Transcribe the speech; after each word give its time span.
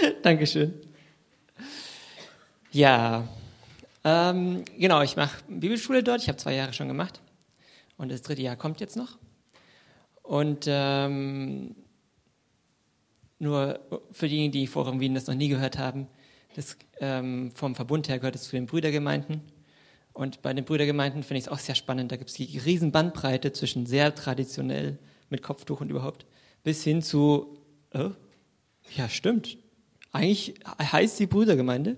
Dankeschön. 0.22 0.74
Ja, 2.70 3.28
ähm, 4.04 4.64
genau, 4.78 5.02
ich 5.02 5.16
mache 5.16 5.42
Bibelschule 5.48 6.02
dort. 6.02 6.22
Ich 6.22 6.28
habe 6.28 6.38
zwei 6.38 6.54
Jahre 6.54 6.72
schon 6.72 6.88
gemacht. 6.88 7.20
Und 7.96 8.10
das 8.10 8.22
dritte 8.22 8.42
Jahr 8.42 8.56
kommt 8.56 8.80
jetzt 8.80 8.96
noch. 8.96 9.18
Und 10.22 10.64
ähm, 10.66 11.76
nur 13.38 13.80
für 14.12 14.28
diejenigen, 14.28 14.52
die 14.52 14.66
Forum 14.66 15.00
Wien 15.00 15.14
das 15.14 15.26
noch 15.26 15.34
nie 15.34 15.48
gehört 15.48 15.78
haben, 15.78 16.06
das, 16.54 16.76
ähm, 17.00 17.50
vom 17.54 17.74
Verbund 17.74 18.08
her 18.08 18.18
gehört 18.18 18.34
es 18.34 18.44
zu 18.44 18.52
den 18.52 18.66
Brüdergemeinden. 18.66 19.40
Und 20.12 20.42
bei 20.42 20.52
den 20.52 20.64
Brüdergemeinden 20.64 21.22
finde 21.22 21.38
ich 21.38 21.46
es 21.46 21.48
auch 21.52 21.58
sehr 21.58 21.74
spannend. 21.74 22.12
Da 22.12 22.16
gibt 22.16 22.30
es 22.30 22.36
die 22.36 22.58
riesen 22.58 22.92
Bandbreite 22.92 23.52
zwischen 23.52 23.86
sehr 23.86 24.14
traditionell 24.14 24.98
mit 25.30 25.42
Kopftuch 25.42 25.80
und 25.80 25.90
überhaupt 25.90 26.26
bis 26.62 26.84
hin 26.84 27.02
zu, 27.02 27.58
oh, 27.94 28.10
ja 28.94 29.08
stimmt, 29.08 29.56
eigentlich 30.12 30.54
heißt 30.78 31.16
sie 31.16 31.26
Brüdergemeinde, 31.26 31.96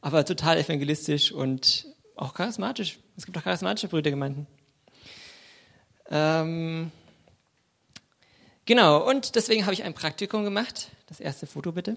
aber 0.00 0.24
total 0.24 0.58
evangelistisch 0.58 1.32
und 1.32 1.86
auch 2.16 2.34
charismatisch. 2.34 2.98
Es 3.16 3.24
gibt 3.24 3.38
auch 3.38 3.44
charismatische 3.44 3.88
Brüdergemeinden. 3.88 4.46
Ähm, 6.10 6.90
genau, 8.66 9.08
und 9.08 9.36
deswegen 9.36 9.64
habe 9.64 9.72
ich 9.72 9.84
ein 9.84 9.94
Praktikum 9.94 10.44
gemacht. 10.44 10.90
Das 11.06 11.20
erste 11.20 11.46
Foto 11.46 11.72
bitte. 11.72 11.96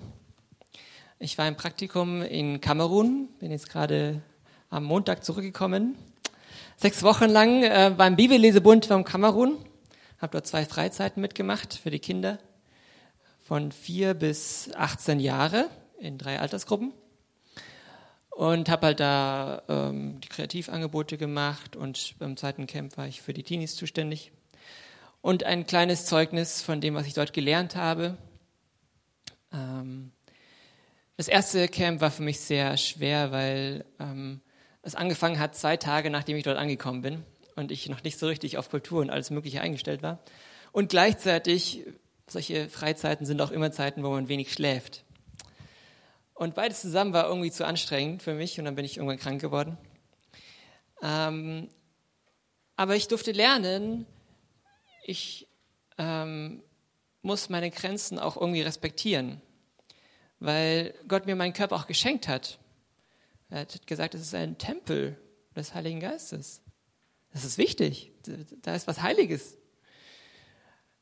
Ich 1.19 1.37
war 1.37 1.47
im 1.47 1.55
Praktikum 1.55 2.21
in 2.21 2.61
Kamerun, 2.61 3.29
bin 3.39 3.51
jetzt 3.51 3.69
gerade 3.69 4.21
am 4.69 4.83
Montag 4.83 5.25
zurückgekommen. 5.25 5.95
Sechs 6.75 7.01
Wochen 7.01 7.25
lang 7.25 7.63
äh, 7.63 7.91
beim 7.97 8.15
Bibellesebund 8.15 8.85
vom 8.85 9.03
Kamerun. 9.03 9.57
Habe 10.19 10.33
dort 10.33 10.45
zwei 10.47 10.65
Freizeiten 10.65 11.21
mitgemacht 11.21 11.73
für 11.73 11.89
die 11.89 11.99
Kinder 11.99 12.37
von 13.47 13.71
vier 13.71 14.13
bis 14.13 14.69
18 14.75 15.21
Jahre 15.21 15.69
in 15.99 16.17
drei 16.17 16.37
Altersgruppen. 16.37 16.91
Und 18.29 18.67
habe 18.67 18.87
halt 18.87 18.99
da 18.99 19.63
ähm, 19.69 20.19
die 20.19 20.27
Kreativangebote 20.27 21.17
gemacht 21.17 21.77
und 21.77 22.15
beim 22.19 22.35
zweiten 22.35 22.67
Camp 22.67 22.97
war 22.97 23.07
ich 23.07 23.21
für 23.21 23.33
die 23.33 23.43
Teenies 23.43 23.75
zuständig. 23.75 24.33
Und 25.21 25.45
ein 25.45 25.65
kleines 25.65 26.05
Zeugnis 26.05 26.61
von 26.61 26.81
dem, 26.81 26.93
was 26.93 27.07
ich 27.07 27.13
dort 27.13 27.31
gelernt 27.31 27.77
habe. 27.77 28.17
Ähm, 29.53 30.11
das 31.15 31.29
erste 31.29 31.69
Camp 31.69 32.01
war 32.01 32.11
für 32.11 32.23
mich 32.23 32.41
sehr 32.41 32.75
schwer, 32.75 33.31
weil 33.31 33.85
ähm, 33.99 34.41
es 34.81 34.93
angefangen 34.93 35.39
hat 35.39 35.55
zwei 35.55 35.77
Tage, 35.77 36.09
nachdem 36.09 36.35
ich 36.35 36.43
dort 36.43 36.57
angekommen 36.57 37.01
bin 37.01 37.23
und 37.55 37.71
ich 37.71 37.87
noch 37.87 38.03
nicht 38.03 38.19
so 38.19 38.27
richtig 38.27 38.57
auf 38.57 38.69
Kultur 38.69 38.99
und 38.99 39.09
alles 39.09 39.29
Mögliche 39.29 39.61
eingestellt 39.61 40.03
war. 40.03 40.19
Und 40.73 40.89
gleichzeitig, 40.89 41.85
solche 42.29 42.69
Freizeiten 42.69 43.25
sind 43.25 43.41
auch 43.41 43.51
immer 43.51 43.71
Zeiten, 43.71 44.03
wo 44.03 44.09
man 44.09 44.27
wenig 44.27 44.51
schläft. 44.51 45.03
Und 46.33 46.55
beides 46.55 46.81
zusammen 46.81 47.13
war 47.13 47.27
irgendwie 47.27 47.51
zu 47.51 47.65
anstrengend 47.65 48.21
für 48.21 48.33
mich 48.33 48.59
und 48.59 48.65
dann 48.65 48.75
bin 48.75 48.85
ich 48.85 48.97
irgendwann 48.97 49.17
krank 49.17 49.41
geworden. 49.41 49.77
Ähm, 51.01 51.69
aber 52.75 52.95
ich 52.95 53.07
durfte 53.07 53.31
lernen, 53.31 54.05
ich 55.03 55.47
ähm, 55.97 56.61
muss 57.21 57.49
meine 57.49 57.71
Grenzen 57.71 58.19
auch 58.19 58.37
irgendwie 58.37 58.61
respektieren 58.61 59.41
weil 60.39 60.93
Gott 61.07 61.25
mir 61.25 61.35
meinen 61.35 61.53
Körper 61.53 61.75
auch 61.75 61.87
geschenkt 61.87 62.27
hat. 62.27 62.59
Er 63.49 63.61
hat 63.61 63.87
gesagt, 63.87 64.13
es 64.13 64.21
ist 64.21 64.33
ein 64.33 64.57
Tempel 64.57 65.17
des 65.55 65.73
Heiligen 65.73 65.99
Geistes. 65.99 66.61
Das 67.31 67.43
ist 67.43 67.57
wichtig. 67.57 68.11
Da 68.61 68.75
ist 68.75 68.87
was 68.87 69.01
Heiliges. 69.01 69.57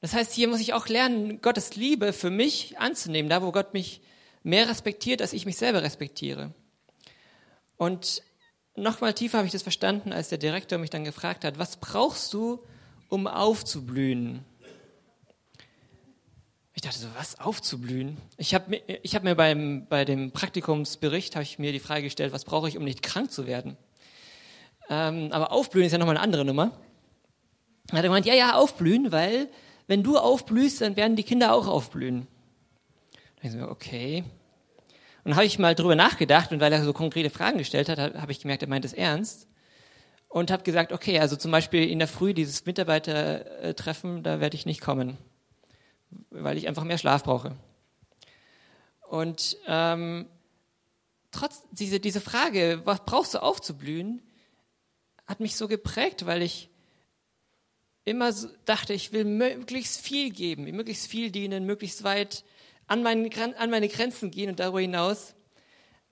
Das 0.05 0.13
heißt, 0.13 0.33
hier 0.33 0.47
muss 0.47 0.59
ich 0.59 0.75
auch 0.75 0.87
lernen, 0.87 1.41
Gottes 1.41 1.75
Liebe 1.75 2.13
für 2.13 2.29
mich 2.29 2.77
anzunehmen, 2.77 3.27
da 3.27 3.41
wo 3.41 3.51
Gott 3.51 3.73
mich 3.73 4.01
mehr 4.43 4.69
respektiert, 4.69 5.19
als 5.19 5.33
ich 5.33 5.47
mich 5.47 5.57
selber 5.57 5.81
respektiere. 5.81 6.53
Und 7.75 8.21
nochmal 8.75 9.15
tiefer 9.15 9.39
habe 9.39 9.47
ich 9.47 9.51
das 9.51 9.63
verstanden, 9.63 10.13
als 10.13 10.29
der 10.29 10.37
Direktor 10.37 10.77
mich 10.77 10.91
dann 10.91 11.05
gefragt 11.05 11.43
hat, 11.43 11.57
was 11.57 11.77
brauchst 11.77 12.31
du, 12.35 12.59
um 13.09 13.25
aufzublühen? 13.25 14.45
Ich 16.75 16.83
dachte 16.83 16.99
so, 16.99 17.07
was, 17.17 17.39
aufzublühen? 17.39 18.19
Ich 18.37 18.53
habe 18.53 18.69
mir, 18.69 18.81
ich 19.01 19.15
hab 19.15 19.23
mir 19.23 19.33
beim, 19.33 19.87
bei 19.89 20.05
dem 20.05 20.29
Praktikumsbericht, 20.29 21.35
ich 21.37 21.57
mir 21.57 21.71
die 21.71 21.79
Frage 21.79 22.03
gestellt, 22.03 22.31
was 22.31 22.45
brauche 22.45 22.69
ich, 22.69 22.77
um 22.77 22.83
nicht 22.83 23.01
krank 23.01 23.31
zu 23.31 23.47
werden? 23.47 23.75
Ähm, 24.87 25.29
aber 25.31 25.51
aufblühen 25.51 25.87
ist 25.87 25.93
ja 25.93 25.97
nochmal 25.97 26.15
eine 26.15 26.23
andere 26.23 26.45
Nummer. 26.45 26.79
Dann 27.87 27.97
hat 27.97 28.05
er 28.05 28.09
gemeint, 28.09 28.27
ja, 28.27 28.35
ja, 28.35 28.53
aufblühen, 28.53 29.11
weil 29.11 29.49
wenn 29.87 30.03
du 30.03 30.17
aufblühst, 30.17 30.81
dann 30.81 30.95
werden 30.95 31.15
die 31.15 31.23
Kinder 31.23 31.53
auch 31.53 31.67
aufblühen. 31.67 32.27
Dann 33.41 33.51
ich 33.51 33.51
so, 33.51 33.67
okay. 33.67 34.23
Und 35.23 35.35
habe 35.35 35.45
ich 35.45 35.59
mal 35.59 35.75
drüber 35.75 35.95
nachgedacht 35.95 36.51
und 36.51 36.59
weil 36.59 36.71
er 36.71 36.83
so 36.83 36.93
konkrete 36.93 37.29
Fragen 37.29 37.57
gestellt 37.57 37.89
hat, 37.89 37.99
habe 37.99 38.31
ich 38.31 38.39
gemerkt, 38.39 38.63
er 38.63 38.69
meint 38.69 38.85
es 38.85 38.93
ernst. 38.93 39.47
Und 40.27 40.51
habe 40.51 40.63
gesagt, 40.63 40.91
okay, 40.91 41.19
also 41.19 41.35
zum 41.35 41.51
Beispiel 41.51 41.89
in 41.89 41.99
der 41.99 42.07
Früh 42.07 42.33
dieses 42.33 42.65
Mitarbeitertreffen, 42.65 44.21
da 44.21 44.39
werde 44.39 44.55
ich 44.55 44.65
nicht 44.65 44.81
kommen 44.81 45.17
weil 46.29 46.57
ich 46.57 46.67
einfach 46.67 46.83
mehr 46.83 46.97
Schlaf 46.97 47.23
brauche. 47.23 47.55
Und 49.07 49.57
ähm, 49.67 50.27
trotz 51.31 51.63
diese, 51.71 51.99
diese 51.99 52.21
Frage, 52.21 52.81
was 52.85 53.05
brauchst 53.05 53.33
du 53.33 53.41
aufzublühen, 53.41 54.21
hat 55.27 55.39
mich 55.39 55.55
so 55.55 55.67
geprägt, 55.67 56.25
weil 56.25 56.41
ich 56.41 56.69
immer 58.05 58.31
so 58.31 58.47
dachte, 58.65 58.93
ich 58.93 59.11
will 59.11 59.25
möglichst 59.25 59.99
viel 59.99 60.29
geben, 60.31 60.63
möglichst 60.63 61.07
viel 61.07 61.31
dienen, 61.31 61.65
möglichst 61.65 62.03
weit 62.03 62.43
an, 62.87 63.03
meinen, 63.03 63.29
an 63.55 63.69
meine 63.69 63.89
Grenzen 63.89 64.31
gehen 64.31 64.49
und 64.49 64.59
darüber 64.59 64.79
hinaus. 64.79 65.35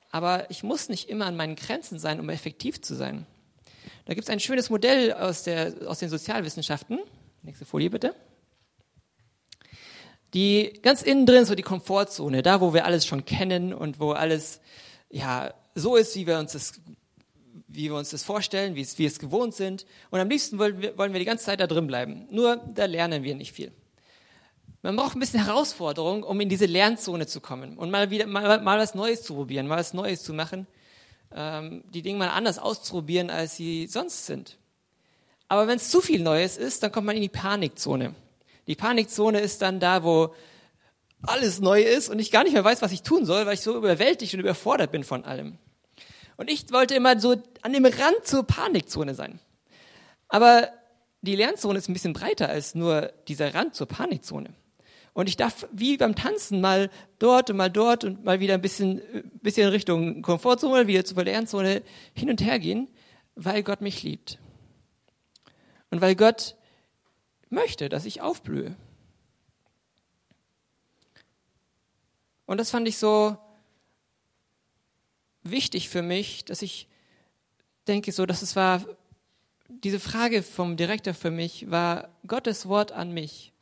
Aber 0.09 0.49
ich 0.51 0.63
muss 0.63 0.89
nicht 0.89 1.09
immer 1.09 1.25
an 1.25 1.35
meinen 1.35 1.55
Grenzen 1.55 1.99
sein, 1.99 2.19
um 2.19 2.29
effektiv 2.29 2.81
zu 2.81 2.95
sein. 2.95 3.25
Da 4.05 4.13
gibt 4.13 4.27
es 4.27 4.29
ein 4.29 4.39
schönes 4.39 4.69
Modell 4.69 5.13
aus, 5.13 5.43
der, 5.43 5.73
aus 5.87 5.99
den 5.99 6.09
Sozialwissenschaften. 6.09 6.99
Nächste 7.41 7.65
Folie 7.65 7.89
bitte 7.89 8.13
die 10.33 10.79
ganz 10.81 11.01
innen 11.03 11.25
drin, 11.25 11.45
so 11.45 11.55
die 11.55 11.63
Komfortzone, 11.63 12.41
da 12.41 12.59
wo 12.59 12.73
wir 12.73 12.85
alles 12.85 13.05
schon 13.05 13.25
kennen 13.25 13.73
und 13.73 13.99
wo 13.99 14.11
alles 14.11 14.59
ja 15.09 15.53
so 15.75 15.95
ist, 15.95 16.15
wie 16.15 16.27
wir 16.27 16.39
uns 16.39 16.53
das, 16.53 16.81
wie 17.67 17.85
wir 17.85 17.95
uns 17.95 18.09
das 18.09 18.23
vorstellen, 18.23 18.75
wie 18.75 18.81
es, 18.81 18.97
wie 18.97 19.05
es 19.05 19.19
gewohnt 19.19 19.53
sind. 19.53 19.85
Und 20.09 20.19
am 20.19 20.29
liebsten 20.29 20.59
wollen 20.59 20.81
wir, 20.81 20.97
wollen 20.97 21.13
wir 21.13 21.19
die 21.19 21.25
ganze 21.25 21.45
Zeit 21.45 21.59
da 21.59 21.67
drin 21.67 21.87
bleiben. 21.87 22.27
Nur 22.31 22.57
da 22.73 22.85
lernen 22.85 23.23
wir 23.23 23.35
nicht 23.35 23.53
viel. 23.53 23.71
Man 24.81 24.95
braucht 24.97 25.15
ein 25.15 25.19
bisschen 25.19 25.45
Herausforderung, 25.45 26.23
um 26.23 26.39
in 26.41 26.49
diese 26.49 26.65
Lernzone 26.65 27.25
zu 27.25 27.39
kommen 27.39 27.77
und 27.77 27.89
mal 27.89 28.09
wieder 28.09 28.27
mal, 28.27 28.61
mal 28.61 28.77
was 28.77 28.95
Neues 28.95 29.23
zu 29.23 29.33
probieren, 29.33 29.65
mal 29.65 29.77
was 29.77 29.93
Neues 29.93 30.23
zu 30.23 30.33
machen, 30.33 30.67
ähm, 31.33 31.83
die 31.93 32.01
Dinge 32.01 32.19
mal 32.19 32.29
anders 32.29 32.59
auszuprobieren, 32.59 33.29
als 33.29 33.55
sie 33.55 33.87
sonst 33.87 34.25
sind. 34.25 34.57
Aber 35.47 35.67
wenn 35.67 35.77
es 35.77 35.89
zu 35.89 36.01
viel 36.01 36.21
Neues 36.21 36.57
ist, 36.57 36.83
dann 36.83 36.91
kommt 36.91 37.07
man 37.07 37.15
in 37.15 37.21
die 37.21 37.29
Panikzone. 37.29 38.13
Die 38.67 38.75
Panikzone 38.75 39.39
ist 39.39 39.61
dann 39.61 39.79
da, 39.79 40.03
wo 40.03 40.33
alles 41.21 41.61
neu 41.61 41.81
ist 41.81 42.09
und 42.09 42.19
ich 42.19 42.31
gar 42.31 42.43
nicht 42.43 42.53
mehr 42.53 42.63
weiß, 42.65 42.81
was 42.81 42.91
ich 42.91 43.03
tun 43.03 43.25
soll, 43.25 43.45
weil 43.45 43.53
ich 43.53 43.61
so 43.61 43.77
überwältigt 43.77 44.33
und 44.33 44.41
überfordert 44.41 44.91
bin 44.91 45.03
von 45.05 45.23
allem. 45.23 45.57
Und 46.37 46.49
ich 46.49 46.71
wollte 46.71 46.95
immer 46.95 47.19
so 47.19 47.41
an 47.61 47.73
dem 47.73 47.85
Rand 47.85 48.25
zur 48.25 48.43
Panikzone 48.43 49.15
sein. 49.15 49.39
Aber 50.27 50.69
die 51.21 51.35
Lernzone 51.35 51.77
ist 51.77 51.89
ein 51.89 51.93
bisschen 51.93 52.13
breiter 52.13 52.49
als 52.49 52.75
nur 52.75 53.13
dieser 53.27 53.53
Rand 53.53 53.75
zur 53.75 53.87
Panikzone. 53.87 54.53
Und 55.13 55.29
ich 55.29 55.37
darf 55.37 55.67
wie 55.71 55.95
beim 55.97 56.15
Tanzen 56.15 56.59
mal 56.59 56.89
dort 57.19 57.51
und 57.51 57.57
mal 57.57 57.69
dort 57.69 58.03
und 58.03 58.25
mal 58.25 58.39
wieder 58.39 58.55
ein 58.55 58.61
bisschen, 58.61 59.01
bisschen 59.41 59.69
Richtung 59.69 60.23
Komfortzone, 60.23 60.87
wieder 60.87 61.05
zur 61.05 61.23
Lernzone 61.23 61.83
hin 62.13 62.29
und 62.29 62.41
her 62.41 62.59
gehen, 62.59 62.87
weil 63.35 63.63
Gott 63.63 63.81
mich 63.81 64.01
liebt. 64.03 64.39
Und 65.91 66.01
weil 66.01 66.15
Gott 66.15 66.55
möchte, 67.49 67.89
dass 67.89 68.05
ich 68.05 68.21
aufblühe. 68.21 68.75
Und 72.45 72.59
das 72.59 72.71
fand 72.71 72.87
ich 72.87 72.97
so 72.97 73.37
wichtig 75.43 75.89
für 75.89 76.01
mich, 76.01 76.45
dass 76.45 76.61
ich 76.61 76.87
denke, 77.87 78.11
so, 78.11 78.25
dass 78.25 78.41
es 78.41 78.55
war, 78.55 78.85
diese 79.67 79.99
Frage 79.99 80.43
vom 80.43 80.77
Direktor 80.77 81.13
für 81.13 81.31
mich 81.31 81.69
war 81.69 82.09
Gottes 82.27 82.67
Wort 82.67 82.91
an 82.91 83.11
mich. 83.11 83.53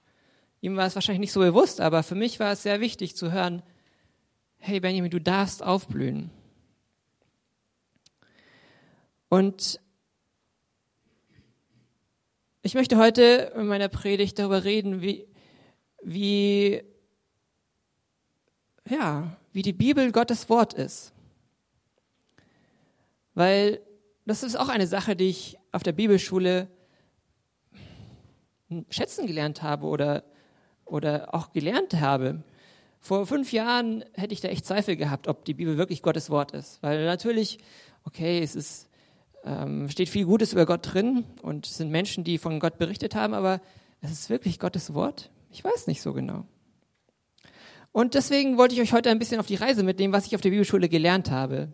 Ihm 0.61 0.77
war 0.77 0.85
es 0.85 0.95
wahrscheinlich 0.95 1.21
nicht 1.21 1.31
so 1.31 1.39
bewusst, 1.39 1.81
aber 1.81 2.03
für 2.03 2.15
mich 2.15 2.39
war 2.39 2.51
es 2.51 2.63
sehr 2.63 2.79
wichtig 2.79 3.15
zu 3.15 3.31
hören, 3.31 3.63
hey 4.59 4.79
Benjamin, 4.79 5.09
du 5.09 5.19
darfst 5.19 5.63
aufblühen. 5.63 6.29
Und 9.27 9.79
ich 12.61 12.75
möchte 12.75 12.97
heute 12.97 13.53
in 13.55 13.65
meiner 13.65 13.87
Predigt 13.87 14.37
darüber 14.37 14.63
reden, 14.63 15.01
wie, 15.01 15.25
wie, 16.03 16.83
ja, 18.87 19.35
wie 19.51 19.63
die 19.63 19.73
Bibel 19.73 20.11
Gottes 20.11 20.47
Wort 20.47 20.73
ist. 20.73 21.11
Weil 23.33 23.81
das 24.25 24.43
ist 24.43 24.55
auch 24.55 24.69
eine 24.69 24.87
Sache, 24.87 25.15
die 25.15 25.29
ich 25.29 25.57
auf 25.71 25.83
der 25.83 25.93
Bibelschule 25.93 26.67
schätzen 28.89 29.27
gelernt 29.27 29.63
habe 29.63 29.87
oder, 29.87 30.23
oder 30.85 31.33
auch 31.33 31.51
gelernt 31.51 31.93
habe. 31.99 32.43
vor 32.99 33.25
fünf 33.25 33.51
Jahren 33.51 34.05
hätte 34.13 34.33
ich 34.33 34.41
da 34.41 34.47
echt 34.47 34.65
Zweifel 34.65 34.95
gehabt, 34.95 35.27
ob 35.27 35.43
die 35.45 35.53
Bibel 35.53 35.77
wirklich 35.77 36.01
Gottes 36.01 36.29
Wort 36.29 36.51
ist. 36.51 36.81
Weil 36.81 37.05
natürlich, 37.05 37.59
okay, 38.05 38.39
es 38.39 38.55
ist, 38.55 38.87
ähm, 39.43 39.89
steht 39.89 40.09
viel 40.09 40.25
Gutes 40.25 40.53
über 40.53 40.65
Gott 40.65 40.93
drin 40.93 41.25
und 41.41 41.65
es 41.65 41.77
sind 41.77 41.89
Menschen, 41.89 42.23
die 42.23 42.37
von 42.37 42.59
Gott 42.59 42.77
berichtet 42.77 43.15
haben, 43.15 43.33
aber 43.33 43.59
es 44.01 44.11
ist 44.11 44.29
wirklich 44.29 44.59
Gottes 44.59 44.93
Wort? 44.93 45.31
Ich 45.51 45.63
weiß 45.63 45.87
nicht 45.87 46.01
so 46.01 46.13
genau. 46.13 46.45
Und 47.91 48.13
deswegen 48.13 48.57
wollte 48.57 48.73
ich 48.73 48.81
euch 48.81 48.93
heute 48.93 49.09
ein 49.09 49.19
bisschen 49.19 49.39
auf 49.39 49.47
die 49.47 49.55
Reise 49.55 49.83
mitnehmen, 49.83 50.13
was 50.13 50.25
ich 50.25 50.35
auf 50.35 50.41
der 50.41 50.51
Bibelschule 50.51 50.87
gelernt 50.87 51.29
habe. 51.29 51.73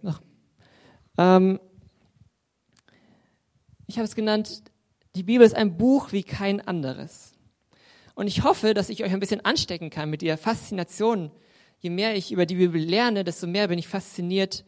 Ähm, 1.18 1.60
ich 3.88 3.98
habe 3.98 4.06
es 4.06 4.16
genannt, 4.16 4.64
die 5.16 5.24
Bibel 5.24 5.46
ist 5.46 5.56
ein 5.56 5.78
Buch 5.78 6.12
wie 6.12 6.24
kein 6.24 6.62
anderes. 6.62 7.34
Und 8.16 8.28
ich 8.28 8.44
hoffe, 8.44 8.74
dass 8.74 8.90
ich 8.90 9.04
euch 9.04 9.12
ein 9.12 9.20
bisschen 9.20 9.46
anstecken 9.46 9.90
kann 9.90 10.10
mit 10.10 10.22
der 10.22 10.38
Faszination. 10.38 11.32
Je 11.80 11.90
mehr 11.90 12.16
ich 12.16 12.32
über 12.32 12.46
die 12.46 12.56
Bibel 12.56 12.82
lerne, 12.82 13.24
desto 13.24 13.48
mehr 13.48 13.68
bin 13.68 13.80
ich 13.80 13.88
fasziniert, 13.88 14.66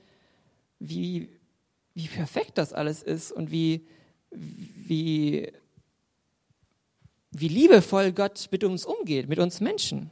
wie, 0.80 1.30
wie 1.94 2.08
perfekt 2.08 2.58
das 2.58 2.74
alles 2.74 3.04
ist 3.04 3.32
und 3.32 3.52
wie, 3.52 3.88
wie, 4.32 5.52
wie 7.32 7.48
liebevoll 7.48 8.12
Gott 8.12 8.48
mit 8.52 8.64
uns 8.64 8.86
umgeht, 8.86 9.28
mit 9.28 9.40
uns 9.40 9.60
Menschen. 9.60 10.10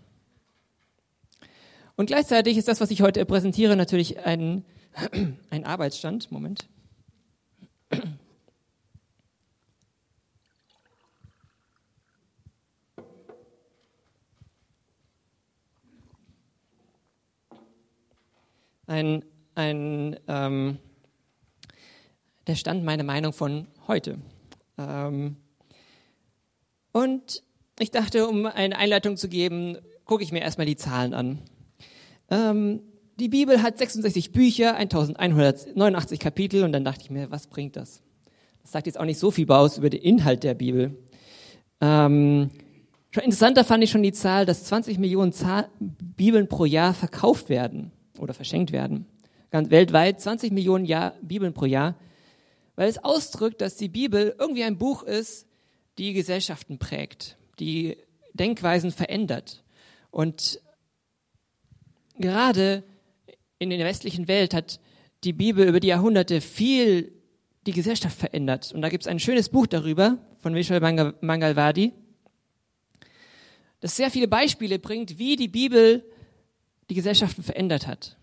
Und 1.96 2.08
gleichzeitig 2.08 2.58
ist 2.58 2.68
das, 2.68 2.82
was 2.82 2.92
ich 2.92 3.02
heute 3.02 3.26
präsentiere, 3.26 3.76
natürlich 3.76 4.20
ein, 4.26 4.66
ein 5.50 5.66
Arbeitsstand. 5.66 6.32
Moment. 6.32 6.68
ein, 18.88 19.24
ein 19.56 20.18
ähm, 20.28 20.80
der 22.48 22.56
Stand 22.56 22.84
meine 22.84 23.04
Meinung 23.04 23.34
von 23.34 23.68
heute. 23.88 24.18
Ähm, 24.78 25.36
und 26.94 27.44
ich 27.80 27.92
dachte, 27.92 28.28
um 28.28 28.46
eine 28.46 28.78
Einleitung 28.78 29.18
zu 29.18 29.28
geben, 29.28 29.78
gucke 30.06 30.24
ich 30.24 30.32
mir 30.32 30.40
erstmal 30.40 30.66
die 30.66 30.78
Zahlen 30.78 31.14
an. 31.14 31.40
Ähm, 32.30 32.82
die 33.20 33.30
Bibel 33.30 33.64
hat 33.64 33.78
66 33.78 34.32
Bücher, 34.32 34.76
1189 34.76 36.20
Kapitel 36.20 36.64
und 36.64 36.72
dann 36.72 36.86
dachte 36.86 37.02
ich 37.02 37.10
mir, 37.10 37.32
was 37.32 37.48
bringt 37.48 37.76
das? 37.76 38.02
Das 38.62 38.72
sagt 38.72 38.86
jetzt 38.86 39.00
auch 39.00 39.06
nicht 39.06 39.18
so 39.18 39.32
viel 39.32 39.50
aus 39.52 39.78
über 39.78 39.90
den 39.90 40.02
Inhalt 40.02 40.44
der 40.44 40.54
Bibel. 40.54 40.96
Ähm, 41.82 42.50
schon 43.12 43.24
interessanter 43.24 43.64
fand 43.64 43.84
ich 43.84 43.90
schon 43.90 44.04
die 44.04 44.12
Zahl, 44.12 44.46
dass 44.46 44.66
20 44.66 45.00
Millionen 45.00 45.34
Zahl 45.34 45.70
Bibeln 45.80 46.48
pro 46.48 46.66
Jahr 46.66 46.94
verkauft 46.94 47.50
werden 47.50 47.92
oder 48.20 48.34
verschenkt 48.34 48.72
werden. 48.72 49.06
Ganz 49.50 49.70
weltweit 49.72 50.22
20 50.22 50.52
Millionen 50.52 50.86
Jahr, 50.86 51.14
Bibeln 51.22 51.54
pro 51.54 51.66
Jahr, 51.66 51.96
weil 52.76 52.90
es 52.90 53.04
ausdrückt, 53.04 53.62
dass 53.62 53.78
die 53.78 53.90
Bibel 53.90 54.36
irgendwie 54.38 54.64
ein 54.64 54.78
Buch 54.78 55.04
ist, 55.04 55.48
die 55.98 56.14
Gesellschaften 56.14 56.78
prägt, 56.78 57.38
die 57.60 57.98
Denkweisen 58.34 58.92
verändert. 58.92 59.64
Und 60.12 60.62
gerade 62.20 62.84
in 63.60 63.70
der 63.70 63.80
westlichen 63.86 64.28
Welt 64.28 64.54
hat 64.54 64.80
die 65.24 65.34
Bibel 65.34 65.68
über 65.68 65.80
die 65.80 65.88
Jahrhunderte 65.88 66.42
viel 66.42 67.12
die 67.66 67.74
Gesellschaft 67.74 68.18
verändert. 68.18 68.72
Und 68.72 68.82
da 68.82 68.90
gibt 68.90 69.04
es 69.04 69.08
ein 69.08 69.20
schönes 69.20 69.50
Buch 69.50 69.68
darüber 69.68 70.18
von 70.40 70.56
Vishal 70.56 70.80
Mangalwadi, 71.22 71.94
das 73.80 73.96
sehr 73.96 74.10
viele 74.10 74.28
Beispiele 74.28 74.80
bringt, 74.80 75.20
wie 75.20 75.36
die 75.36 75.48
Bibel 75.48 76.04
die 76.90 76.96
Gesellschaften 76.96 77.44
verändert 77.44 77.86
hat. 77.86 78.16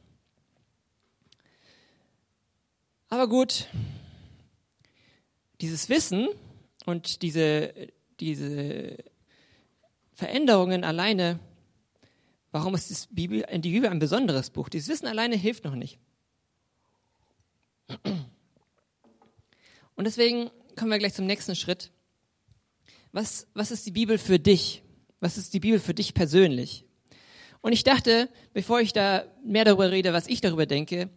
Aber 3.09 3.29
gut, 3.29 3.69
dieses 5.61 5.89
Wissen 5.89 6.29
und 6.87 7.23
diese, 7.23 7.73
diese 8.19 8.97
Veränderungen 10.15 10.83
alleine, 10.83 11.39
warum 12.55 12.77
ist 12.77 12.89
das 12.89 13.09
Bibel, 13.11 13.45
die 13.53 13.73
Bibel 13.73 13.91
ein 13.91 13.99
besonderes 13.99 14.51
Buch? 14.51 14.69
Dieses 14.69 14.89
Wissen 14.89 15.09
alleine 15.09 15.35
hilft 15.35 15.65
noch 15.65 15.75
nicht. 15.75 15.99
Und 19.97 20.05
deswegen 20.05 20.51
kommen 20.77 20.93
wir 20.93 20.99
gleich 20.99 21.15
zum 21.15 21.27
nächsten 21.27 21.57
Schritt. 21.57 21.91
Was, 23.11 23.49
was 23.55 23.73
ist 23.73 23.85
die 23.87 23.91
Bibel 23.91 24.19
für 24.19 24.39
dich? 24.39 24.85
Was 25.19 25.37
ist 25.37 25.53
die 25.53 25.59
Bibel 25.59 25.81
für 25.81 25.95
dich 25.95 26.15
persönlich? 26.15 26.85
Und 27.61 27.73
ich 27.73 27.83
dachte, 27.83 28.29
bevor 28.53 28.81
ich 28.81 28.93
da 28.93 29.25
mehr 29.45 29.65
darüber 29.65 29.91
rede, 29.91 30.13
was 30.13 30.29
ich 30.29 30.41
darüber 30.41 30.67
denke, 30.67 31.11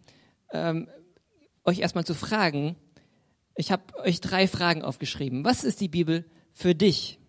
ähm, 0.52 0.88
euch 1.62 1.78
erstmal 1.78 2.04
zu 2.04 2.14
fragen, 2.14 2.74
ich 3.54 3.70
habe 3.70 3.96
euch 4.00 4.20
drei 4.20 4.48
Fragen 4.48 4.82
aufgeschrieben. 4.82 5.44
Was 5.44 5.62
ist 5.62 5.80
die 5.80 5.88
Bibel 5.88 6.28
für 6.52 6.74
dich? 6.74 7.20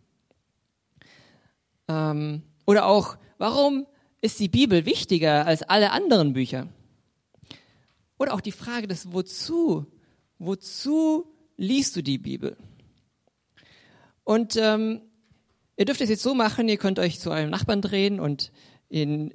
Ähm, 1.88 2.42
oder 2.66 2.88
auch, 2.88 3.20
warum 3.38 3.86
ist 4.22 4.40
die 4.40 4.50
Bibel 4.50 4.86
wichtiger 4.86 5.46
als 5.46 5.64
alle 5.64 5.92
anderen 5.92 6.34
Bücher? 6.34 6.68
Oder 8.18 8.34
auch 8.34 8.42
die 8.42 8.52
Frage 8.52 8.88
des 8.88 9.14
Wozu? 9.14 9.86
Wozu 10.40 11.26
liest 11.58 11.96
du 11.96 12.02
die 12.02 12.18
Bibel? 12.18 12.58
Und 14.24 14.56
ähm, 14.58 15.02
ihr 15.78 15.86
dürft 15.86 16.02
es 16.02 16.10
jetzt 16.10 16.24
so 16.24 16.36
machen, 16.36 16.68
ihr 16.70 16.78
könnt 16.78 17.00
euch 17.00 17.20
zu 17.20 17.32
eurem 17.32 17.50
Nachbarn 17.50 17.82
drehen 17.82 18.20
und 18.20 18.52
in, 18.90 19.34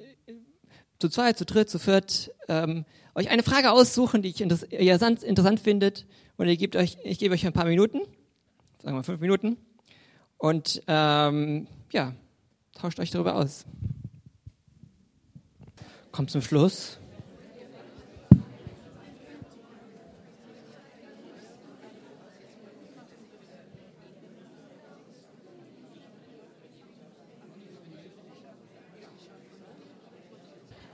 zu 0.99 1.09
zweit, 1.09 1.37
zu 1.37 1.45
dritt, 1.45 1.69
zu 1.69 1.79
viert 1.79 2.31
ähm, 2.47 2.85
euch 3.15 3.29
eine 3.29 3.43
Frage 3.43 3.71
aussuchen, 3.71 4.21
die 4.21 4.29
ich 4.29 4.41
interessant, 4.41 5.23
interessant 5.23 5.59
findet. 5.59 6.05
Und 6.37 6.47
ihr 6.47 6.57
gebt 6.57 6.75
euch, 6.75 6.97
ich 7.03 7.19
gebe 7.19 7.33
euch 7.33 7.45
ein 7.45 7.53
paar 7.53 7.65
Minuten, 7.65 8.01
sagen 8.81 8.95
wir 8.95 9.03
fünf 9.03 9.21
Minuten, 9.21 9.57
und 10.37 10.83
ähm, 10.87 11.67
ja, 11.91 12.13
tauscht 12.73 12.99
euch 12.99 13.09
darüber 13.09 13.35
aus. 13.35 13.65
Kommt 16.15 16.31
zum 16.31 16.41
Schluss. 16.41 16.97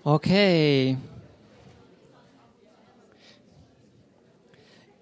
Okay. 0.04 0.98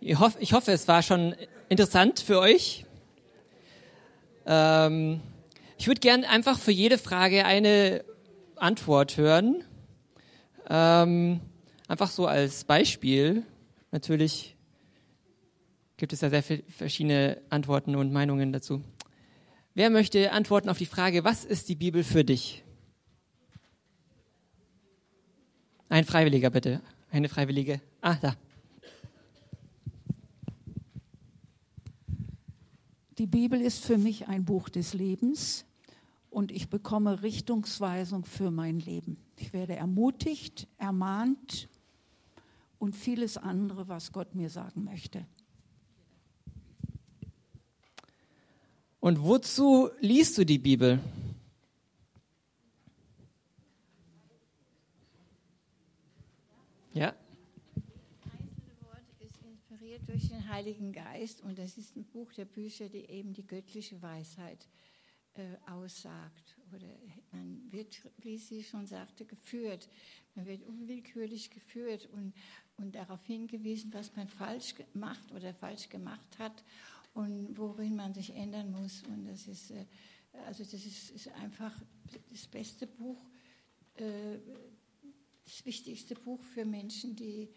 Ich 0.01 0.19
hoffe, 0.19 0.37
ich 0.41 0.51
hoffe, 0.51 0.73
es 0.73 0.85
war 0.89 1.01
schon 1.01 1.33
interessant 1.69 2.19
für 2.19 2.39
euch. 2.39 2.83
Ähm, 4.45 5.21
ich 5.77 5.87
würde 5.87 6.01
gerne 6.01 6.27
einfach 6.27 6.59
für 6.59 6.71
jede 6.71 6.97
Frage 6.97 7.45
eine 7.45 8.03
Antwort 8.57 9.15
hören. 9.15 9.63
Ähm, 10.69 11.41
einfach 11.87 12.11
so 12.11 12.27
als 12.27 12.63
Beispiel. 12.63 13.43
Natürlich 13.91 14.55
gibt 15.97 16.13
es 16.13 16.21
ja 16.21 16.29
sehr 16.29 16.43
viele 16.43 16.63
verschiedene 16.69 17.41
Antworten 17.49 17.95
und 17.95 18.13
Meinungen 18.13 18.53
dazu. 18.53 18.83
Wer 19.73 19.89
möchte 19.89 20.31
antworten 20.31 20.69
auf 20.69 20.77
die 20.77 20.85
Frage, 20.85 21.23
was 21.23 21.45
ist 21.45 21.69
die 21.69 21.75
Bibel 21.75 22.03
für 22.03 22.23
dich? 22.23 22.63
Ein 25.89 26.05
Freiwilliger 26.05 26.51
bitte. 26.51 26.81
Eine 27.11 27.29
Freiwillige. 27.29 27.81
Ah, 28.01 28.15
da. 28.15 28.35
Die 33.17 33.27
Bibel 33.27 33.59
ist 33.59 33.83
für 33.83 33.97
mich 33.97 34.27
ein 34.27 34.45
Buch 34.45 34.69
des 34.69 34.93
Lebens 34.93 35.65
und 36.29 36.51
ich 36.51 36.69
bekomme 36.69 37.23
Richtungsweisung 37.23 38.23
für 38.23 38.51
mein 38.51 38.79
Leben. 38.79 39.17
Ich 39.41 39.53
werde 39.53 39.75
ermutigt, 39.75 40.67
ermahnt 40.77 41.69
und 42.77 42.93
vieles 42.93 43.37
andere, 43.37 43.87
was 43.87 44.11
Gott 44.11 44.35
mir 44.35 44.49
sagen 44.49 44.83
möchte. 44.83 45.25
Und 48.99 49.21
wozu 49.21 49.89
liest 50.01 50.37
du 50.37 50.45
die 50.45 50.59
Bibel? 50.59 50.99
Ja. 56.93 57.15
Wort 58.81 59.05
ist 59.19 59.41
inspiriert 59.41 60.01
durch 60.05 60.27
den 60.27 60.49
Heiligen 60.49 60.91
Geist 60.91 61.41
und 61.41 61.57
das 61.57 61.77
ist 61.77 61.95
ein 61.95 62.03
Buch 62.03 62.33
der 62.33 62.45
Bücher, 62.45 62.89
die 62.89 63.05
eben 63.05 63.33
die 63.33 63.47
göttliche 63.47 64.01
Weisheit 64.01 64.67
äh, 65.35 65.55
aussagt. 65.65 66.58
Oder 66.73 66.87
man 67.31 67.61
wird, 67.71 68.01
wie 68.17 68.37
sie 68.37 68.63
schon 68.63 68.85
sagte, 68.85 69.25
geführt. 69.25 69.89
Man 70.35 70.45
wird 70.45 70.63
unwillkürlich 70.63 71.49
geführt 71.51 72.07
und, 72.13 72.33
und 72.77 72.95
darauf 72.95 73.23
hingewiesen, 73.25 73.93
was 73.93 74.15
man 74.15 74.27
falsch 74.27 74.75
gemacht 74.75 75.31
oder 75.33 75.53
falsch 75.53 75.89
gemacht 75.89 76.39
hat 76.39 76.63
und 77.13 77.57
worin 77.57 77.95
man 77.95 78.13
sich 78.13 78.35
ändern 78.35 78.71
muss. 78.71 79.03
Und 79.03 79.25
das 79.25 79.47
ist, 79.47 79.71
äh, 79.71 79.85
also 80.45 80.63
das 80.63 80.73
ist, 80.73 81.11
ist 81.11 81.27
einfach 81.29 81.73
das 82.29 82.47
beste 82.47 82.87
Buch 82.87 83.23
äh, 83.95 84.39
das 85.49 85.65
wichtigste 85.65 86.13
Buch 86.13 86.43
für 86.43 86.63
Menschen, 86.63 87.15
die, 87.15 87.49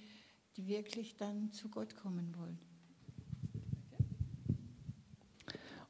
die 0.56 0.66
wirklich 0.66 1.16
dann 1.16 1.52
zu 1.52 1.68
Gott 1.68 1.94
kommen 1.94 2.34
wollen. 2.36 2.58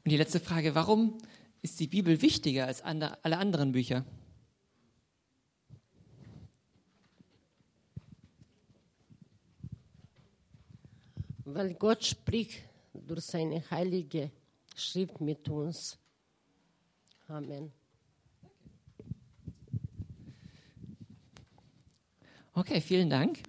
Und 0.03 0.11
die 0.11 0.17
letzte 0.17 0.41
Frage, 0.41 0.75
warum 0.75 1.17
ist 1.63 1.79
die 1.79 1.87
Bibel 1.87 2.21
wichtiger 2.21 2.67
als 2.67 2.81
alle 2.81 3.37
anderen 3.37 3.71
Bücher? 3.71 4.05
Weil 11.45 11.73
Gott 11.75 12.03
spricht 12.03 12.63
durch 12.93 13.21
seine 13.21 13.69
heilige 13.71 14.29
Schrift 14.75 15.21
mit 15.21 15.47
uns. 15.47 15.97
Amen. 17.27 17.71
Okay, 22.53 22.81
vielen 22.81 23.09
Dank. 23.09 23.39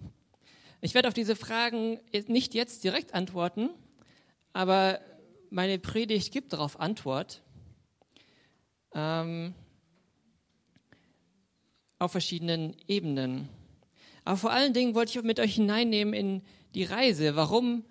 Ich 0.80 0.94
werde 0.94 1.08
auf 1.08 1.14
diese 1.14 1.34
Fragen 1.34 1.98
nicht 2.28 2.54
jetzt 2.54 2.84
direkt 2.84 3.12
antworten, 3.12 3.70
aber 4.52 5.00
meine 5.50 5.78
Predigt 5.78 6.32
gibt 6.32 6.52
darauf 6.52 6.78
Antwort. 6.78 7.43
Ähm, 8.94 9.54
auf 11.98 12.12
verschiedenen 12.12 12.76
Ebenen. 12.86 13.48
Aber 14.24 14.36
vor 14.36 14.50
allen 14.50 14.72
Dingen 14.72 14.94
wollte 14.94 15.18
ich 15.18 15.24
mit 15.24 15.40
euch 15.40 15.56
hineinnehmen 15.56 16.14
in 16.14 16.42
die 16.74 16.84
Reise, 16.84 17.36
warum, 17.36 17.84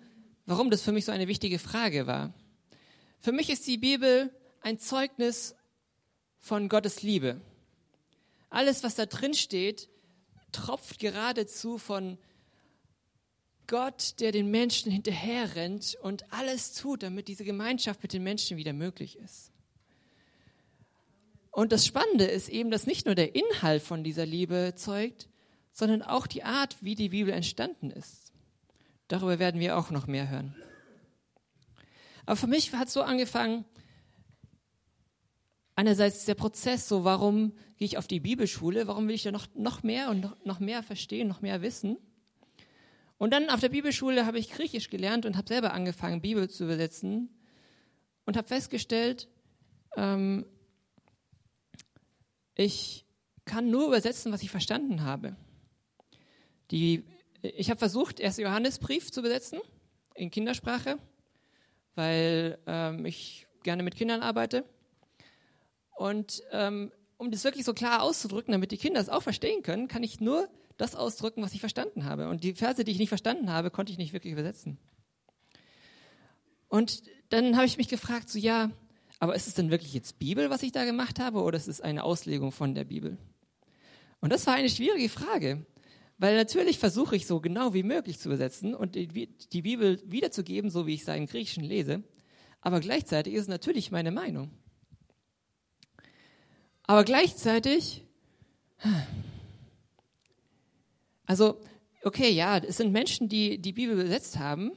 warum 0.46 0.70
das 0.70 0.82
für 0.82 0.92
mich 0.92 1.04
so 1.04 1.12
eine 1.12 1.28
wichtige 1.28 1.58
Frage 1.58 2.06
war. 2.06 2.32
Für 3.20 3.32
mich 3.32 3.50
ist 3.50 3.66
die 3.66 3.78
Bibel 3.78 4.30
ein 4.60 4.78
Zeugnis 4.78 5.54
von 6.38 6.68
Gottes 6.68 7.02
Liebe. 7.02 7.40
Alles, 8.50 8.82
was 8.82 8.94
da 8.94 9.06
drin 9.06 9.34
steht, 9.34 9.88
tropft 10.52 10.98
geradezu 10.98 11.78
von 11.78 12.18
Gott, 13.66 14.20
der 14.20 14.30
den 14.30 14.50
Menschen 14.50 14.92
hinterherrennt 14.92 15.96
und 16.02 16.30
alles 16.32 16.74
tut, 16.74 17.02
damit 17.02 17.28
diese 17.28 17.44
Gemeinschaft 17.44 18.02
mit 18.02 18.12
den 18.12 18.22
Menschen 18.22 18.58
wieder 18.58 18.74
möglich 18.74 19.16
ist. 19.16 19.53
Und 21.54 21.70
das 21.70 21.86
Spannende 21.86 22.24
ist 22.24 22.48
eben, 22.48 22.72
dass 22.72 22.84
nicht 22.84 23.06
nur 23.06 23.14
der 23.14 23.36
Inhalt 23.36 23.80
von 23.80 24.02
dieser 24.02 24.26
Liebe 24.26 24.72
zeugt, 24.74 25.28
sondern 25.70 26.02
auch 26.02 26.26
die 26.26 26.42
Art, 26.42 26.76
wie 26.80 26.96
die 26.96 27.10
Bibel 27.10 27.32
entstanden 27.32 27.92
ist. 27.92 28.32
Darüber 29.06 29.38
werden 29.38 29.60
wir 29.60 29.78
auch 29.78 29.90
noch 29.90 30.08
mehr 30.08 30.28
hören. 30.28 30.56
Aber 32.26 32.34
für 32.34 32.48
mich 32.48 32.72
hat 32.72 32.88
es 32.88 32.94
so 32.94 33.02
angefangen, 33.02 33.64
einerseits 35.76 36.24
der 36.24 36.34
Prozess, 36.34 36.88
so 36.88 37.04
warum 37.04 37.52
gehe 37.76 37.86
ich 37.86 37.98
auf 37.98 38.08
die 38.08 38.18
Bibelschule, 38.18 38.88
warum 38.88 39.06
will 39.06 39.14
ich 39.14 39.22
da 39.22 39.30
noch, 39.30 39.46
noch 39.54 39.84
mehr 39.84 40.10
und 40.10 40.22
noch, 40.22 40.44
noch 40.44 40.58
mehr 40.58 40.82
verstehen, 40.82 41.28
noch 41.28 41.40
mehr 41.40 41.62
wissen. 41.62 41.98
Und 43.16 43.32
dann 43.32 43.48
auf 43.48 43.60
der 43.60 43.68
Bibelschule 43.68 44.26
habe 44.26 44.40
ich 44.40 44.50
Griechisch 44.50 44.90
gelernt 44.90 45.24
und 45.24 45.36
habe 45.36 45.46
selber 45.46 45.72
angefangen, 45.72 46.20
Bibel 46.20 46.50
zu 46.50 46.64
übersetzen 46.64 47.28
und 48.24 48.36
habe 48.36 48.48
festgestellt, 48.48 49.28
ähm, 49.96 50.46
ich 52.54 53.04
kann 53.44 53.70
nur 53.70 53.88
übersetzen, 53.88 54.32
was 54.32 54.42
ich 54.42 54.50
verstanden 54.50 55.02
habe. 55.02 55.36
Die, 56.70 57.04
ich 57.42 57.70
habe 57.70 57.78
versucht, 57.78 58.20
erst 58.20 58.38
Johannesbrief 58.38 59.12
zu 59.12 59.20
übersetzen 59.20 59.60
in 60.14 60.30
Kindersprache, 60.30 60.98
weil 61.94 62.58
ähm, 62.66 63.04
ich 63.04 63.46
gerne 63.62 63.82
mit 63.82 63.96
Kindern 63.96 64.22
arbeite. 64.22 64.64
Und 65.96 66.42
ähm, 66.52 66.92
um 67.16 67.30
das 67.30 67.44
wirklich 67.44 67.64
so 67.64 67.74
klar 67.74 68.02
auszudrücken, 68.02 68.52
damit 68.52 68.70
die 68.70 68.76
Kinder 68.76 69.00
es 69.00 69.08
auch 69.08 69.22
verstehen 69.22 69.62
können, 69.62 69.88
kann 69.88 70.02
ich 70.02 70.20
nur 70.20 70.48
das 70.76 70.96
ausdrücken, 70.96 71.42
was 71.42 71.54
ich 71.54 71.60
verstanden 71.60 72.04
habe. 72.04 72.28
Und 72.28 72.42
die 72.42 72.54
Verse, 72.54 72.82
die 72.82 72.90
ich 72.90 72.98
nicht 72.98 73.08
verstanden 73.08 73.50
habe, 73.50 73.70
konnte 73.70 73.92
ich 73.92 73.98
nicht 73.98 74.12
wirklich 74.12 74.32
übersetzen. 74.32 74.78
Und 76.68 77.02
dann 77.28 77.56
habe 77.56 77.66
ich 77.66 77.76
mich 77.76 77.88
gefragt, 77.88 78.28
so 78.28 78.38
ja, 78.38 78.70
aber 79.18 79.34
ist 79.34 79.46
es 79.46 79.54
denn 79.54 79.70
wirklich 79.70 79.94
jetzt 79.94 80.18
Bibel, 80.18 80.50
was 80.50 80.62
ich 80.62 80.72
da 80.72 80.84
gemacht 80.84 81.20
habe, 81.20 81.42
oder 81.42 81.56
ist 81.56 81.68
es 81.68 81.80
eine 81.80 82.04
Auslegung 82.04 82.52
von 82.52 82.74
der 82.74 82.84
Bibel? 82.84 83.18
Und 84.20 84.32
das 84.32 84.46
war 84.46 84.54
eine 84.54 84.70
schwierige 84.70 85.08
Frage, 85.08 85.66
weil 86.18 86.36
natürlich 86.36 86.78
versuche 86.78 87.16
ich 87.16 87.26
so 87.26 87.40
genau 87.40 87.74
wie 87.74 87.82
möglich 87.82 88.18
zu 88.18 88.28
übersetzen 88.28 88.74
und 88.74 88.94
die, 88.94 89.62
Bibel 89.62 90.02
wiederzugeben, 90.06 90.70
so 90.70 90.86
wie 90.86 90.94
ich 90.94 91.04
sie 91.04 91.16
im 91.16 91.26
Griechischen 91.26 91.64
lese, 91.64 92.02
aber 92.60 92.80
gleichzeitig 92.80 93.34
ist 93.34 93.42
es 93.42 93.48
natürlich 93.48 93.90
meine 93.90 94.10
Meinung. 94.10 94.50
Aber 96.84 97.04
gleichzeitig, 97.04 98.04
also, 101.26 101.60
okay, 102.02 102.30
ja, 102.30 102.58
es 102.58 102.76
sind 102.76 102.92
Menschen, 102.92 103.28
die 103.28 103.58
die 103.58 103.72
Bibel 103.72 103.94
übersetzt 103.94 104.38
haben. 104.38 104.72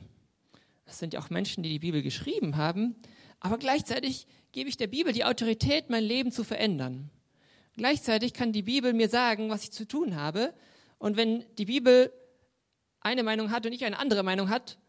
Es 0.85 0.99
sind 0.99 1.13
ja 1.13 1.19
auch 1.19 1.29
Menschen, 1.29 1.63
die 1.63 1.69
die 1.69 1.79
Bibel 1.79 2.01
geschrieben 2.01 2.55
haben. 2.55 2.95
Aber 3.39 3.57
gleichzeitig 3.57 4.27
gebe 4.51 4.69
ich 4.69 4.77
der 4.77 4.87
Bibel 4.87 5.13
die 5.13 5.25
Autorität, 5.25 5.89
mein 5.89 6.03
Leben 6.03 6.31
zu 6.31 6.43
verändern. 6.43 7.09
Gleichzeitig 7.75 8.33
kann 8.33 8.53
die 8.53 8.63
Bibel 8.63 8.93
mir 8.93 9.09
sagen, 9.09 9.49
was 9.49 9.63
ich 9.63 9.71
zu 9.71 9.87
tun 9.87 10.15
habe. 10.15 10.53
Und 10.97 11.15
wenn 11.15 11.45
die 11.57 11.65
Bibel 11.65 12.11
eine 13.01 13.23
Meinung 13.23 13.51
hat 13.51 13.65
und 13.65 13.73
ich 13.73 13.85
eine 13.85 13.99
andere 13.99 14.23
Meinung 14.23 14.49
hat, 14.49 14.79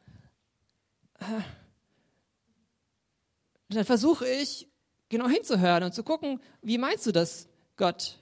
dann 3.69 3.85
versuche 3.85 4.27
ich 4.27 4.69
genau 5.09 5.29
hinzuhören 5.29 5.85
und 5.85 5.95
zu 5.95 6.03
gucken, 6.03 6.41
wie 6.63 6.79
meinst 6.79 7.07
du 7.07 7.13
das, 7.13 7.49
Gott? 7.77 8.19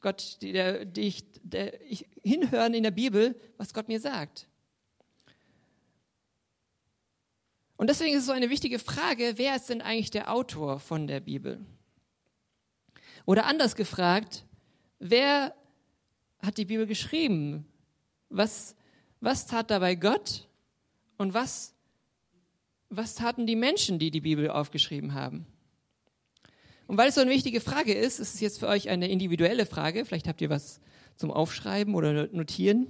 Gott, 0.00 0.38
der, 0.42 0.84
der, 0.84 1.04
ich, 1.04 1.24
der, 1.42 1.80
ich 1.90 2.06
hinhören 2.22 2.74
in 2.74 2.82
der 2.82 2.90
Bibel, 2.90 3.34
was 3.56 3.72
Gott 3.72 3.88
mir 3.88 4.00
sagt. 4.00 4.46
Und 7.76 7.90
deswegen 7.90 8.14
ist 8.14 8.20
es 8.20 8.26
so 8.26 8.32
eine 8.32 8.50
wichtige 8.50 8.78
Frage, 8.78 9.34
wer 9.36 9.56
ist 9.56 9.68
denn 9.68 9.82
eigentlich 9.82 10.10
der 10.10 10.32
Autor 10.32 10.80
von 10.80 11.06
der 11.06 11.20
Bibel? 11.20 11.64
Oder 13.26 13.46
anders 13.46 13.76
gefragt, 13.76 14.44
wer 14.98 15.54
hat 16.40 16.58
die 16.58 16.64
Bibel 16.64 16.86
geschrieben? 16.86 17.66
Was, 18.30 18.76
was 19.20 19.46
tat 19.46 19.70
dabei 19.70 19.94
Gott 19.94 20.48
und 21.18 21.34
was, 21.34 21.74
was 22.88 23.14
taten 23.14 23.46
die 23.46 23.56
Menschen, 23.56 23.98
die 23.98 24.10
die 24.10 24.20
Bibel 24.20 24.50
aufgeschrieben 24.50 25.14
haben? 25.14 25.46
Und 26.86 26.96
weil 26.96 27.08
es 27.08 27.16
so 27.16 27.20
eine 27.20 27.30
wichtige 27.30 27.60
Frage 27.60 27.92
ist, 27.92 28.20
ist 28.20 28.34
es 28.34 28.40
jetzt 28.40 28.60
für 28.60 28.68
euch 28.68 28.88
eine 28.88 29.08
individuelle 29.08 29.66
Frage. 29.66 30.04
Vielleicht 30.04 30.28
habt 30.28 30.40
ihr 30.40 30.50
was 30.50 30.80
zum 31.16 31.30
Aufschreiben 31.30 31.94
oder 31.94 32.28
Notieren 32.28 32.86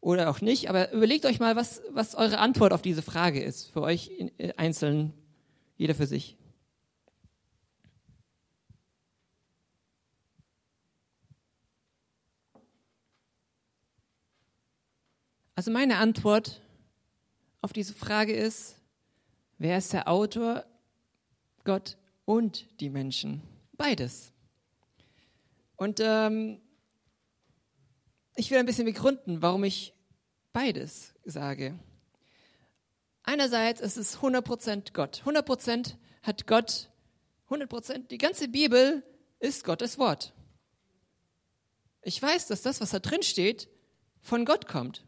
oder 0.00 0.30
auch 0.30 0.40
nicht. 0.40 0.68
Aber 0.68 0.92
überlegt 0.92 1.26
euch 1.26 1.40
mal, 1.40 1.56
was, 1.56 1.82
was 1.90 2.14
eure 2.14 2.38
Antwort 2.38 2.72
auf 2.72 2.82
diese 2.82 3.02
Frage 3.02 3.42
ist. 3.42 3.70
Für 3.72 3.82
euch 3.82 4.10
äh, 4.38 4.52
einzeln, 4.56 5.12
jeder 5.76 5.94
für 5.94 6.06
sich. 6.06 6.36
Also 15.54 15.70
meine 15.70 15.98
Antwort 15.98 16.62
auf 17.60 17.74
diese 17.74 17.92
Frage 17.92 18.32
ist, 18.32 18.76
wer 19.58 19.76
ist 19.76 19.92
der 19.92 20.08
Autor? 20.08 20.64
Gott 21.64 21.98
und 22.24 22.64
die 22.80 22.88
Menschen. 22.88 23.42
Beides. 23.74 24.32
Und 25.76 26.00
ähm, 26.02 26.62
ich 28.40 28.50
will 28.50 28.56
ein 28.56 28.64
bisschen 28.64 28.86
begründen, 28.86 29.42
warum 29.42 29.64
ich 29.64 29.92
beides 30.54 31.12
sage. 31.26 31.78
Einerseits 33.22 33.82
ist 33.82 33.98
es 33.98 34.20
100% 34.20 34.94
Gott. 34.94 35.22
100% 35.26 35.96
hat 36.22 36.46
Gott, 36.46 36.90
100%, 37.50 38.08
die 38.08 38.16
ganze 38.16 38.48
Bibel 38.48 39.04
ist 39.40 39.62
Gottes 39.64 39.98
Wort. 39.98 40.32
Ich 42.00 42.20
weiß, 42.20 42.46
dass 42.46 42.62
das, 42.62 42.80
was 42.80 42.92
da 42.92 42.98
drin 42.98 43.22
steht, 43.22 43.68
von 44.22 44.46
Gott 44.46 44.66
kommt. 44.66 45.04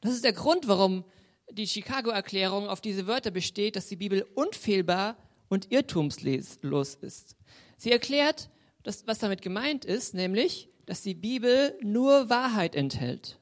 Das 0.00 0.12
ist 0.12 0.24
der 0.24 0.32
Grund, 0.32 0.66
warum 0.66 1.04
die 1.48 1.68
Chicago-Erklärung 1.68 2.68
auf 2.68 2.80
diese 2.80 3.06
Wörter 3.06 3.30
besteht, 3.30 3.76
dass 3.76 3.86
die 3.86 3.94
Bibel 3.94 4.26
unfehlbar 4.34 5.16
und 5.48 5.70
irrtumslos 5.70 6.94
ist. 6.96 7.36
Sie 7.76 7.92
erklärt, 7.92 8.50
dass, 8.82 9.06
was 9.06 9.20
damit 9.20 9.42
gemeint 9.42 9.84
ist, 9.84 10.12
nämlich, 10.12 10.68
dass 10.88 11.02
die 11.02 11.14
Bibel 11.14 11.78
nur 11.82 12.30
Wahrheit 12.30 12.74
enthält. 12.74 13.38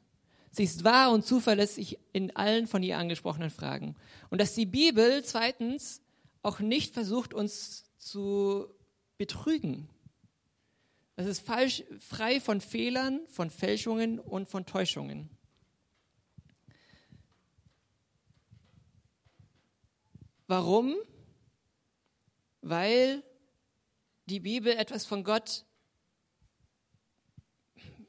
Sie 0.51 0.65
ist 0.65 0.85
wahr 0.85 1.13
und 1.13 1.25
zuverlässig 1.25 1.99
in 2.13 2.35
allen 2.35 2.67
von 2.67 2.83
ihr 2.83 2.99
angesprochenen 2.99 3.51
Fragen. 3.51 3.95
Und 4.31 4.41
dass 4.41 4.55
die 4.55 4.67
Bibel 4.67 5.23
zweitens 5.25 6.03
auch 6.43 6.61
nicht 6.61 6.95
versucht, 6.95 7.35
uns 7.35 7.85
zu 7.99 8.67
betrügen. 9.19 9.89
Das 11.17 11.27
ist 11.27 11.41
falsch, 11.41 11.85
frei 12.01 12.41
von 12.41 12.61
Fehlern, 12.61 13.21
von 13.29 13.51
Fälschungen 13.51 14.19
und 14.19 14.49
von 14.49 14.67
Täuschungen. 14.67 15.31
Warum? 20.47 20.95
weil 22.69 23.23
die 24.27 24.41
Bibel 24.41 24.73
etwas 24.73 25.07
von 25.07 25.23
Gott 25.23 25.65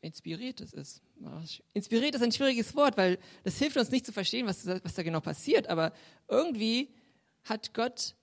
inspiriert 0.07 0.61
es 0.61 0.73
ist. 0.73 1.01
Inspiriert 1.73 2.15
ist 2.15 2.23
ein 2.23 2.31
schwieriges 2.31 2.75
Wort, 2.75 2.97
weil 2.97 3.19
das 3.43 3.57
hilft 3.59 3.77
uns 3.77 3.91
nicht 3.91 4.05
zu 4.05 4.11
verstehen, 4.11 4.47
was, 4.47 4.65
was 4.65 4.95
da 4.95 5.03
genau 5.03 5.19
passiert. 5.19 5.67
Aber 5.67 5.93
irgendwie 6.27 6.89
hat 7.43 7.73
Gott 7.73 8.15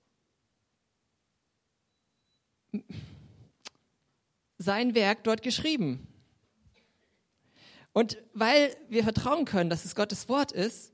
sein 4.59 4.95
Werk 4.95 5.23
dort 5.25 5.43
geschrieben. 5.43 6.09
Und 7.93 8.19
weil 8.33 8.77
wir 8.89 9.05
vertrauen 9.05 9.45
können, 9.45 9.71
dass 9.71 9.85
es 9.85 9.95
Gottes 9.95 10.29
Wort 10.29 10.51
ist, 10.51 10.93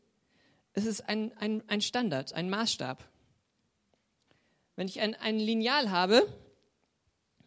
ist 0.75 0.87
es 0.87 1.01
ein, 1.01 1.33
ein, 1.39 1.63
ein 1.69 1.81
Standard, 1.81 2.35
ein 2.35 2.51
Maßstab. 2.51 3.09
Wenn 4.77 4.89
ich 4.89 5.01
ein, 5.01 5.15
ein 5.15 5.39
Lineal 5.39 5.91
habe, 5.91 6.27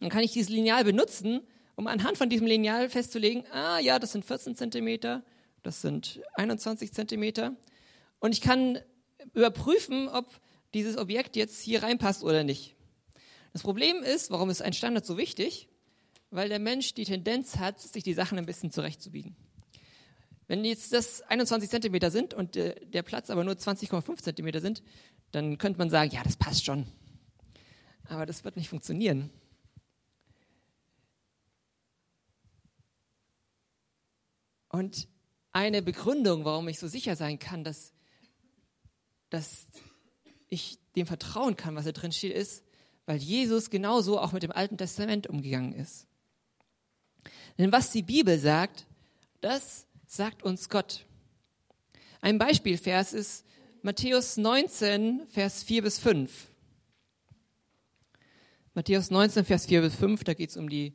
dann 0.00 0.08
kann 0.08 0.22
ich 0.22 0.32
dieses 0.32 0.50
Lineal 0.50 0.84
benutzen, 0.84 1.46
um 1.76 1.86
anhand 1.86 2.18
von 2.18 2.28
diesem 2.28 2.46
Lineal 2.46 2.88
festzulegen, 2.88 3.44
ah 3.52 3.78
ja, 3.78 3.98
das 3.98 4.12
sind 4.12 4.24
14 4.24 4.56
Zentimeter, 4.56 5.22
das 5.62 5.80
sind 5.80 6.20
21 6.34 6.92
Zentimeter. 6.92 7.56
Und 8.20 8.32
ich 8.32 8.40
kann 8.40 8.78
überprüfen, 9.32 10.08
ob 10.08 10.40
dieses 10.72 10.96
Objekt 10.96 11.36
jetzt 11.36 11.60
hier 11.60 11.82
reinpasst 11.82 12.22
oder 12.22 12.44
nicht. 12.44 12.74
Das 13.52 13.62
Problem 13.62 14.02
ist, 14.02 14.30
warum 14.30 14.50
ist 14.50 14.62
ein 14.62 14.72
Standard 14.72 15.06
so 15.06 15.16
wichtig? 15.16 15.68
Weil 16.30 16.48
der 16.48 16.58
Mensch 16.58 16.94
die 16.94 17.04
Tendenz 17.04 17.58
hat, 17.58 17.80
sich 17.80 18.02
die 18.02 18.14
Sachen 18.14 18.38
ein 18.38 18.46
bisschen 18.46 18.72
zurechtzubiegen. 18.72 19.36
Wenn 20.46 20.64
jetzt 20.64 20.92
das 20.92 21.22
21 21.22 21.70
Zentimeter 21.70 22.10
sind 22.10 22.34
und 22.34 22.56
der 22.56 23.02
Platz 23.02 23.30
aber 23.30 23.44
nur 23.44 23.54
20,5 23.54 24.22
Zentimeter 24.22 24.60
sind, 24.60 24.82
dann 25.30 25.58
könnte 25.58 25.78
man 25.78 25.90
sagen, 25.90 26.10
ja, 26.10 26.22
das 26.22 26.36
passt 26.36 26.64
schon. 26.64 26.86
Aber 28.08 28.26
das 28.26 28.44
wird 28.44 28.56
nicht 28.56 28.68
funktionieren. 28.68 29.30
Und 34.74 35.06
eine 35.52 35.82
Begründung, 35.82 36.44
warum 36.44 36.66
ich 36.66 36.80
so 36.80 36.88
sicher 36.88 37.14
sein 37.14 37.38
kann, 37.38 37.62
dass, 37.62 37.92
dass 39.30 39.68
ich 40.48 40.80
dem 40.96 41.06
vertrauen 41.06 41.54
kann, 41.54 41.76
was 41.76 41.84
da 41.84 41.92
drin 41.92 42.10
steht, 42.10 42.34
ist, 42.34 42.64
weil 43.06 43.18
Jesus 43.18 43.70
genauso 43.70 44.18
auch 44.18 44.32
mit 44.32 44.42
dem 44.42 44.50
Alten 44.50 44.76
Testament 44.76 45.28
umgegangen 45.28 45.74
ist. 45.74 46.08
Denn 47.56 47.70
was 47.70 47.92
die 47.92 48.02
Bibel 48.02 48.36
sagt, 48.36 48.88
das 49.40 49.86
sagt 50.08 50.42
uns 50.42 50.68
Gott. 50.68 51.06
Ein 52.20 52.38
Beispielvers 52.38 53.12
ist 53.12 53.46
Matthäus 53.82 54.36
19, 54.38 55.28
Vers 55.28 55.62
4 55.62 55.82
bis 55.82 56.00
5. 56.00 56.48
Matthäus 58.74 59.12
19, 59.12 59.44
Vers 59.44 59.66
4 59.66 59.82
bis 59.82 59.94
5, 59.94 60.24
da 60.24 60.34
geht 60.34 60.50
es 60.50 60.56
um 60.56 60.68
die 60.68 60.94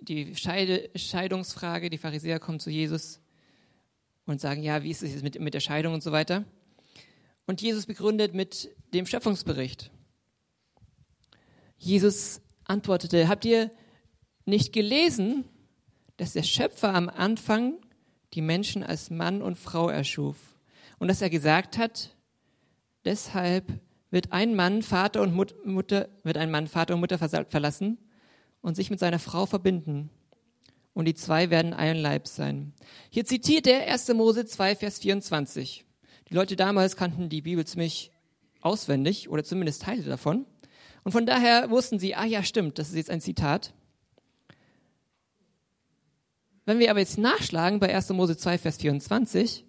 die 0.00 0.34
Scheide, 0.36 0.90
Scheidungsfrage, 0.94 1.90
die 1.90 1.98
Pharisäer 1.98 2.38
kommen 2.38 2.60
zu 2.60 2.70
Jesus 2.70 3.20
und 4.26 4.40
sagen, 4.40 4.62
ja, 4.62 4.82
wie 4.82 4.90
ist 4.90 5.02
es 5.02 5.12
jetzt 5.12 5.22
mit, 5.22 5.40
mit 5.40 5.54
der 5.54 5.60
Scheidung 5.60 5.94
und 5.94 6.02
so 6.02 6.12
weiter. 6.12 6.44
Und 7.46 7.62
Jesus 7.62 7.86
begründet 7.86 8.34
mit 8.34 8.70
dem 8.92 9.06
Schöpfungsbericht. 9.06 9.90
Jesus 11.78 12.42
antwortete, 12.64 13.28
habt 13.28 13.44
ihr 13.44 13.70
nicht 14.44 14.72
gelesen, 14.72 15.44
dass 16.16 16.32
der 16.32 16.42
Schöpfer 16.42 16.94
am 16.94 17.08
Anfang 17.08 17.74
die 18.34 18.42
Menschen 18.42 18.82
als 18.82 19.10
Mann 19.10 19.40
und 19.40 19.56
Frau 19.56 19.88
erschuf 19.88 20.36
und 20.98 21.08
dass 21.08 21.22
er 21.22 21.30
gesagt 21.30 21.78
hat, 21.78 22.14
deshalb 23.04 23.80
wird 24.10 24.32
ein 24.32 24.54
Mann 24.54 24.82
Vater 24.82 25.22
und 25.22 25.34
Mutter 25.34 26.08
wird 26.22 26.36
ein 26.36 26.50
Mann 26.50 26.66
Vater 26.66 26.94
und 26.94 27.00
Mutter 27.00 27.18
verlassen 27.18 27.98
und 28.60 28.74
sich 28.74 28.90
mit 28.90 28.98
seiner 28.98 29.18
Frau 29.18 29.46
verbinden. 29.46 30.10
Und 30.94 31.04
die 31.04 31.14
zwei 31.14 31.50
werden 31.50 31.74
ein 31.74 31.96
Leib 31.96 32.26
sein. 32.26 32.72
Hier 33.10 33.24
zitiert 33.24 33.66
er 33.66 33.86
1. 33.92 34.08
Mose 34.14 34.46
2, 34.46 34.76
Vers 34.76 34.98
24. 34.98 35.84
Die 36.28 36.34
Leute 36.34 36.56
damals 36.56 36.96
kannten 36.96 37.28
die 37.28 37.42
Bibel 37.42 37.64
ziemlich 37.64 38.10
auswendig 38.60 39.28
oder 39.28 39.44
zumindest 39.44 39.82
Teile 39.82 40.02
davon. 40.02 40.44
Und 41.04 41.12
von 41.12 41.24
daher 41.24 41.70
wussten 41.70 41.98
sie, 41.98 42.14
ah 42.14 42.24
ja, 42.24 42.42
stimmt, 42.42 42.78
das 42.78 42.88
ist 42.88 42.96
jetzt 42.96 43.10
ein 43.10 43.20
Zitat. 43.20 43.72
Wenn 46.66 46.80
wir 46.80 46.90
aber 46.90 47.00
jetzt 47.00 47.16
nachschlagen 47.16 47.80
bei 47.80 47.94
1. 47.94 48.10
Mose 48.10 48.36
2, 48.36 48.58
Vers 48.58 48.76
24, 48.76 49.64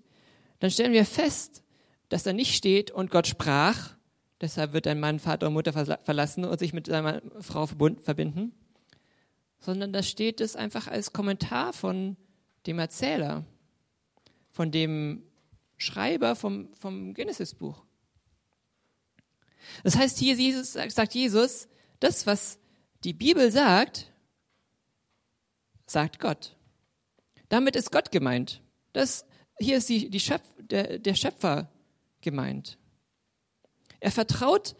dann 0.60 0.72
stellen 0.72 0.92
wir 0.92 1.06
fest, 1.06 1.64
dass 2.10 2.24
da 2.24 2.34
nicht 2.34 2.56
steht, 2.56 2.92
und 2.92 3.12
Gott 3.12 3.28
sprach, 3.28 3.96
deshalb 4.42 4.74
wird 4.74 4.88
ein 4.88 5.00
Mann 5.00 5.20
Vater 5.20 5.48
und 5.48 5.54
Mutter 5.54 5.72
verlassen 5.72 6.44
und 6.44 6.60
sich 6.60 6.74
mit 6.74 6.88
seiner 6.88 7.22
Frau 7.40 7.68
verbinden, 7.68 8.52
sondern 9.60 9.94
da 9.94 10.04
steht 10.04 10.42
es 10.42 10.56
einfach 10.56 10.88
als 10.88 11.14
Kommentar 11.14 11.74
von 11.74 12.18
dem 12.66 12.80
Erzähler, 12.80 13.46
von 14.52 14.72
dem 14.72 15.24
Schreiber 15.78 16.36
vom, 16.36 16.74
vom 16.74 17.14
Genesis-Buch. 17.14 17.84
Das 19.84 19.96
heißt, 19.96 20.18
hier 20.18 20.36
Jesus, 20.36 20.74
sagt 20.74 21.14
Jesus, 21.14 21.68
das, 22.00 22.26
was 22.26 22.60
die 23.04 23.14
Bibel 23.14 23.52
sagt, 23.52 24.12
sagt 25.86 26.20
Gott. 26.20 26.56
Damit 27.48 27.76
ist 27.76 27.92
Gott 27.92 28.12
gemeint. 28.12 28.62
Das, 28.94 29.26
hier 29.58 29.78
ist 29.78 29.90
die, 29.90 30.10
die 30.10 30.20
Schöpf, 30.20 30.48
der, 30.58 31.00
der 31.00 31.16
Schöpfer 31.16 31.72
gemeint. 32.22 32.78
Er 34.00 34.12
vertraut 34.12 34.76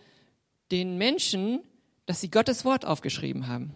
den 0.72 0.98
Menschen, 0.98 1.62
dass 2.06 2.22
sie 2.22 2.30
Gottes 2.30 2.66
Wort 2.66 2.86
aufgeschrieben 2.86 3.48
haben. 3.48 3.74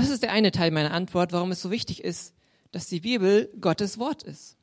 Das 0.00 0.08
ist 0.08 0.22
der 0.22 0.32
eine 0.32 0.50
Teil 0.50 0.70
meiner 0.70 0.92
Antwort, 0.92 1.30
warum 1.32 1.50
es 1.50 1.60
so 1.60 1.70
wichtig 1.70 2.02
ist, 2.02 2.34
dass 2.72 2.86
die 2.86 3.00
Bibel 3.00 3.52
Gottes 3.60 3.98
Wort 3.98 4.22
ist. 4.22 4.56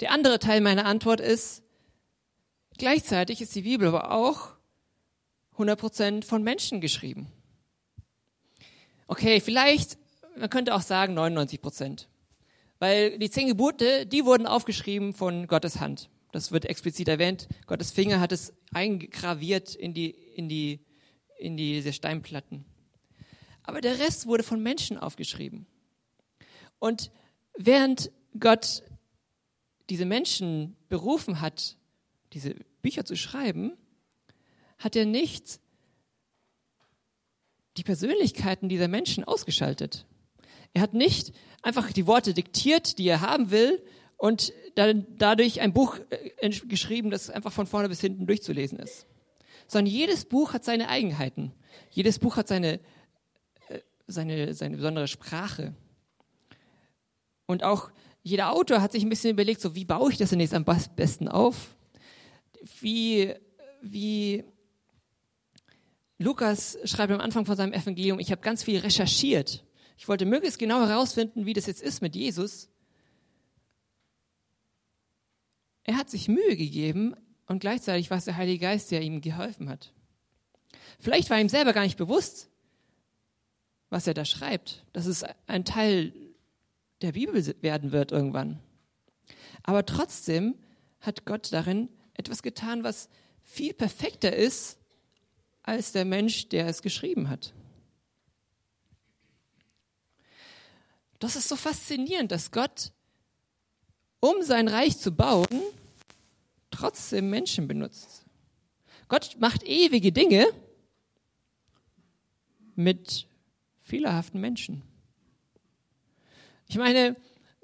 Der 0.00 0.10
andere 0.10 0.40
Teil 0.40 0.60
meiner 0.60 0.86
Antwort 0.86 1.20
ist, 1.20 1.62
gleichzeitig 2.78 3.40
ist 3.40 3.54
die 3.54 3.62
Bibel 3.62 3.86
aber 3.86 4.10
auch 4.10 4.48
100% 5.56 6.24
von 6.24 6.42
Menschen 6.42 6.80
geschrieben. 6.80 7.30
Okay, 9.06 9.40
vielleicht, 9.40 9.98
man 10.36 10.50
könnte 10.50 10.74
auch 10.74 10.82
sagen 10.82 11.16
99% 11.16 12.06
Weil 12.80 13.20
die 13.20 13.30
zehn 13.30 13.46
Gebote, 13.46 14.04
die 14.04 14.24
wurden 14.24 14.48
aufgeschrieben 14.48 15.14
von 15.14 15.46
Gottes 15.46 15.78
Hand. 15.78 16.10
Das 16.32 16.50
wird 16.50 16.64
explizit 16.64 17.06
erwähnt. 17.06 17.46
Gottes 17.68 17.92
Finger 17.92 18.18
hat 18.18 18.32
es 18.32 18.52
eingraviert 18.74 19.76
in 19.76 19.94
die, 19.94 20.10
in 20.10 20.48
die, 20.48 20.84
in 21.38 21.56
diese 21.56 21.92
Steinplatten. 21.92 22.64
Aber 23.70 23.80
der 23.80 24.00
Rest 24.00 24.26
wurde 24.26 24.42
von 24.42 24.60
Menschen 24.60 24.98
aufgeschrieben. 24.98 25.64
Und 26.80 27.12
während 27.56 28.10
Gott 28.36 28.82
diese 29.90 30.04
Menschen 30.04 30.76
berufen 30.88 31.40
hat, 31.40 31.76
diese 32.32 32.56
Bücher 32.82 33.04
zu 33.04 33.14
schreiben, 33.14 33.78
hat 34.76 34.96
er 34.96 35.06
nicht 35.06 35.60
die 37.76 37.84
Persönlichkeiten 37.84 38.68
dieser 38.68 38.88
Menschen 38.88 39.22
ausgeschaltet. 39.22 40.04
Er 40.74 40.82
hat 40.82 40.92
nicht 40.92 41.32
einfach 41.62 41.92
die 41.92 42.08
Worte 42.08 42.34
diktiert, 42.34 42.98
die 42.98 43.06
er 43.06 43.20
haben 43.20 43.52
will, 43.52 43.80
und 44.16 44.52
dann 44.74 45.06
dadurch 45.16 45.60
ein 45.60 45.72
Buch 45.72 45.96
äh, 46.10 46.50
geschrieben, 46.66 47.12
das 47.12 47.30
einfach 47.30 47.52
von 47.52 47.68
vorne 47.68 47.88
bis 47.88 48.00
hinten 48.00 48.26
durchzulesen 48.26 48.80
ist. 48.80 49.06
Sondern 49.68 49.94
jedes 49.94 50.24
Buch 50.24 50.54
hat 50.54 50.64
seine 50.64 50.88
Eigenheiten. 50.88 51.52
Jedes 51.90 52.18
Buch 52.18 52.36
hat 52.36 52.48
seine 52.48 52.80
seine, 54.10 54.54
seine 54.54 54.76
besondere 54.76 55.08
Sprache. 55.08 55.74
Und 57.46 57.64
auch 57.64 57.90
jeder 58.22 58.52
Autor 58.52 58.82
hat 58.82 58.92
sich 58.92 59.02
ein 59.02 59.08
bisschen 59.08 59.30
überlegt, 59.30 59.60
so 59.60 59.74
wie 59.74 59.84
baue 59.84 60.12
ich 60.12 60.18
das 60.18 60.30
denn 60.30 60.40
jetzt 60.40 60.54
am 60.54 60.64
besten 60.64 61.28
auf? 61.28 61.74
Wie, 62.80 63.34
wie 63.80 64.44
Lukas 66.18 66.78
schreibt 66.84 67.12
am 67.12 67.20
Anfang 67.20 67.46
von 67.46 67.56
seinem 67.56 67.72
Evangelium, 67.72 68.20
ich 68.20 68.30
habe 68.30 68.42
ganz 68.42 68.62
viel 68.62 68.78
recherchiert. 68.78 69.64
Ich 69.96 70.06
wollte 70.06 70.26
möglichst 70.26 70.58
genau 70.58 70.86
herausfinden, 70.86 71.46
wie 71.46 71.54
das 71.54 71.66
jetzt 71.66 71.82
ist 71.82 72.02
mit 72.02 72.14
Jesus. 72.14 72.68
Er 75.84 75.96
hat 75.96 76.10
sich 76.10 76.28
Mühe 76.28 76.56
gegeben 76.56 77.16
und 77.46 77.60
gleichzeitig 77.60 78.10
war 78.10 78.18
es 78.18 78.26
der 78.26 78.36
Heilige 78.36 78.60
Geist, 78.60 78.90
der 78.90 79.00
ihm 79.00 79.22
geholfen 79.22 79.68
hat. 79.70 79.94
Vielleicht 80.98 81.30
war 81.30 81.40
ihm 81.40 81.48
selber 81.48 81.72
gar 81.72 81.82
nicht 81.84 81.96
bewusst, 81.96 82.49
was 83.90 84.06
er 84.06 84.14
da 84.14 84.24
schreibt, 84.24 84.84
dass 84.92 85.06
es 85.06 85.24
ein 85.46 85.64
Teil 85.64 86.12
der 87.02 87.12
Bibel 87.12 87.44
werden 87.62 87.92
wird 87.92 88.12
irgendwann. 88.12 88.60
Aber 89.62 89.84
trotzdem 89.84 90.54
hat 91.00 91.26
Gott 91.26 91.52
darin 91.52 91.88
etwas 92.14 92.42
getan, 92.42 92.84
was 92.84 93.08
viel 93.42 93.74
perfekter 93.74 94.34
ist 94.34 94.78
als 95.62 95.92
der 95.92 96.04
Mensch, 96.04 96.48
der 96.48 96.66
es 96.66 96.82
geschrieben 96.82 97.28
hat. 97.28 97.52
Das 101.18 101.36
ist 101.36 101.48
so 101.48 101.56
faszinierend, 101.56 102.32
dass 102.32 102.50
Gott, 102.50 102.92
um 104.20 104.42
sein 104.42 104.68
Reich 104.68 104.98
zu 104.98 105.12
bauen, 105.12 105.60
trotzdem 106.70 107.28
Menschen 107.28 107.68
benutzt. 107.68 108.24
Gott 109.08 109.36
macht 109.38 109.64
ewige 109.64 110.12
Dinge 110.12 110.46
mit 112.74 113.26
fehlerhaften 113.90 114.40
Menschen. 114.40 114.82
Ich 116.68 116.76
meine, 116.76 117.16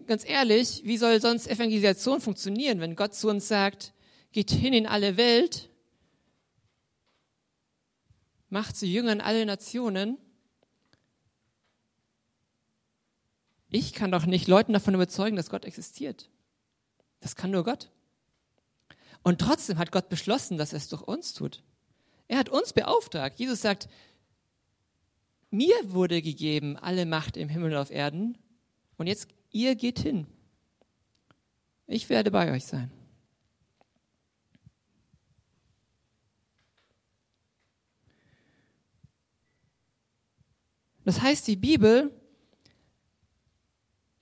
ganz 0.07 0.29
ehrlich, 0.29 0.83
wie 0.85 0.99
soll 0.99 1.21
sonst 1.21 1.47
Evangelisation 1.47 2.21
funktionieren, 2.21 2.81
wenn 2.81 2.97
Gott 2.97 3.15
zu 3.15 3.29
uns 3.29 3.47
sagt, 3.47 3.95
geht 4.33 4.51
hin 4.51 4.75
in 4.75 4.87
alle 4.89 5.17
Welt, 5.17 5.71
macht 8.49 8.77
zu 8.77 8.87
Jüngern 8.87 9.21
alle 9.21 9.47
Nationen. 9.47 10.19
Ich 13.71 13.93
kann 13.93 14.11
doch 14.11 14.27
nicht 14.27 14.49
Leuten 14.49 14.73
davon 14.73 14.95
überzeugen, 14.95 15.37
dass 15.37 15.49
Gott 15.51 15.65
existiert. 15.65 16.29
Das 17.21 17.37
kann 17.37 17.53
nur 17.53 17.63
Gott. 17.63 17.91
Und 19.23 19.41
trotzdem 19.41 19.79
hat 19.79 19.93
Gott 19.93 20.09
beschlossen, 20.09 20.59
dass 20.59 20.73
er 20.73 20.79
es 20.79 20.89
durch 20.89 21.03
uns 21.03 21.35
tut. 21.35 21.63
Er 22.27 22.39
hat 22.39 22.49
uns 22.49 22.73
beauftragt. 22.73 23.39
Jesus 23.39 23.61
sagt, 23.61 23.89
mir 25.57 25.75
wurde 25.85 26.23
gegeben 26.23 26.77
alle 26.77 27.07
Macht 27.07 27.37
im 27.37 27.49
Himmel 27.49 27.73
und 27.73 27.79
auf 27.79 27.91
Erden. 27.91 28.37
Und 28.99 29.07
jetzt 29.07 29.29
ihr 29.51 29.75
geht 29.75 29.99
hin. 29.99 30.27
Ich 31.87 32.09
werde 32.09 32.31
bei 32.31 32.53
euch 32.53 32.65
sein. 32.65 32.91
Das 41.05 41.21
heißt, 41.23 41.47
die 41.47 41.57
Bibel, 41.57 42.11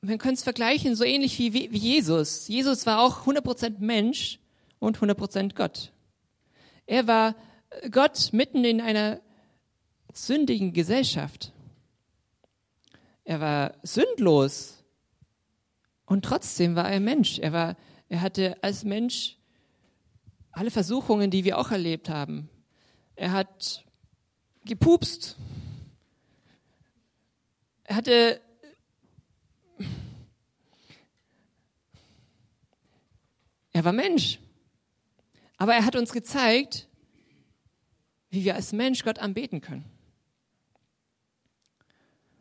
wir 0.03 0.18
können 0.18 0.35
es 0.35 0.42
vergleichen, 0.42 0.94
so 0.94 1.03
ähnlich 1.03 1.38
wie, 1.38 1.73
wie 1.73 1.79
Jesus. 1.79 2.47
Jesus 2.47 2.85
war 2.85 3.01
auch 3.01 3.27
100% 3.27 3.77
Mensch 3.79 4.38
und 4.79 4.99
100% 4.99 5.55
Gott. 5.55 5.92
Er 6.87 7.07
war 7.07 7.35
Gott 7.90 8.35
mitten 8.35 8.64
in 8.64 8.83
einer 8.83 9.20
sündigen 10.14 10.72
Gesellschaft. 10.72 11.53
Er 13.24 13.40
war 13.40 13.74
sündlos 13.83 14.83
und 16.07 16.24
trotzdem 16.24 16.77
war 16.77 16.90
er 16.90 17.00
Mensch. 17.00 17.38
Er, 17.38 17.53
war, 17.53 17.77
er 18.09 18.20
hatte 18.20 18.62
als 18.62 18.85
Mensch 18.85 19.37
alle 20.53 20.70
Versuchungen, 20.70 21.31
die 21.31 21.44
wir 21.44 21.59
auch 21.59 21.70
erlebt 21.70 22.09
haben. 22.09 22.48
Er 23.16 23.33
hat 23.33 23.85
gepupst, 24.64 25.37
er 27.85 27.96
hatte 27.96 28.40
er 33.72 33.85
war 33.85 33.92
Mensch. 33.92 34.38
Aber 35.57 35.74
er 35.74 35.85
hat 35.85 35.96
uns 35.96 36.12
gezeigt, 36.12 36.88
wie 38.31 38.44
wir 38.44 38.55
als 38.55 38.72
Mensch 38.72 39.05
Gott 39.05 39.18
anbeten 39.18 39.61
können. 39.61 39.93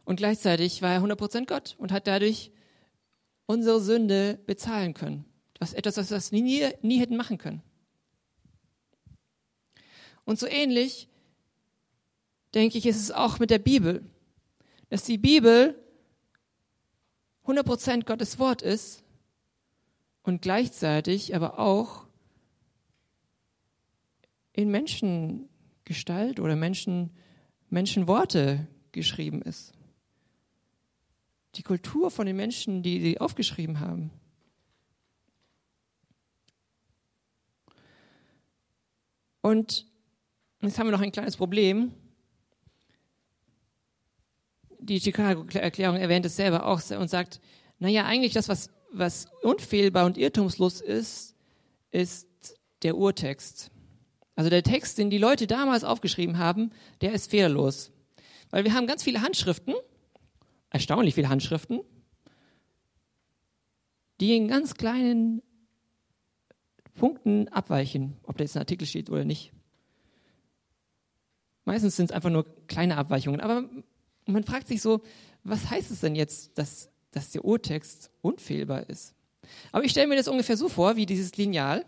Und 0.06 0.18
gleichzeitig 0.18 0.82
war 0.82 0.94
er 0.94 1.02
100% 1.02 1.46
Gott 1.46 1.76
und 1.78 1.92
hat 1.92 2.08
dadurch 2.08 2.52
unsere 3.46 3.82
Sünde 3.82 4.40
bezahlen 4.46 4.94
können. 4.94 5.26
Was, 5.60 5.74
etwas, 5.74 6.12
was 6.12 6.32
wir 6.32 6.42
nie, 6.42 6.68
nie 6.82 7.00
hätten 7.00 7.16
machen 7.16 7.38
können. 7.38 7.62
Und 10.26 10.40
so 10.40 10.48
ähnlich, 10.48 11.08
denke 12.54 12.78
ich, 12.78 12.86
ist 12.86 13.02
es 13.02 13.12
auch 13.12 13.40
mit 13.40 13.50
der 13.50 13.60
Bibel 13.60 14.04
dass 14.94 15.06
die 15.06 15.18
Bibel 15.18 15.76
100% 17.48 18.06
Gottes 18.06 18.38
Wort 18.38 18.62
ist 18.62 19.04
und 20.22 20.44
gleichzeitig 20.44 21.36
aber 21.36 21.58
auch 21.58 22.06
in 24.52 24.70
Menschengestalt 24.70 26.40
oder 26.40 26.56
Menschen, 26.56 27.10
Menschenworte 27.72 28.68
geschrieben 28.92 29.42
ist. 29.42 29.74
Die 31.56 31.64
Kultur 31.64 32.12
von 32.12 32.26
den 32.26 32.36
Menschen, 32.36 32.84
die 32.84 33.00
sie 33.00 33.22
aufgeschrieben 33.22 33.80
haben. 33.80 34.12
Und 39.42 39.86
jetzt 40.62 40.80
haben 40.80 40.88
wir 40.88 40.92
noch 40.92 41.02
ein 41.02 41.12
kleines 41.12 41.38
Problem 41.38 41.94
die 44.84 45.00
Chicago-Erklärung 45.00 45.98
erwähnt 45.98 46.26
es 46.26 46.36
selber 46.36 46.66
auch 46.66 46.82
und 46.92 47.10
sagt, 47.10 47.40
naja, 47.80 48.06
eigentlich 48.06 48.34
das, 48.34 48.50
was, 48.50 48.70
was 48.92 49.28
unfehlbar 49.42 50.06
und 50.06 50.18
irrtumslos 50.18 50.82
ist, 50.82 51.36
ist 51.92 52.28
der 52.84 52.98
Urtext. 52.98 53.72
Also 54.36 54.50
der 54.50 54.64
Text, 54.64 54.98
den 54.98 55.10
die 55.10 55.18
Leute 55.18 55.48
damals 55.48 55.84
aufgeschrieben 55.84 56.38
haben, 56.38 56.72
der 57.02 57.14
ist 57.14 57.30
fehlerlos. 57.30 57.92
Weil 58.50 58.64
wir 58.64 58.74
haben 58.74 58.88
ganz 58.88 59.04
viele 59.04 59.22
Handschriften, 59.22 59.74
erstaunlich 60.74 61.16
viele 61.16 61.30
Handschriften, 61.30 61.80
die 64.20 64.36
in 64.36 64.50
ganz 64.50 64.74
kleinen 64.74 65.42
Punkten 66.96 67.48
abweichen, 67.48 68.18
ob 68.24 68.38
da 68.38 68.44
jetzt 68.44 68.58
ein 68.58 68.62
Artikel 68.62 68.86
steht 68.86 69.10
oder 69.10 69.24
nicht. 69.24 69.54
Meistens 71.66 71.96
sind 71.96 72.10
es 72.10 72.12
einfach 72.12 72.30
nur 72.30 72.46
kleine 72.68 72.98
Abweichungen, 72.98 73.40
aber 73.40 73.70
man 74.26 74.44
fragt 74.44 74.68
sich 74.68 74.82
so, 74.82 75.02
was 75.44 75.70
heißt 75.70 75.92
es 75.92 76.02
denn 76.02 76.16
jetzt, 76.16 76.58
dass, 76.58 76.90
dass 77.12 77.32
der 77.32 77.46
Urtext 77.46 78.12
unfehlbar 78.22 78.90
ist? 78.90 79.14
Aber 79.72 79.84
ich 79.84 79.92
stelle 79.92 80.08
mir 80.08 80.16
das 80.16 80.28
ungefähr 80.28 80.58
so 80.58 80.70
vor, 80.70 80.96
wie 80.96 81.06
dieses 81.06 81.38
Lineal. 81.38 81.86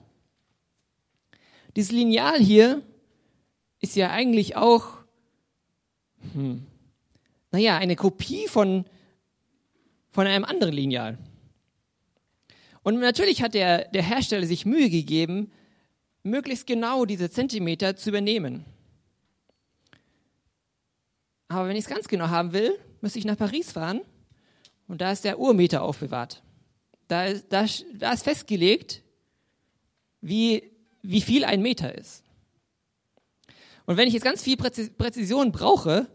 Dieses 1.76 1.92
Lineal 1.92 2.40
hier 2.40 2.82
ist 3.80 3.96
ja 3.96 4.12
eigentlich 4.12 4.56
auch, 4.56 5.04
hm, 6.34 6.66
naja, 7.56 7.78
eine 7.78 7.96
Kopie 7.96 8.50
von, 8.50 8.84
von 10.12 10.28
einem 10.28 10.44
anderen 10.44 10.74
Lineal. 10.74 11.18
Und 12.84 13.00
natürlich 13.00 13.42
hat 13.42 13.54
der, 13.54 13.88
der 13.88 14.04
Hersteller 14.04 14.46
sich 14.46 14.66
Mühe 14.66 14.90
gegeben, 14.90 15.54
möglichst 16.22 16.68
genau 16.68 17.06
diese 17.06 17.30
Zentimeter 17.30 17.96
zu 17.96 18.10
übernehmen. 18.10 18.66
Aber 21.48 21.70
wenn 21.70 21.78
ich 21.78 21.86
es 21.86 21.90
ganz 21.90 22.10
genau 22.10 22.28
haben 22.28 22.52
will, 22.52 22.78
müsste 23.00 23.20
ich 23.20 23.26
nach 23.26 23.38
Paris 23.38 23.72
fahren 23.72 24.02
und 24.90 25.00
da 25.00 25.14
ist 25.14 25.24
der 25.24 25.40
Urmeter 25.40 25.82
aufbewahrt. 25.82 26.44
Da 27.08 27.28
ist, 27.28 27.46
da, 27.50 27.66
da 27.94 28.12
ist 28.12 28.24
festgelegt, 28.24 29.02
wie, 30.20 30.74
wie 31.02 31.22
viel 31.22 31.46
ein 31.46 31.62
Meter 31.62 31.98
ist. 31.98 32.22
Und 33.86 33.96
wenn 33.96 34.10
ich 34.10 34.14
jetzt 34.14 34.24
ganz 34.24 34.44
viel 34.44 34.58
Präzision 34.58 35.54
brauche, 35.54 36.08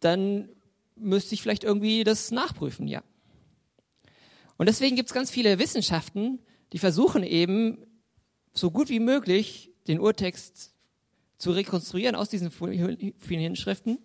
dann 0.00 0.48
müsste 0.96 1.34
ich 1.34 1.42
vielleicht 1.42 1.64
irgendwie 1.64 2.04
das 2.04 2.30
nachprüfen, 2.30 2.88
ja. 2.88 3.02
Und 4.56 4.66
deswegen 4.66 4.96
gibt 4.96 5.10
es 5.10 5.14
ganz 5.14 5.30
viele 5.30 5.58
Wissenschaften, 5.58 6.40
die 6.72 6.78
versuchen 6.78 7.22
eben, 7.22 7.86
so 8.52 8.70
gut 8.70 8.88
wie 8.88 9.00
möglich 9.00 9.70
den 9.86 10.00
Urtext 10.00 10.72
zu 11.36 11.50
rekonstruieren 11.50 12.16
aus 12.16 12.30
diesen 12.30 12.50
vielen 12.50 13.56
Schriften 13.56 13.98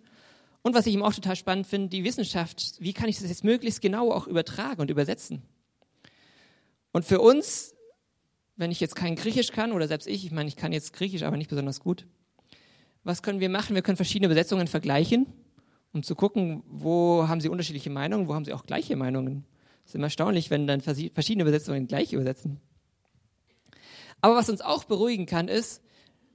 und 0.62 0.74
was 0.74 0.86
ich 0.86 0.94
eben 0.94 1.02
auch 1.02 1.14
total 1.14 1.36
spannend 1.36 1.66
finde, 1.66 1.88
die 1.88 2.04
Wissenschaft, 2.04 2.76
wie 2.78 2.92
kann 2.92 3.08
ich 3.08 3.18
das 3.18 3.28
jetzt 3.28 3.44
möglichst 3.44 3.82
genau 3.82 4.12
auch 4.12 4.26
übertragen 4.28 4.80
und 4.80 4.90
übersetzen? 4.90 5.42
Und 6.92 7.04
für 7.04 7.20
uns, 7.20 7.74
wenn 8.56 8.70
ich 8.70 8.78
jetzt 8.78 8.94
kein 8.94 9.16
Griechisch 9.16 9.50
kann, 9.50 9.72
oder 9.72 9.88
selbst 9.88 10.06
ich, 10.06 10.24
ich 10.24 10.30
meine, 10.30 10.48
ich 10.48 10.56
kann 10.56 10.72
jetzt 10.72 10.92
Griechisch, 10.92 11.22
aber 11.22 11.36
nicht 11.36 11.50
besonders 11.50 11.80
gut, 11.80 12.06
was 13.02 13.22
können 13.22 13.40
wir 13.40 13.48
machen? 13.48 13.74
Wir 13.74 13.82
können 13.82 13.96
verschiedene 13.96 14.26
Übersetzungen 14.26 14.68
vergleichen, 14.68 15.26
um 15.92 16.02
zu 16.02 16.14
gucken, 16.14 16.62
wo 16.66 17.28
haben 17.28 17.40
sie 17.40 17.48
unterschiedliche 17.48 17.90
Meinungen, 17.90 18.28
wo 18.28 18.34
haben 18.34 18.44
sie 18.44 18.52
auch 18.52 18.66
gleiche 18.66 18.96
Meinungen. 18.96 19.44
Es 19.84 19.90
ist 19.90 19.94
immer 19.96 20.06
erstaunlich, 20.06 20.50
wenn 20.50 20.66
dann 20.66 20.80
verschiedene 20.80 21.42
Übersetzungen 21.42 21.86
gleich 21.86 22.12
übersetzen. 22.12 22.60
Aber 24.20 24.36
was 24.36 24.48
uns 24.48 24.60
auch 24.60 24.84
beruhigen 24.84 25.26
kann, 25.26 25.48
ist, 25.48 25.82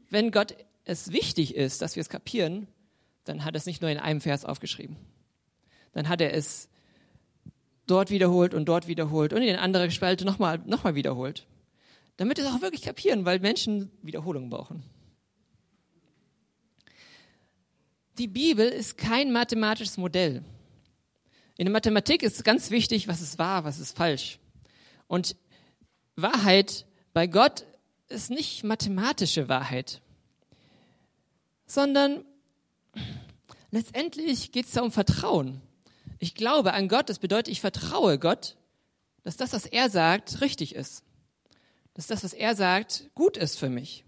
wenn 0.09 0.31
Gott 0.31 0.55
es 0.83 1.11
wichtig 1.11 1.55
ist, 1.55 1.81
dass 1.81 1.95
wir 1.95 2.01
es 2.01 2.09
kapieren, 2.09 2.67
dann 3.23 3.43
hat 3.43 3.55
er 3.55 3.57
es 3.57 3.65
nicht 3.65 3.81
nur 3.81 3.89
in 3.89 3.97
einem 3.97 4.21
Vers 4.21 4.45
aufgeschrieben. 4.45 4.97
Dann 5.93 6.07
hat 6.09 6.21
er 6.21 6.33
es 6.33 6.69
dort 7.87 8.09
wiederholt 8.09 8.53
und 8.53 8.65
dort 8.65 8.87
wiederholt 8.87 9.33
und 9.33 9.41
in 9.41 9.49
eine 9.49 9.61
andere 9.61 9.89
Spalte 9.91 10.25
nochmal 10.25 10.59
noch 10.65 10.83
mal 10.83 10.95
wiederholt. 10.95 11.47
Damit 12.17 12.37
wir 12.37 12.45
es 12.45 12.51
auch 12.51 12.61
wirklich 12.61 12.81
kapieren, 12.81 13.25
weil 13.25 13.39
Menschen 13.39 13.91
Wiederholungen 14.01 14.49
brauchen. 14.49 14.83
Die 18.17 18.27
Bibel 18.27 18.67
ist 18.67 18.97
kein 18.97 19.31
mathematisches 19.31 19.97
Modell. 19.97 20.43
In 21.57 21.65
der 21.65 21.71
Mathematik 21.71 22.23
ist 22.23 22.43
ganz 22.43 22.71
wichtig, 22.71 23.07
was 23.07 23.21
ist 23.21 23.37
wahr, 23.37 23.63
was 23.63 23.79
ist 23.79 23.95
falsch. 23.95 24.39
Und 25.07 25.35
Wahrheit 26.15 26.85
bei 27.13 27.27
Gott 27.27 27.65
ist 28.09 28.31
nicht 28.31 28.63
mathematische 28.63 29.49
Wahrheit, 29.49 30.01
sondern 31.67 32.25
letztendlich 33.69 34.51
geht 34.51 34.65
es 34.65 34.71
da 34.71 34.81
um 34.81 34.91
Vertrauen. 34.91 35.61
Ich 36.17 36.33
glaube 36.33 36.73
an 36.73 36.87
Gott, 36.87 37.09
das 37.09 37.19
bedeutet, 37.19 37.49
ich 37.49 37.61
vertraue 37.61 38.17
Gott, 38.17 38.57
dass 39.23 39.37
das, 39.37 39.53
was 39.53 39.65
er 39.67 39.91
sagt, 39.91 40.41
richtig 40.41 40.73
ist. 40.73 41.03
Dass 41.93 42.07
das, 42.07 42.23
was 42.23 42.33
er 42.33 42.55
sagt, 42.55 43.09
gut 43.13 43.37
ist 43.37 43.59
für 43.59 43.69
mich. 43.69 44.05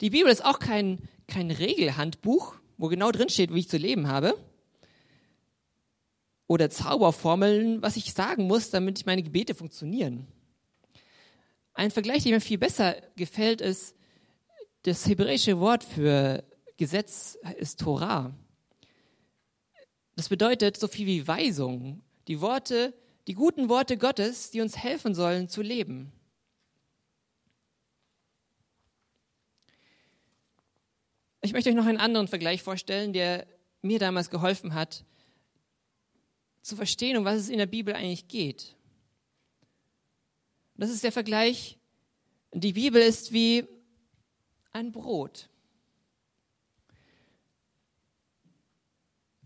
Die 0.00 0.10
Bibel 0.10 0.30
ist 0.32 0.44
auch 0.44 0.58
kein, 0.58 1.08
kein 1.28 1.50
Regelhandbuch, 1.50 2.56
wo 2.78 2.88
genau 2.88 3.12
drin 3.12 3.28
steht, 3.28 3.54
wie 3.54 3.60
ich 3.60 3.68
zu 3.68 3.76
leben 3.76 4.08
habe. 4.08 4.36
Oder 6.46 6.70
Zauberformeln, 6.70 7.82
was 7.82 7.96
ich 7.96 8.14
sagen 8.14 8.46
muss, 8.46 8.70
damit 8.70 9.06
meine 9.06 9.22
Gebete 9.22 9.54
funktionieren. 9.54 10.26
Ein 11.74 11.90
Vergleich, 11.90 12.24
der 12.24 12.32
mir 12.32 12.40
viel 12.40 12.58
besser 12.58 12.96
gefällt, 13.14 13.60
ist, 13.60 13.94
das 14.82 15.06
hebräische 15.06 15.60
Wort 15.60 15.84
für 15.84 16.42
Gesetz 16.76 17.38
ist 17.58 17.80
Torah. 17.80 18.34
Das 20.16 20.28
bedeutet 20.28 20.76
so 20.76 20.88
viel 20.88 21.06
wie 21.06 21.28
Weisung. 21.28 22.02
Die 22.26 22.40
Worte, 22.40 22.94
die 23.26 23.34
guten 23.34 23.68
Worte 23.68 23.96
Gottes, 23.98 24.50
die 24.50 24.60
uns 24.60 24.76
helfen 24.76 25.14
sollen 25.14 25.48
zu 25.48 25.62
leben. 25.62 26.12
Ich 31.48 31.54
möchte 31.54 31.70
euch 31.70 31.76
noch 31.76 31.86
einen 31.86 31.96
anderen 31.96 32.28
Vergleich 32.28 32.62
vorstellen, 32.62 33.14
der 33.14 33.46
mir 33.80 33.98
damals 33.98 34.28
geholfen 34.28 34.74
hat, 34.74 35.06
zu 36.60 36.76
verstehen, 36.76 37.16
um 37.16 37.24
was 37.24 37.36
es 37.36 37.48
in 37.48 37.56
der 37.56 37.64
Bibel 37.64 37.94
eigentlich 37.94 38.28
geht. 38.28 38.76
Das 40.74 40.90
ist 40.90 41.04
der 41.04 41.10
Vergleich, 41.10 41.78
die 42.52 42.74
Bibel 42.74 43.00
ist 43.00 43.32
wie 43.32 43.66
ein 44.72 44.92
Brot. 44.92 45.48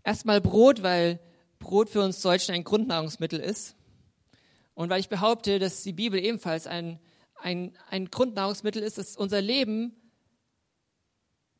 Erstmal 0.03 0.41
Brot, 0.41 0.83
weil 0.83 1.21
Brot 1.57 1.89
für 1.89 2.01
uns 2.01 2.21
Deutschen 2.21 2.53
ein 2.53 2.65
Grundnahrungsmittel 2.65 3.39
ist. 3.39 3.77
Und 4.73 4.89
weil 4.89 4.99
ich 4.99 5.07
behaupte, 5.07 5.57
dass 5.57 5.83
die 5.83 5.93
Bibel 5.93 6.19
ebenfalls 6.19 6.67
ein, 6.67 6.99
ein, 7.37 7.71
ein 7.89 8.11
Grundnahrungsmittel 8.11 8.83
ist, 8.83 8.97
das 8.97 9.15
unser 9.15 9.39
Leben 9.39 9.95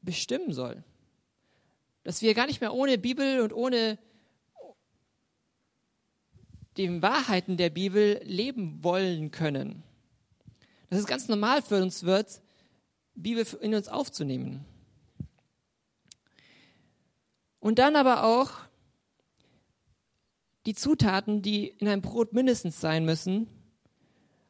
bestimmen 0.04 0.54
soll. 0.54 0.84
Dass 2.04 2.22
wir 2.22 2.34
gar 2.34 2.48
nicht 2.48 2.62
mehr 2.62 2.74
ohne 2.74 2.98
Bibel 2.98 3.42
und 3.42 3.54
ohne 3.54 3.98
die 6.78 7.02
Wahrheiten 7.02 7.58
der 7.58 7.70
Bibel 7.70 8.20
leben 8.24 8.84
wollen 8.84 9.32
können. 9.32 9.84
Dass 10.90 11.00
es 11.00 11.06
ganz 11.06 11.28
normal 11.28 11.62
für 11.62 11.82
uns 11.82 12.04
wird, 12.04 12.42
Bibel 13.16 13.46
in 13.62 13.76
uns 13.76 13.88
aufzunehmen. 13.88 14.66
Und 17.60 17.80
dann 17.80 17.96
aber 17.96 18.26
auch 18.26 18.52
die 20.66 20.76
Zutaten, 20.76 21.42
die 21.42 21.68
in 21.68 21.88
einem 21.88 22.02
Brot 22.02 22.34
mindestens 22.34 22.82
sein 22.82 23.06
müssen, 23.06 23.48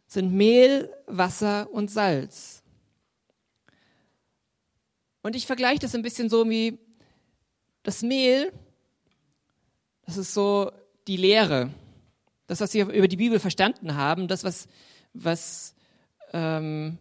sind 0.08 0.34
Mehl, 0.34 0.94
Wasser 1.08 1.72
und 1.72 1.90
Salz. 1.90 2.63
Und 5.24 5.36
ich 5.36 5.48
vergleiche 5.48 5.80
das 5.80 5.96
ein 5.96 6.02
bisschen 6.02 6.30
so 6.30 6.48
wie 6.50 6.78
das 7.82 8.02
Mehl, 8.02 8.52
das 10.06 10.18
ist 10.18 10.34
so 10.34 10.72
die 11.08 11.18
Lehre, 11.18 11.72
das, 12.48 12.60
was 12.60 12.74
wir 12.74 12.90
über 12.90 13.08
die 13.08 13.18
Bibel 13.18 13.40
verstanden 13.40 13.96
haben, 13.96 14.28
das, 14.28 14.44
was, 14.44 14.68
was 15.14 15.76
ähm, 16.34 16.98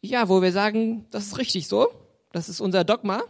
ja, 0.00 0.28
wo 0.28 0.40
wir 0.40 0.52
sagen, 0.52 1.06
das 1.10 1.26
ist 1.26 1.38
richtig 1.38 1.68
so, 1.68 1.88
das 2.32 2.48
ist 2.48 2.60
unser 2.60 2.84
Dogma. 2.84 3.22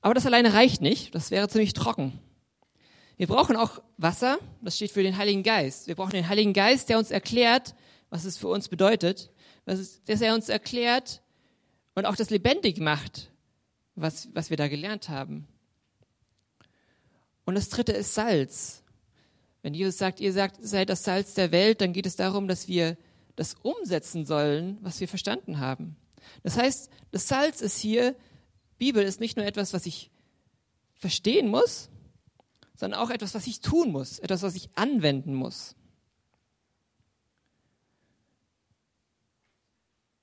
Aber 0.00 0.14
das 0.14 0.26
alleine 0.26 0.54
reicht 0.54 0.80
nicht, 0.80 1.14
das 1.14 1.30
wäre 1.30 1.48
ziemlich 1.48 1.74
trocken. 1.74 2.18
Wir 3.18 3.26
brauchen 3.26 3.56
auch 3.56 3.82
Wasser, 3.98 4.38
das 4.62 4.76
steht 4.76 4.92
für 4.92 5.02
den 5.02 5.16
Heiligen 5.16 5.42
Geist. 5.42 5.88
Wir 5.88 5.94
brauchen 5.94 6.12
den 6.12 6.28
Heiligen 6.28 6.52
Geist, 6.52 6.88
der 6.88 6.98
uns 6.98 7.10
erklärt, 7.10 7.74
was 8.08 8.24
es 8.24 8.38
für 8.38 8.48
uns 8.48 8.68
bedeutet, 8.68 9.30
dass 9.64 10.20
er 10.20 10.34
uns 10.34 10.48
erklärt 10.48 11.22
und 11.96 12.04
auch 12.06 12.14
das 12.14 12.30
lebendig 12.30 12.78
macht, 12.78 13.32
was, 13.96 14.28
was 14.34 14.50
wir 14.50 14.56
da 14.56 14.68
gelernt 14.68 15.08
haben. 15.08 15.48
Und 17.44 17.54
das 17.54 17.70
dritte 17.70 17.92
ist 17.92 18.14
Salz. 18.14 18.84
Wenn 19.62 19.74
Jesus 19.74 19.98
sagt, 19.98 20.20
ihr 20.20 20.32
sagt, 20.32 20.58
seid 20.60 20.90
das 20.90 21.02
Salz 21.02 21.34
der 21.34 21.50
Welt, 21.50 21.80
dann 21.80 21.92
geht 21.92 22.06
es 22.06 22.14
darum, 22.14 22.46
dass 22.46 22.68
wir 22.68 22.96
das 23.34 23.54
umsetzen 23.54 24.26
sollen, 24.26 24.78
was 24.82 25.00
wir 25.00 25.08
verstanden 25.08 25.58
haben. 25.58 25.96
Das 26.42 26.56
heißt, 26.58 26.90
das 27.12 27.28
Salz 27.28 27.60
ist 27.62 27.78
hier, 27.78 28.14
Bibel 28.78 29.02
ist 29.02 29.18
nicht 29.18 29.36
nur 29.36 29.46
etwas, 29.46 29.72
was 29.72 29.86
ich 29.86 30.10
verstehen 30.94 31.48
muss, 31.48 31.88
sondern 32.74 33.00
auch 33.00 33.10
etwas, 33.10 33.34
was 33.34 33.46
ich 33.46 33.60
tun 33.60 33.90
muss, 33.90 34.18
etwas, 34.18 34.42
was 34.42 34.54
ich 34.54 34.68
anwenden 34.74 35.34
muss. 35.34 35.74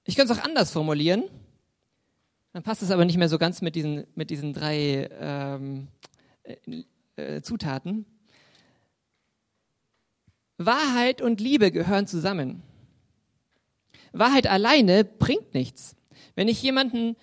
Ich 0.06 0.16
könnte 0.16 0.34
es 0.34 0.40
auch 0.40 0.44
anders 0.44 0.70
formulieren, 0.70 1.24
dann 2.54 2.62
passt 2.62 2.84
es 2.84 2.92
aber 2.92 3.04
nicht 3.04 3.18
mehr 3.18 3.30
so 3.30 3.40
ganz 3.40 3.62
mit 3.62 3.76
diesen, 3.76 4.06
mit 4.14 4.30
diesen 4.30 4.54
drei 4.54 5.10
ähm, 5.20 5.88
äh, 6.44 6.84
äh, 7.16 7.42
Zutaten. 7.42 8.06
Wahrheit 10.60 11.22
und 11.22 11.42
Liebe 11.42 11.72
gehören 11.72 12.06
zusammen. 12.06 12.62
Wahrheit 14.12 14.46
alleine 14.46 15.04
bringt 15.04 15.56
nichts. 15.56 15.96
Wenn 16.36 16.48
ich 16.48 16.62
jemanden 16.62 17.16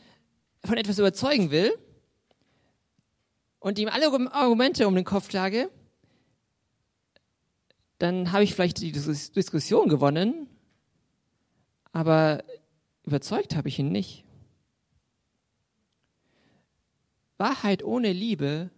von 0.65 0.77
etwas 0.77 0.99
überzeugen 0.99 1.53
will 1.53 1.73
und 3.61 3.79
ihm 3.79 3.89
alle 3.89 4.07
Argumente 4.33 4.89
um 4.89 4.97
den 4.97 5.05
Kopf 5.05 5.29
klage, 5.29 5.71
dann 7.99 8.33
habe 8.33 8.43
ich 8.43 8.55
vielleicht 8.55 8.81
die 8.81 8.91
Diskussion 8.91 9.89
gewonnen, 9.89 10.49
aber 11.93 12.43
überzeugt 13.05 13.55
habe 13.55 13.69
ich 13.69 13.79
ihn 13.79 13.93
nicht. 13.93 14.25
Wahrheit 17.41 17.83
ohne 17.83 18.13
Liebe 18.13 18.71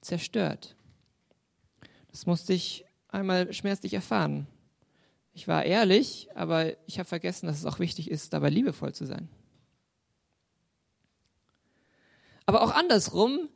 zerstört. 0.00 0.74
Das 2.10 2.26
musste 2.26 2.54
ich 2.54 2.84
einmal 3.08 3.52
schmerzlich 3.52 3.94
erfahren. 3.94 4.46
Ich 5.34 5.46
war 5.46 5.64
ehrlich, 5.64 6.28
aber 6.34 6.72
ich 6.86 6.98
habe 6.98 7.08
vergessen, 7.08 7.46
dass 7.46 7.58
es 7.58 7.66
auch 7.66 7.78
wichtig 7.78 8.10
ist, 8.10 8.32
dabei 8.32 8.48
liebevoll 8.48 8.94
zu 8.94 9.04
sein. 9.04 9.28
Aber 12.46 12.62
auch 12.62 12.70
andersrum, 12.70 13.50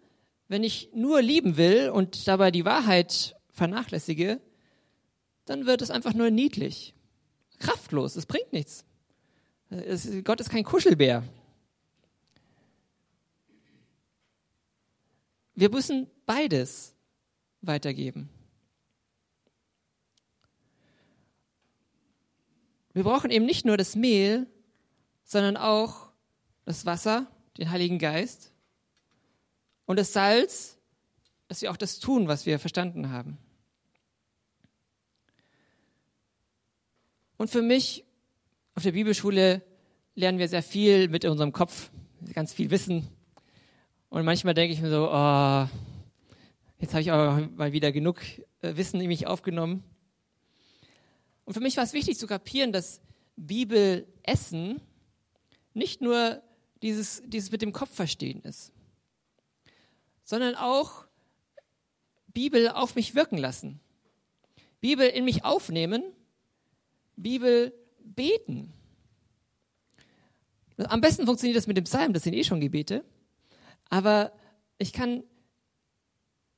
wenn 0.49 0.63
ich 0.63 0.91
nur 0.95 1.23
lieben 1.23 1.57
will 1.57 1.89
und 1.89 2.29
dabei 2.29 2.51
die 2.51 2.67
Wahrheit 2.67 3.37
vernachlässige, 3.49 4.41
dann 5.47 5.65
wird 5.65 5.81
es 5.81 5.91
einfach 5.91 6.13
nur 6.13 6.31
niedlich, 6.31 6.95
kraftlos, 7.59 8.17
es 8.17 8.27
bringt 8.27 8.53
nichts. 8.53 8.85
Es, 9.71 10.09
Gott 10.25 10.41
ist 10.41 10.51
kein 10.51 10.65
Kuschelbär. 10.65 11.23
Wir 15.61 15.69
müssen 15.69 16.07
beides 16.25 16.97
weitergeben. 17.61 18.31
Wir 22.95 23.03
brauchen 23.03 23.31
eben 23.31 23.45
nicht 23.45 23.67
nur 23.67 23.77
das 23.77 23.95
Mehl, 23.95 24.47
sondern 25.23 25.59
auch 25.59 26.13
das 26.65 26.87
Wasser, 26.87 27.27
den 27.59 27.71
Heiligen 27.71 27.99
Geist 27.99 28.55
und 29.85 29.99
das 29.99 30.15
Salz, 30.15 30.79
dass 31.49 31.61
wir 31.61 31.71
auch 31.71 31.77
das 31.77 31.99
tun, 31.99 32.27
was 32.27 32.47
wir 32.47 32.59
verstanden 32.59 33.11
haben. 33.11 33.37
Und 37.37 37.51
für 37.51 37.61
mich 37.61 38.07
auf 38.75 38.83
der 38.83 38.93
Bibelschule 38.93 39.61
lernen 40.15 40.39
wir 40.39 40.49
sehr 40.49 40.63
viel 40.63 41.09
mit 41.09 41.27
unserem 41.27 41.53
Kopf, 41.53 41.91
ganz 42.33 42.55
viel 42.55 42.71
Wissen. 42.71 43.11
Und 44.11 44.25
manchmal 44.25 44.55
denke 44.55 44.75
ich 44.75 44.83
mir 44.83 44.91
so, 44.91 45.09
oh, 45.09 45.69
jetzt 46.81 46.93
habe 46.93 47.01
ich 47.01 47.13
auch 47.13 47.49
mal 47.57 47.73
wieder 47.73 47.93
genug 47.93 48.21
äh, 48.61 48.77
Wissen 48.77 49.01
in 49.01 49.07
mich 49.07 49.29
aufgenommen. 49.29 49.85
Und 51.45 51.55
für 51.55 51.61
mich 51.61 51.77
war 51.77 51.85
es 51.85 51.93
wichtig 51.93 52.19
zu 52.19 52.27
kapieren, 52.27 52.73
dass 52.73 53.01
Bibelessen 53.37 54.81
nicht 55.75 56.01
nur 56.01 56.43
dieses, 56.83 57.23
dieses 57.25 57.53
mit 57.53 57.63
dem 57.63 57.73
Kopf 57.73 57.95
verstehen 57.95 58.43
ist, 58.43 58.73
sondern 60.25 60.57
auch 60.57 61.07
Bibel 62.29 62.69
auf 62.69 62.97
mich 62.97 63.15
wirken 63.15 63.39
lassen. 63.39 63.79
Bibel 64.81 65.07
in 65.07 65.25
mich 65.25 65.45
aufnehmen, 65.45 66.03
Bibel 67.17 67.73
beten. 67.99 68.73
Am 70.79 71.01
besten 71.01 71.27
funktioniert 71.27 71.57
das 71.57 71.67
mit 71.69 71.77
dem 71.77 71.85
Psalm, 71.85 72.13
das 72.13 72.25
sind 72.25 72.35
eh 72.35 72.43
schon 72.45 72.61
Gebete. 72.61 73.05
Aber 73.91 74.33
ich 74.79 74.93
kann 74.93 75.23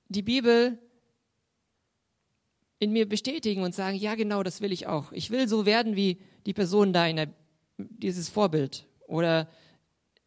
die 0.09 0.23
Bibel 0.23 0.79
in 2.79 2.93
mir 2.93 3.09
bestätigen 3.09 3.63
und 3.63 3.75
sagen, 3.75 3.97
ja 3.97 4.15
genau, 4.15 4.43
das 4.43 4.61
will 4.61 4.73
ich 4.73 4.87
auch. 4.87 5.13
Ich 5.13 5.31
will 5.31 5.49
so 5.49 5.67
werden 5.67 5.97
wie 5.97 6.21
die 6.47 6.53
Person 6.53 6.93
da 6.93 7.07
in 7.07 7.17
der, 7.17 7.29
dieses 7.79 8.29
Vorbild. 8.29 8.87
Oder 9.07 9.49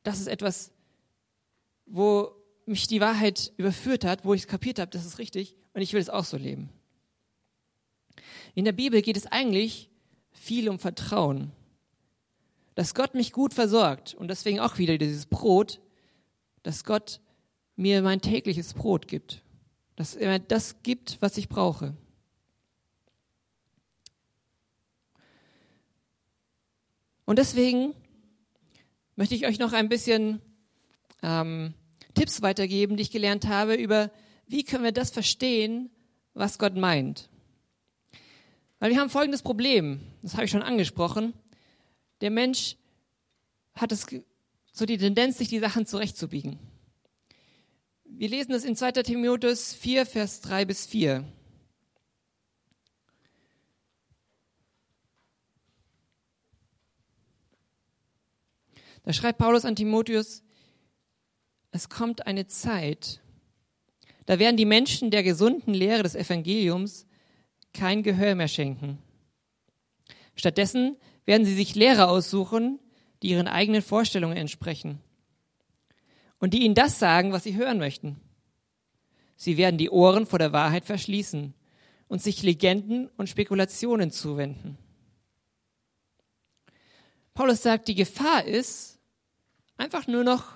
das 0.03 0.19
ist 0.19 0.27
etwas, 0.27 0.71
wo 1.85 2.31
mich 2.65 2.87
die 2.87 3.01
Wahrheit 3.01 3.53
überführt 3.57 4.05
hat, 4.05 4.25
wo 4.25 4.33
ich 4.33 4.41
es 4.41 4.47
kapiert 4.47 4.79
habe, 4.79 4.91
das 4.91 5.05
ist 5.05 5.19
richtig 5.19 5.55
und 5.73 5.81
ich 5.81 5.93
will 5.93 6.01
es 6.01 6.09
auch 6.09 6.25
so 6.25 6.37
leben. 6.37 6.69
In 8.55 8.65
der 8.65 8.71
Bibel 8.71 9.01
geht 9.01 9.17
es 9.17 9.27
eigentlich 9.27 9.89
viel 10.31 10.69
um 10.69 10.79
Vertrauen. 10.79 11.51
dass 12.75 12.93
Gott 12.93 13.15
mich 13.15 13.31
gut 13.31 13.53
versorgt 13.53 14.13
und 14.15 14.27
deswegen 14.27 14.59
auch 14.59 14.77
wieder 14.77 14.97
dieses 14.97 15.25
Brot, 15.25 15.79
dass 16.65 16.83
Gott 16.83 17.21
mir 17.75 18.01
mein 18.01 18.21
tägliches 18.21 18.73
Brot 18.73 19.07
gibt, 19.07 19.43
dass 19.95 20.15
er 20.15 20.39
das 20.39 20.81
gibt, 20.81 21.21
was 21.21 21.37
ich 21.37 21.47
brauche. 21.47 21.95
Und 27.25 27.37
deswegen 27.37 27.93
möchte 29.15 29.35
ich 29.35 29.45
euch 29.45 29.59
noch 29.59 29.73
ein 29.73 29.89
bisschen 29.89 30.41
ähm, 31.21 31.75
Tipps 32.15 32.41
weitergeben, 32.41 32.97
die 32.97 33.03
ich 33.03 33.11
gelernt 33.11 33.47
habe 33.47 33.75
über, 33.75 34.09
wie 34.47 34.63
können 34.63 34.83
wir 34.83 34.91
das 34.91 35.11
verstehen, 35.11 35.91
was 36.33 36.57
Gott 36.57 36.75
meint. 36.75 37.29
Weil 38.79 38.89
wir 38.89 38.99
haben 38.99 39.11
folgendes 39.11 39.43
Problem, 39.43 39.99
das 40.23 40.33
habe 40.33 40.45
ich 40.45 40.51
schon 40.51 40.63
angesprochen. 40.63 41.33
Der 42.21 42.31
Mensch 42.31 42.75
hat 43.75 43.91
es 43.91 44.07
so 44.75 44.85
die 44.85 44.97
Tendenz, 44.97 45.37
sich 45.37 45.47
die 45.47 45.59
Sachen 45.59 45.85
zurechtzubiegen. 45.85 46.59
Wir 48.03 48.27
lesen 48.27 48.53
es 48.53 48.65
in 48.65 48.75
2. 48.75 48.91
Timotheus 49.03 49.73
4, 49.73 50.05
Vers 50.05 50.41
3 50.41 50.65
bis 50.65 50.85
4. 50.85 51.23
Da 59.03 59.13
schreibt 59.13 59.37
Paulus 59.37 59.63
an 59.63 59.77
Timotheus, 59.77 60.43
es 61.71 61.87
kommt 61.87 62.27
eine 62.27 62.47
Zeit, 62.47 63.21
da 64.25 64.39
werden 64.39 64.57
die 64.57 64.65
Menschen 64.65 65.09
der 65.09 65.23
gesunden 65.23 65.73
Lehre 65.73 66.03
des 66.03 66.15
Evangeliums 66.15 67.05
kein 67.73 68.03
Gehör 68.03 68.35
mehr 68.35 68.47
schenken. 68.49 68.97
Stattdessen 70.35 70.97
werden 71.25 71.45
sie 71.45 71.55
sich 71.55 71.75
Lehrer 71.75 72.09
aussuchen, 72.09 72.79
die 73.25 73.31
ihren 73.31 73.47
eigenen 73.47 73.81
Vorstellungen 73.81 74.37
entsprechen 74.37 74.99
und 76.37 76.53
die 76.53 76.63
ihnen 76.63 76.75
das 76.75 76.99
sagen, 76.99 77.31
was 77.31 77.43
sie 77.43 77.55
hören 77.55 77.79
möchten. 77.79 78.21
Sie 79.35 79.57
werden 79.57 79.79
die 79.79 79.89
Ohren 79.89 80.27
vor 80.27 80.37
der 80.37 80.53
Wahrheit 80.53 80.85
verschließen 80.85 81.55
und 82.07 82.21
sich 82.21 82.43
Legenden 82.43 83.09
und 83.17 83.27
Spekulationen 83.27 84.11
zuwenden. 84.11 84.77
Paulus 87.33 87.63
sagt, 87.63 87.87
die 87.87 87.95
Gefahr 87.95 88.45
ist, 88.45 88.99
einfach 89.75 90.05
nur 90.05 90.23
noch 90.23 90.51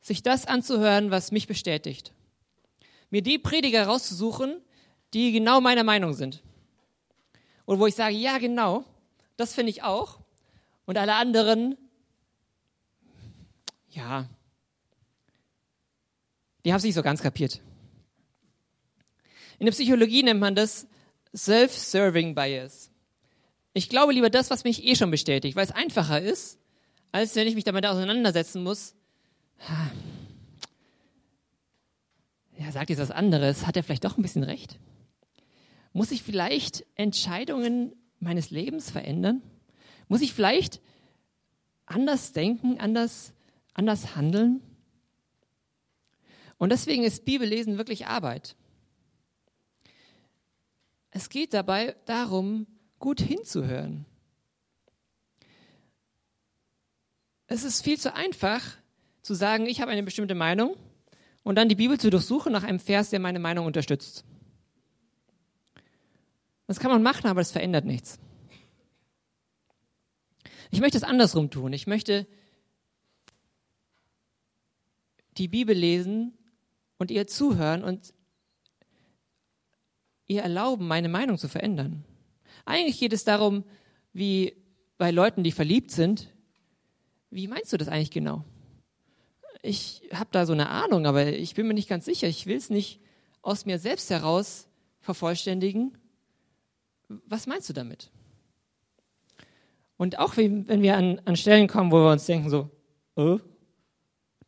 sich 0.00 0.22
das 0.22 0.46
anzuhören, 0.46 1.10
was 1.10 1.32
mich 1.32 1.48
bestätigt. 1.48 2.12
Mir 3.10 3.22
die 3.22 3.38
Prediger 3.40 3.86
rauszusuchen, 3.86 4.62
die 5.14 5.32
genau 5.32 5.60
meiner 5.60 5.82
Meinung 5.82 6.14
sind. 6.14 6.44
Und 7.64 7.80
wo 7.80 7.88
ich 7.88 7.96
sage, 7.96 8.14
ja, 8.14 8.38
genau, 8.38 8.84
das 9.36 9.52
finde 9.52 9.70
ich 9.70 9.82
auch. 9.82 10.20
Und 10.86 10.96
alle 10.96 11.16
anderen, 11.16 11.76
ja, 13.94 14.28
die 16.64 16.72
haben 16.72 16.78
es 16.78 16.84
nicht 16.84 16.94
so 16.94 17.02
ganz 17.02 17.22
kapiert. 17.22 17.60
In 19.58 19.66
der 19.66 19.72
Psychologie 19.72 20.22
nennt 20.22 20.40
man 20.40 20.54
das 20.54 20.86
Self-Serving 21.34 22.34
Bias. 22.34 22.90
Ich 23.72 23.88
glaube 23.88 24.12
lieber 24.12 24.30
das, 24.30 24.50
was 24.50 24.64
mich 24.64 24.84
eh 24.84 24.94
schon 24.94 25.10
bestätigt, 25.10 25.56
weil 25.56 25.64
es 25.64 25.72
einfacher 25.72 26.20
ist, 26.20 26.58
als 27.12 27.34
wenn 27.36 27.46
ich 27.46 27.54
mich 27.54 27.64
damit 27.64 27.86
auseinandersetzen 27.86 28.62
muss. 28.62 28.94
Ja, 32.58 32.72
sagt 32.72 32.90
jetzt 32.90 33.00
was 33.00 33.10
anderes. 33.10 33.66
Hat 33.66 33.76
er 33.76 33.82
vielleicht 33.82 34.04
doch 34.04 34.16
ein 34.16 34.22
bisschen 34.22 34.44
recht? 34.44 34.78
Muss 35.92 36.12
ich 36.12 36.22
vielleicht 36.22 36.86
Entscheidungen 36.94 37.94
meines 38.20 38.50
Lebens 38.50 38.90
verändern? 38.90 39.42
Muss 40.08 40.22
ich 40.22 40.32
vielleicht 40.32 40.80
anders 41.86 42.32
denken, 42.32 42.80
anders, 42.80 43.33
anders 43.74 44.16
handeln? 44.16 44.62
Und 46.56 46.70
deswegen 46.70 47.04
ist 47.04 47.24
Bibellesen 47.24 47.78
wirklich 47.78 48.06
Arbeit. 48.06 48.56
Es 51.10 51.28
geht 51.28 51.52
dabei 51.52 51.94
darum, 52.06 52.66
gut 52.98 53.20
hinzuhören. 53.20 54.06
Es 57.46 57.62
ist 57.62 57.82
viel 57.82 58.00
zu 58.00 58.14
einfach 58.14 58.62
zu 59.22 59.34
sagen, 59.34 59.66
ich 59.66 59.80
habe 59.80 59.90
eine 59.90 60.02
bestimmte 60.02 60.34
Meinung 60.34 60.76
und 61.42 61.56
dann 61.56 61.68
die 61.68 61.74
Bibel 61.74 62.00
zu 62.00 62.10
durchsuchen 62.10 62.52
nach 62.52 62.64
einem 62.64 62.80
Vers, 62.80 63.10
der 63.10 63.20
meine 63.20 63.38
Meinung 63.38 63.66
unterstützt. 63.66 64.24
Das 66.66 66.80
kann 66.80 66.90
man 66.90 67.02
machen, 67.02 67.26
aber 67.26 67.40
das 67.40 67.52
verändert 67.52 67.84
nichts. 67.84 68.18
Ich 70.70 70.80
möchte 70.80 70.96
es 70.96 71.04
andersrum 71.04 71.50
tun. 71.50 71.72
Ich 71.72 71.86
möchte 71.86 72.26
die 75.36 75.48
Bibel 75.48 75.76
lesen 75.76 76.32
und 76.98 77.10
ihr 77.10 77.26
zuhören 77.26 77.84
und 77.84 78.14
ihr 80.26 80.42
erlauben, 80.42 80.86
meine 80.86 81.08
Meinung 81.08 81.38
zu 81.38 81.48
verändern. 81.48 82.04
Eigentlich 82.64 82.98
geht 82.98 83.12
es 83.12 83.24
darum, 83.24 83.64
wie 84.12 84.56
bei 84.96 85.10
Leuten, 85.10 85.42
die 85.42 85.52
verliebt 85.52 85.90
sind, 85.90 86.30
wie 87.30 87.48
meinst 87.48 87.72
du 87.72 87.76
das 87.76 87.88
eigentlich 87.88 88.12
genau? 88.12 88.44
Ich 89.60 90.02
habe 90.12 90.28
da 90.30 90.46
so 90.46 90.52
eine 90.52 90.68
Ahnung, 90.68 91.06
aber 91.06 91.26
ich 91.26 91.54
bin 91.54 91.66
mir 91.66 91.74
nicht 91.74 91.88
ganz 91.88 92.04
sicher. 92.04 92.28
Ich 92.28 92.46
will 92.46 92.56
es 92.56 92.70
nicht 92.70 93.00
aus 93.42 93.66
mir 93.66 93.78
selbst 93.78 94.08
heraus 94.10 94.68
vervollständigen. 95.00 95.98
Was 97.08 97.46
meinst 97.46 97.68
du 97.68 97.72
damit? 97.72 98.10
Und 99.96 100.18
auch 100.18 100.36
wenn 100.36 100.82
wir 100.82 100.96
an, 100.96 101.20
an 101.24 101.36
Stellen 101.36 101.66
kommen, 101.66 101.90
wo 101.90 101.96
wir 101.96 102.12
uns 102.12 102.26
denken 102.26 102.50
so, 102.50 102.70
oh, 103.16 103.38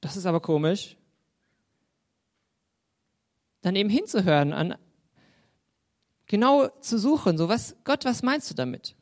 das 0.07 0.17
ist 0.17 0.27
aber 0.27 0.39
komisch, 0.39 0.97
dann 3.61 3.75
eben 3.75 3.91
hinzuhören, 3.91 4.53
an, 4.53 4.77
genau 6.27 6.69
zu 6.81 6.97
suchen, 6.97 7.37
so 7.37 7.49
was, 7.49 7.75
Gott, 7.83 8.05
was 8.05 8.23
meinst 8.23 8.49
du 8.49 8.55
damit? 8.55 8.95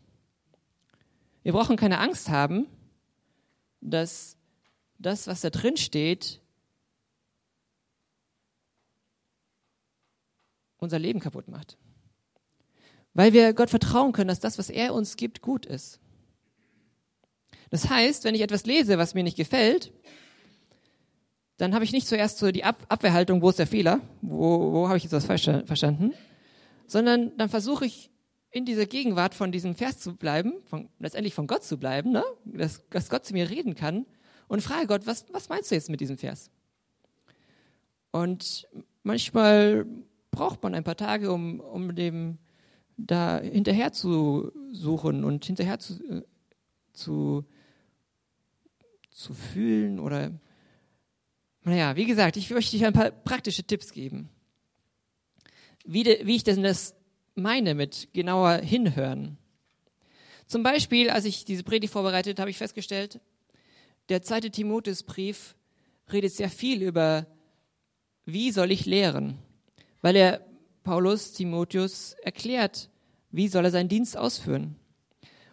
Wir 1.43 1.53
brauchen 1.53 1.77
keine 1.77 1.99
Angst 1.99 2.31
haben, 2.31 2.67
dass 3.83 4.39
das, 4.99 5.27
was 5.27 5.43
da 5.43 5.51
drin 5.51 5.77
steht, 5.77 6.41
unser 10.79 10.99
Leben 10.99 11.21
kaputt 11.21 11.49
macht. 11.49 11.77
Weil 13.13 13.35
wir 13.35 13.53
Gott 13.53 13.69
vertrauen 13.69 14.13
können, 14.13 14.29
dass 14.29 14.41
das, 14.41 14.57
was 14.57 14.71
er 14.71 14.95
uns 14.95 15.17
gibt, 15.17 15.43
gut 15.43 15.67
ist. 15.67 16.01
Das 17.69 17.91
heißt, 17.91 18.25
wenn 18.25 18.35
ich 18.35 18.41
etwas 18.41 18.65
lese, 18.65 18.97
was 18.97 19.13
mir 19.13 19.23
nicht 19.23 19.37
gefällt, 19.37 19.93
dann 21.57 21.75
habe 21.75 21.85
ich 21.85 21.93
nicht 21.93 22.07
zuerst 22.09 22.39
so 22.39 22.51
die 22.51 22.65
Ab 22.65 22.85
Abwehrhaltung, 22.89 23.43
wo 23.43 23.51
ist 23.51 23.59
der 23.59 23.67
Fehler, 23.67 24.01
wo, 24.23 24.73
wo 24.73 24.89
habe 24.89 24.97
ich 24.97 25.05
jetzt 25.05 25.13
was 25.13 25.27
falsch 25.27 25.45
verstanden, 25.67 26.13
sondern 26.87 27.37
dann 27.37 27.49
versuche 27.49 27.87
ich 27.87 28.11
in 28.51 28.65
dieser 28.65 28.87
Gegenwart 28.87 29.35
von 29.35 29.51
diesem 29.51 29.75
Vers 29.75 29.99
zu 29.99 30.17
bleiben, 30.17 30.55
von, 30.65 30.89
letztendlich 30.99 31.35
von 31.35 31.47
Gott 31.47 31.65
zu 31.65 31.77
bleiben, 31.79 32.13
ne? 32.13 32.25
dass, 32.45 32.89
dass 32.91 33.11
Gott 33.11 33.25
zu 33.25 33.33
mir 33.33 33.51
reden 33.51 33.75
kann 33.75 34.07
und 34.49 34.63
frage 34.63 34.87
Gott, 34.87 35.07
was, 35.07 35.27
was 35.33 35.49
meinst 35.49 35.71
du 35.71 35.75
jetzt 35.75 35.91
mit 35.91 36.01
diesem 36.01 36.19
Vers? 36.19 36.51
Und 38.13 38.69
manchmal 39.03 39.87
braucht 40.31 40.63
man 40.63 40.75
ein 40.75 40.85
paar 40.85 40.97
Tage, 40.97 41.33
um, 41.33 41.59
um 41.61 41.95
dem 41.97 42.39
da 42.97 43.41
hinterher 43.41 43.93
zu 43.93 44.53
suchen 44.71 45.25
und 45.25 45.45
hinterher 45.45 45.81
zu, 45.81 45.95
äh, 46.05 46.23
zu, 46.93 47.45
zu 49.11 49.35
fühlen 49.35 49.99
oder 49.99 50.31
naja, 51.65 51.97
wie 51.97 52.05
gesagt, 52.05 52.37
ich 52.37 52.51
möchte 52.51 52.77
dir 52.77 52.87
ein 52.87 52.93
paar 52.93 53.11
praktische 53.11 53.65
Tipps 53.65 53.93
geben, 53.93 54.29
wie, 55.85 56.03
de, 56.03 56.27
wie 56.27 56.37
ich 56.37 56.45
denn 56.45 56.63
das 56.63 56.95
meine 57.35 57.75
mit 57.75 58.09
genauer 58.13 58.59
hinhören. 58.59 59.39
Zum 60.47 60.63
Beispiel, 60.63 61.11
als 61.11 61.25
ich 61.25 61.45
diese 61.45 61.65
Predigt 61.65 61.93
vorbereitet, 61.93 62.39
habe 62.39 62.51
ich 62.51 62.59
festgestellt, 62.59 63.21
der 64.11 64.23
zweite 64.23 64.51
Timotheusbrief 64.51 65.57
redet 66.13 66.33
sehr 66.33 66.51
viel 66.51 66.83
über, 66.83 67.27
wie 68.27 68.51
soll 68.51 68.71
ich 68.71 68.85
lehren, 68.85 69.39
weil 70.03 70.17
er 70.17 70.47
Paulus 70.83 71.33
Timotheus 71.33 72.15
erklärt, 72.23 72.91
wie 73.31 73.49
soll 73.49 73.65
er 73.65 73.71
seinen 73.71 73.89
Dienst 73.89 74.19
ausführen. 74.19 74.77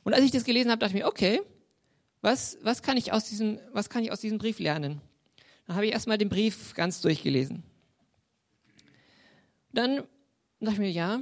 Und 0.04 0.14
als 0.14 0.26
ich 0.26 0.32
das 0.32 0.44
gelesen 0.44 0.72
habe, 0.72 0.80
dachte 0.80 0.96
ich 0.96 1.04
mir, 1.04 1.08
okay, 1.08 1.42
was, 2.22 2.58
was, 2.62 2.82
kann, 2.82 2.98
ich 2.98 3.14
aus 3.14 3.30
diesem, 3.30 3.60
was 3.72 3.90
kann 3.90 4.04
ich 4.04 4.12
aus 4.12 4.20
diesem 4.20 4.38
Brief 4.38 4.60
lernen? 4.60 5.02
Dann 5.72 5.78
habe 5.78 5.86
ich 5.86 5.94
erstmal 5.94 6.18
den 6.18 6.28
Brief 6.28 6.74
ganz 6.74 7.00
durchgelesen. 7.00 7.64
Dann 9.72 10.04
dachte 10.60 10.74
ich 10.74 10.80
mir, 10.80 10.92
ja, 10.92 11.22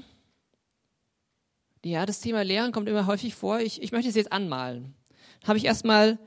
ja, 1.86 2.08
das 2.08 2.20
Thema 2.20 2.42
Lehren 2.42 2.72
kommt 2.72 2.90
immer 2.90 3.06
häufig 3.06 3.36
vor. 3.36 3.60
Ich, 3.60 3.80
ich 3.80 3.92
möchte 3.92 4.10
es 4.10 4.16
jetzt 4.16 4.32
anmalen. 4.32 4.96
Dann 5.42 5.50
habe 5.50 5.60
ich 5.60 5.66
erstmal 5.66 6.18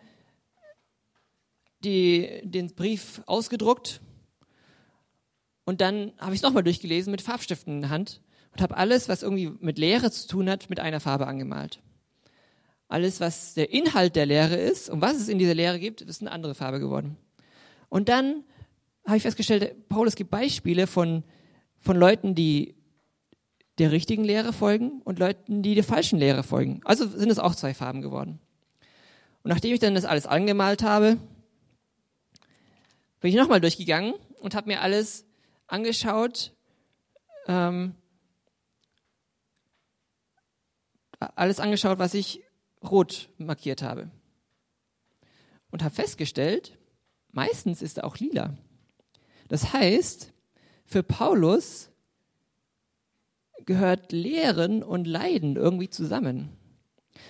die, 1.83 2.43
den 2.45 2.73
Brief 2.77 3.23
ausgedruckt 3.27 4.01
und 5.65 5.81
dann 5.81 6.13
habe 6.19 6.33
ich 6.33 6.39
es 6.39 6.43
nochmal 6.45 6.63
durchgelesen 6.63 7.11
mit 7.11 7.23
Farbstiften 7.23 7.75
in 7.75 7.81
der 7.81 7.91
Hand 7.91 8.21
und 8.53 8.63
habe 8.63 8.77
alles, 8.77 9.09
was 9.09 9.25
irgendwie 9.25 9.51
mit 9.59 9.79
Lehre 9.79 10.13
zu 10.13 10.29
tun 10.29 10.49
hat, 10.49 10.71
mit 10.71 10.79
einer 10.79 11.01
Farbe 11.01 11.27
angemalt. 11.27 11.81
alles, 12.87 13.19
was 13.19 13.55
der 13.55 13.73
Inhalt 13.73 14.15
der 14.15 14.27
Lehre 14.27 14.55
ist 14.55 14.91
und 14.91 15.01
was 15.01 15.17
es 15.17 15.29
in 15.29 15.41
dieser 15.41 15.55
Lehre 15.55 15.81
gibt, 15.81 16.03
ist 16.03 16.21
eine 16.21 16.31
andere 16.31 16.55
Farbe 16.55 16.79
geworden. 16.79 17.17
Und 17.93 18.09
dann 18.09 18.45
habe 19.05 19.19
ich 19.19 19.23
festgestellt, 19.23 19.87
Paulus 19.91 20.17
gibt 20.17 20.31
Beispiele 20.31 20.87
von, 20.87 21.25
von 21.79 21.95
Leuten, 21.95 22.35
die 22.35 22.75
der 23.77 23.93
richtigen 23.93 24.25
Lehre 24.25 24.55
folgen 24.55 25.03
und 25.05 25.19
Leuten, 25.19 25.63
die 25.63 25.75
der 25.75 25.85
falschen 25.85 26.19
Lehre 26.19 26.43
folgen. 26.43 26.81
Also 26.87 27.07
sind 27.07 27.31
es 27.31 27.39
auch 27.39 27.55
zwei 27.55 27.75
Farben 27.75 28.01
geworden. 28.01 28.41
Und 29.43 29.51
nachdem 29.51 29.75
ich 29.75 29.81
dann 29.81 29.95
das 29.95 30.07
alles 30.07 30.25
angemalt 30.25 30.83
habe, 30.83 31.19
bin 33.21 33.29
ich 33.29 33.37
nochmal 33.37 33.61
durchgegangen 33.61 34.15
und 34.41 34.55
habe 34.55 34.69
mir 34.69 34.81
alles 34.81 35.27
angeschaut, 35.67 36.55
ähm, 37.47 37.95
alles 41.19 41.61
angeschaut, 41.61 41.99
was 41.99 42.15
ich 42.15 42.43
rot 42.83 43.29
markiert 43.37 43.83
habe. 43.83 44.11
Und 45.71 45.83
habe 45.85 45.95
festgestellt, 45.95 46.79
meistens 47.33 47.83
ist 47.83 47.99
er 47.99 48.05
auch 48.05 48.19
lila. 48.19 48.57
Das 49.49 49.73
heißt, 49.73 50.33
für 50.85 51.03
Paulus 51.03 51.91
gehört 53.65 54.13
Lehren 54.13 54.83
und 54.83 55.07
Leiden 55.07 55.57
irgendwie 55.57 55.91
zusammen. 55.91 56.51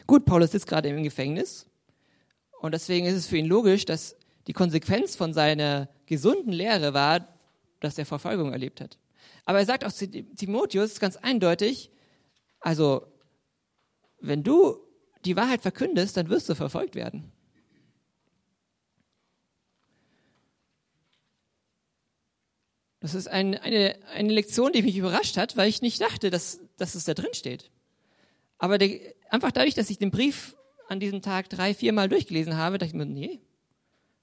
Gut, 0.07 0.25
Paulus 0.25 0.53
sitzt 0.53 0.67
gerade 0.67 0.89
im 0.89 1.03
Gefängnis 1.03 1.67
und 2.61 2.73
deswegen 2.73 3.07
ist 3.07 3.17
es 3.17 3.27
für 3.27 3.37
ihn 3.37 3.47
logisch, 3.47 3.85
dass 3.85 4.17
die 4.47 4.53
Konsequenz 4.53 5.17
von 5.17 5.33
seiner 5.33 5.89
gesunden 6.07 6.53
Lehre 6.53 6.95
war, 6.95 7.29
dass 7.81 7.99
er 7.99 8.07
Verfolgung 8.07 8.53
erlebt 8.53 8.81
hat. 8.81 8.99
Aber 9.45 9.59
er 9.59 9.67
sagt 9.67 9.85
auch 9.85 9.93
zu 9.93 10.09
Timotheus 10.09 11.01
ganz 11.01 11.17
eindeutig, 11.17 11.91
also 12.61 13.07
wenn 14.21 14.43
du 14.43 14.79
die 15.25 15.37
Wahrheit 15.37 15.63
verkündest, 15.63 16.17
dann 16.17 16.29
wirst 16.29 16.49
du 16.49 16.55
verfolgt 16.55 16.95
werden. 16.95 17.33
Das 23.03 23.17
ist 23.17 23.27
ein, 23.27 23.59
eine, 23.59 23.97
eine 24.15 24.33
Lektion, 24.33 24.73
die 24.73 24.83
mich 24.83 24.97
überrascht 24.97 25.37
hat, 25.37 25.57
weil 25.57 25.69
ich 25.69 25.83
nicht 25.83 26.01
dachte, 26.01 26.31
dass, 26.31 26.61
dass 26.77 26.95
es 26.95 27.03
da 27.03 27.15
drin 27.15 27.35
steht. 27.35 27.69
Aber 28.59 28.79
der, 28.79 29.01
einfach 29.29 29.51
dadurch, 29.51 29.75
dass 29.75 29.91
ich 29.91 29.99
den 29.99 30.13
Brief 30.13 30.55
an 30.87 31.01
diesem 31.01 31.21
Tag 31.21 31.51
drei, 31.51 31.75
viermal 31.75 32.09
durchgelesen 32.09 32.57
habe, 32.57 32.79
dachte 32.79 32.91
ich 32.91 32.95
mir, 32.95 33.05
nee, 33.05 33.41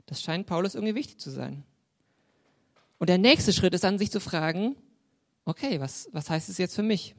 das 0.06 0.22
scheint 0.22 0.48
Paulus 0.48 0.76
irgendwie 0.76 0.96
wichtig 0.96 1.20
zu 1.20 1.30
sein. 1.30 1.66
Und 3.00 3.10
der 3.10 3.18
nächste 3.18 3.52
Schritt 3.52 3.74
ist 3.74 3.84
dann, 3.84 4.00
sich 4.00 4.12
zu 4.12 4.22
fragen, 4.22 4.78
okay, 5.44 5.82
was, 5.82 6.08
was 6.14 6.30
heißt 6.30 6.48
es 6.48 6.58
jetzt 6.58 6.76
für 6.76 6.82
mich? 6.82 7.16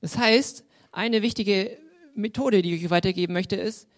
Das 0.00 0.16
heißt, 0.16 0.64
eine 0.92 1.22
wichtige 1.22 1.76
Methode, 2.14 2.62
die 2.62 2.72
ich 2.72 2.84
euch 2.84 2.90
weitergeben 2.90 3.32
möchte, 3.32 3.56
ist, 3.56 3.88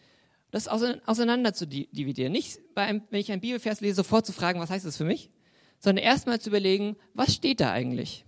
das 0.50 0.66
auseinander 0.66 1.52
zu 1.52 1.66
dividieren. 1.66 2.32
Nicht, 2.32 2.58
einem, 2.74 3.02
wenn 3.10 3.20
ich 3.20 3.30
einen 3.30 3.42
Bibelvers 3.42 3.82
lese, 3.82 3.96
sofort 3.96 4.24
zu 4.24 4.32
fragen, 4.32 4.60
was 4.60 4.70
heißt 4.70 4.86
das 4.86 4.96
für 4.96 5.04
mich, 5.04 5.28
sondern 5.78 6.04
erstmal 6.04 6.40
zu 6.40 6.50
überlegen, 6.50 6.96
was 7.14 7.34
steht 7.34 7.60
da 7.60 7.72
eigentlich? 7.72 8.24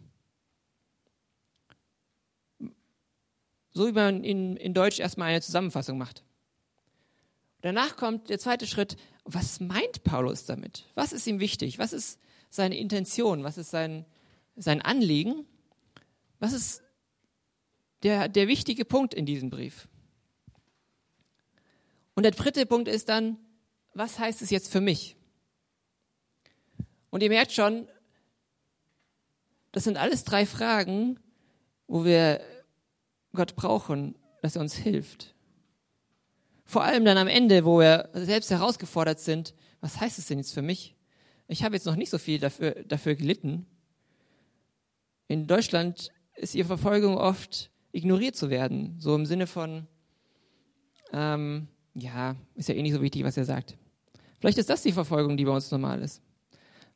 So 3.72 3.86
wie 3.86 3.92
man 3.92 4.24
in, 4.24 4.56
in 4.56 4.74
Deutsch 4.74 4.98
erstmal 4.98 5.30
eine 5.30 5.40
Zusammenfassung 5.40 5.98
macht. 5.98 6.24
Danach 7.60 7.96
kommt 7.96 8.30
der 8.30 8.38
zweite 8.38 8.66
Schritt, 8.66 8.96
was 9.24 9.60
meint 9.60 10.02
Paulus 10.02 10.44
damit? 10.44 10.86
Was 10.94 11.12
ist 11.12 11.26
ihm 11.26 11.40
wichtig? 11.40 11.78
Was 11.78 11.92
ist 11.92 12.18
seine 12.48 12.78
Intention? 12.78 13.44
Was 13.44 13.58
ist 13.58 13.70
sein, 13.70 14.06
sein 14.56 14.80
Anliegen? 14.80 15.46
Was 16.38 16.52
ist 16.52 16.82
der, 18.02 18.28
der 18.28 18.48
wichtige 18.48 18.84
Punkt 18.84 19.14
in 19.14 19.26
diesem 19.26 19.50
Brief? 19.50 19.88
Und 22.14 22.24
der 22.24 22.32
dritte 22.32 22.66
Punkt 22.66 22.88
ist 22.88 23.08
dann, 23.08 23.38
was 23.94 24.18
heißt 24.18 24.42
es 24.42 24.50
jetzt 24.50 24.72
für 24.72 24.80
mich? 24.80 25.16
Und 27.10 27.22
ihr 27.22 27.28
merkt 27.28 27.52
schon, 27.52 27.88
das 29.72 29.84
sind 29.84 29.96
alles 29.96 30.24
drei 30.24 30.46
Fragen, 30.46 31.18
wo 31.86 32.04
wir 32.04 32.40
Gott 33.34 33.56
brauchen, 33.56 34.16
dass 34.42 34.56
er 34.56 34.62
uns 34.62 34.74
hilft. 34.74 35.34
Vor 36.64 36.84
allem 36.84 37.04
dann 37.04 37.18
am 37.18 37.28
Ende, 37.28 37.64
wo 37.64 37.80
wir 37.80 38.10
selbst 38.14 38.50
herausgefordert 38.50 39.20
sind, 39.20 39.54
was 39.80 40.00
heißt 40.00 40.18
es 40.18 40.26
denn 40.26 40.38
jetzt 40.38 40.54
für 40.54 40.62
mich? 40.62 40.94
Ich 41.48 41.64
habe 41.64 41.74
jetzt 41.74 41.86
noch 41.86 41.96
nicht 41.96 42.10
so 42.10 42.18
viel 42.18 42.38
dafür, 42.38 42.76
dafür 42.86 43.16
gelitten. 43.16 43.66
In 45.26 45.46
Deutschland 45.46 46.10
ist 46.36 46.54
ihre 46.54 46.68
Verfolgung 46.68 47.16
oft 47.16 47.70
ignoriert 47.92 48.36
zu 48.36 48.50
werden, 48.50 48.94
so 49.00 49.14
im 49.16 49.26
Sinne 49.26 49.48
von, 49.48 49.86
ähm, 51.12 51.66
ja, 51.94 52.36
ist 52.54 52.68
ja 52.68 52.74
eh 52.74 52.82
nicht 52.82 52.94
so 52.94 53.02
wichtig, 53.02 53.24
was 53.24 53.36
er 53.36 53.44
sagt. 53.44 53.76
Vielleicht 54.38 54.58
ist 54.58 54.70
das 54.70 54.82
die 54.82 54.92
Verfolgung, 54.92 55.36
die 55.36 55.44
bei 55.44 55.52
uns 55.52 55.70
normal 55.70 56.00
ist. 56.02 56.22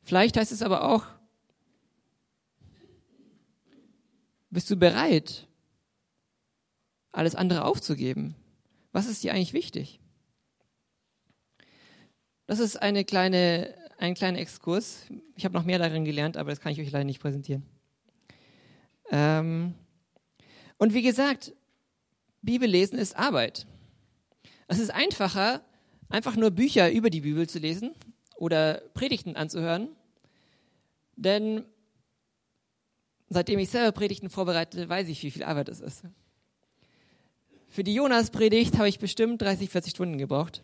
Vielleicht 0.05 0.37
heißt 0.37 0.51
es 0.51 0.61
aber 0.61 0.83
auch, 0.83 1.03
bist 4.51 4.69
du 4.69 4.77
bereit, 4.77 5.47
alles 7.11 7.33
andere 7.33 7.65
aufzugeben? 7.65 8.35
Was 8.91 9.07
ist 9.07 9.23
dir 9.23 9.33
eigentlich 9.33 9.53
wichtig? 9.53 9.99
Das 12.45 12.59
ist 12.59 12.79
eine 12.79 13.03
kleine, 13.03 13.73
ein 13.97 14.13
kleiner 14.13 14.37
Exkurs. 14.37 15.07
Ich 15.35 15.43
habe 15.43 15.55
noch 15.55 15.65
mehr 15.65 15.79
darin 15.79 16.05
gelernt, 16.05 16.37
aber 16.37 16.51
das 16.51 16.61
kann 16.61 16.71
ich 16.71 16.79
euch 16.79 16.91
leider 16.91 17.03
nicht 17.03 17.19
präsentieren. 17.19 17.65
Ähm 19.09 19.73
und 20.77 20.93
wie 20.93 21.01
gesagt, 21.01 21.51
Bibellesen 22.43 22.99
ist 22.99 23.15
Arbeit. 23.15 23.65
Es 24.67 24.77
ist 24.77 24.91
einfacher, 24.91 25.65
einfach 26.09 26.35
nur 26.35 26.51
Bücher 26.51 26.91
über 26.91 27.09
die 27.09 27.21
Bibel 27.21 27.49
zu 27.49 27.57
lesen 27.57 27.95
oder 28.35 28.81
Predigten 28.93 29.35
anzuhören. 29.35 29.89
Denn 31.15 31.65
seitdem 33.29 33.59
ich 33.59 33.69
selber 33.69 33.91
Predigten 33.91 34.29
vorbereite, 34.29 34.87
weiß 34.87 35.07
ich, 35.07 35.23
wie 35.23 35.31
viel 35.31 35.43
Arbeit 35.43 35.69
es 35.69 35.79
ist. 35.79 36.03
Für 37.69 37.83
die 37.83 37.93
Jonas-Predigt 37.93 38.77
habe 38.77 38.87
ich 38.87 38.99
bestimmt 38.99 39.41
30, 39.41 39.69
40 39.69 39.91
Stunden 39.91 40.17
gebraucht. 40.17 40.63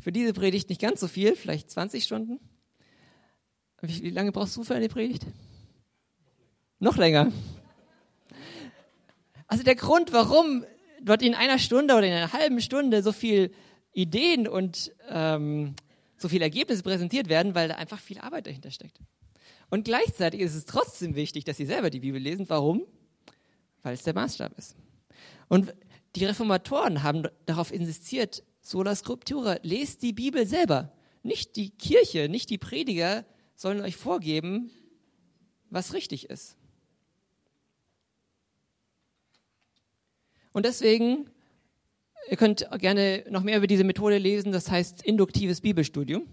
Für 0.00 0.12
diese 0.12 0.32
Predigt 0.32 0.68
nicht 0.68 0.80
ganz 0.80 1.00
so 1.00 1.08
viel, 1.08 1.34
vielleicht 1.34 1.70
20 1.70 2.04
Stunden. 2.04 2.38
Wie 3.80 4.10
lange 4.10 4.32
brauchst 4.32 4.56
du 4.56 4.64
für 4.64 4.74
eine 4.74 4.88
Predigt? 4.88 5.24
Noch 6.78 6.96
länger. 6.96 7.32
Also 9.46 9.64
der 9.64 9.76
Grund, 9.76 10.12
warum 10.12 10.64
dort 11.02 11.22
in 11.22 11.34
einer 11.34 11.58
Stunde 11.58 11.94
oder 11.94 12.06
in 12.06 12.12
einer 12.12 12.32
halben 12.32 12.60
Stunde 12.60 13.02
so 13.02 13.12
viel 13.12 13.52
Ideen 13.92 14.46
und 14.46 14.92
ähm, 15.08 15.74
so 16.18 16.28
viele 16.28 16.44
Ergebnisse 16.44 16.82
präsentiert 16.82 17.28
werden, 17.28 17.54
weil 17.54 17.68
da 17.68 17.76
einfach 17.76 18.00
viel 18.00 18.18
Arbeit 18.18 18.46
dahinter 18.46 18.70
steckt. 18.70 18.98
Und 19.70 19.84
gleichzeitig 19.84 20.40
ist 20.40 20.54
es 20.54 20.64
trotzdem 20.64 21.14
wichtig, 21.14 21.44
dass 21.44 21.56
Sie 21.56 21.66
selber 21.66 21.90
die 21.90 22.00
Bibel 22.00 22.20
lesen. 22.20 22.48
Warum? 22.48 22.82
Weil 23.82 23.94
es 23.94 24.02
der 24.02 24.14
Maßstab 24.14 24.58
ist. 24.58 24.76
Und 25.48 25.74
die 26.16 26.24
Reformatoren 26.24 27.02
haben 27.02 27.28
darauf 27.46 27.72
insistiert, 27.72 28.42
sola 28.60 28.94
scriptura, 28.94 29.58
lest 29.62 30.02
die 30.02 30.12
Bibel 30.12 30.46
selber. 30.46 30.92
Nicht 31.22 31.56
die 31.56 31.70
Kirche, 31.70 32.28
nicht 32.28 32.50
die 32.50 32.58
Prediger 32.58 33.24
sollen 33.54 33.80
euch 33.80 33.96
vorgeben, 33.96 34.70
was 35.70 35.92
richtig 35.92 36.30
ist. 36.30 36.56
Und 40.52 40.64
deswegen 40.64 41.30
Ihr 42.30 42.36
könnt 42.36 42.68
gerne 42.78 43.24
noch 43.30 43.42
mehr 43.42 43.56
über 43.56 43.66
diese 43.66 43.84
Methode 43.84 44.18
lesen, 44.18 44.52
das 44.52 44.70
heißt 44.70 45.02
induktives 45.02 45.60
Bibelstudium. 45.60 46.26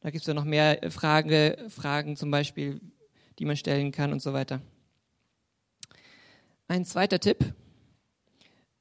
Da 0.00 0.10
gibt 0.10 0.22
es 0.22 0.26
ja 0.26 0.34
noch 0.34 0.44
mehr 0.44 0.90
Frage, 0.90 1.66
Fragen 1.68 2.16
zum 2.16 2.30
Beispiel, 2.30 2.80
die 3.38 3.44
man 3.44 3.56
stellen 3.56 3.92
kann 3.92 4.12
und 4.12 4.22
so 4.22 4.32
weiter. 4.32 4.60
Ein 6.68 6.84
zweiter 6.84 7.18
Tipp, 7.18 7.52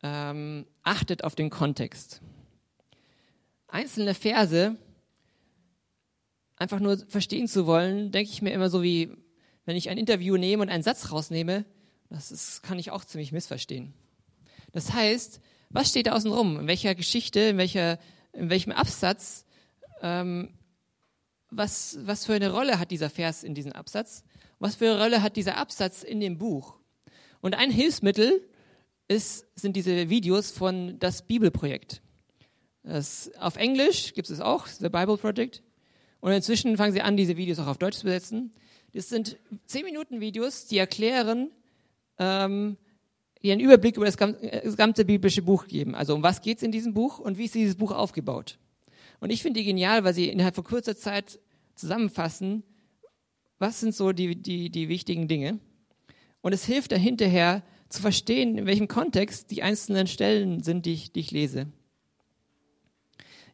ähm, 0.03 0.65
achtet 0.83 1.23
auf 1.23 1.35
den 1.35 1.49
Kontext. 1.49 2.21
Einzelne 3.67 4.13
Verse 4.13 4.77
einfach 6.55 6.79
nur 6.79 6.97
verstehen 7.07 7.47
zu 7.47 7.65
wollen, 7.65 8.11
denke 8.11 8.31
ich 8.31 8.41
mir 8.41 8.51
immer 8.51 8.69
so 8.69 8.83
wie, 8.83 9.11
wenn 9.65 9.75
ich 9.75 9.89
ein 9.89 9.97
Interview 9.97 10.37
nehme 10.37 10.63
und 10.63 10.69
einen 10.69 10.83
Satz 10.83 11.11
rausnehme, 11.11 11.65
das 12.09 12.31
ist, 12.31 12.63
kann 12.63 12.79
ich 12.79 12.91
auch 12.91 13.03
ziemlich 13.05 13.31
missverstehen. 13.31 13.93
Das 14.71 14.93
heißt, 14.93 15.41
was 15.69 15.89
steht 15.89 16.07
da 16.07 16.13
außen 16.13 16.31
rum? 16.31 16.59
In 16.59 16.67
welcher 16.67 16.95
Geschichte, 16.95 17.39
in, 17.39 17.57
welcher, 17.57 17.99
in 18.33 18.49
welchem 18.49 18.71
Absatz? 18.71 19.45
Ähm, 20.01 20.49
was, 21.49 21.97
was 22.01 22.25
für 22.25 22.33
eine 22.33 22.51
Rolle 22.51 22.79
hat 22.79 22.91
dieser 22.91 23.09
Vers 23.09 23.43
in 23.43 23.55
diesem 23.55 23.71
Absatz? 23.71 24.23
Was 24.59 24.75
für 24.75 24.91
eine 24.91 25.01
Rolle 25.01 25.21
hat 25.21 25.35
dieser 25.35 25.57
Absatz 25.57 26.03
in 26.03 26.19
dem 26.19 26.37
Buch? 26.37 26.75
Und 27.41 27.55
ein 27.55 27.71
Hilfsmittel 27.71 28.47
ist, 29.07 29.45
sind 29.55 29.75
diese 29.75 30.09
Videos 30.09 30.51
von 30.51 30.99
das 30.99 31.21
Bibelprojekt. 31.21 32.01
Das, 32.83 33.31
auf 33.37 33.57
Englisch 33.57 34.13
gibt 34.13 34.29
es 34.29 34.41
auch, 34.41 34.67
The 34.67 34.89
Bible 34.89 35.17
Project. 35.17 35.63
Und 36.19 36.31
inzwischen 36.31 36.77
fangen 36.77 36.93
sie 36.93 37.01
an, 37.01 37.17
diese 37.17 37.37
Videos 37.37 37.59
auch 37.59 37.67
auf 37.67 37.77
Deutsch 37.77 37.97
zu 37.97 38.05
besetzen. 38.05 38.53
Das 38.93 39.09
sind 39.09 39.37
10 39.65 39.85
Minuten 39.85 40.19
Videos, 40.19 40.65
die 40.65 40.77
erklären, 40.77 41.51
ähm, 42.17 42.77
dir 43.43 43.53
einen 43.53 43.61
Überblick 43.61 43.97
über 43.97 44.05
das 44.05 44.17
gesamte 44.17 45.05
biblische 45.05 45.41
Buch 45.41 45.67
geben. 45.67 45.95
Also 45.95 46.15
um 46.15 46.23
was 46.23 46.41
geht 46.41 46.57
es 46.57 46.63
in 46.63 46.71
diesem 46.71 46.93
Buch 46.93 47.19
und 47.19 47.37
wie 47.37 47.45
ist 47.45 47.55
dieses 47.55 47.75
Buch 47.75 47.91
aufgebaut. 47.91 48.57
Und 49.19 49.31
ich 49.31 49.41
finde 49.41 49.59
die 49.59 49.65
genial, 49.65 50.03
weil 50.03 50.13
sie 50.13 50.29
innerhalb 50.29 50.55
von 50.55 50.63
kurzer 50.63 50.95
Zeit 50.95 51.39
zusammenfassen, 51.75 52.63
was 53.59 53.79
sind 53.79 53.95
so 53.95 54.11
die, 54.11 54.35
die, 54.35 54.69
die 54.69 54.89
wichtigen 54.89 55.27
Dinge. 55.27 55.59
Und 56.41 56.53
es 56.53 56.65
hilft 56.65 56.91
da 56.91 56.95
hinterher 56.95 57.63
zu 57.89 58.01
verstehen, 58.01 58.57
in 58.57 58.65
welchem 58.65 58.87
Kontext 58.87 59.51
die 59.51 59.63
einzelnen 59.63 60.07
Stellen 60.07 60.61
sind, 60.61 60.85
die 60.85 60.93
ich, 60.93 61.11
die 61.11 61.21
ich 61.21 61.31
lese. 61.31 61.67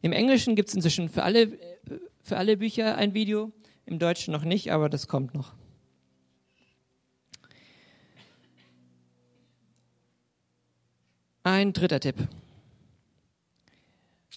Im 0.02 0.12
Englischen 0.12 0.54
gibt 0.54 0.68
es 0.68 0.74
inzwischen 0.74 1.08
für 1.08 1.22
alle, 1.22 1.58
für 2.22 2.36
alle 2.36 2.58
Bücher 2.58 2.96
ein 2.96 3.14
Video, 3.14 3.52
im 3.86 3.98
Deutschen 3.98 4.32
noch 4.32 4.44
nicht, 4.44 4.72
aber 4.72 4.88
das 4.88 5.08
kommt 5.08 5.34
noch. 5.34 5.54
Ein 11.46 11.74
dritter 11.74 12.00
Tipp. 12.00 12.26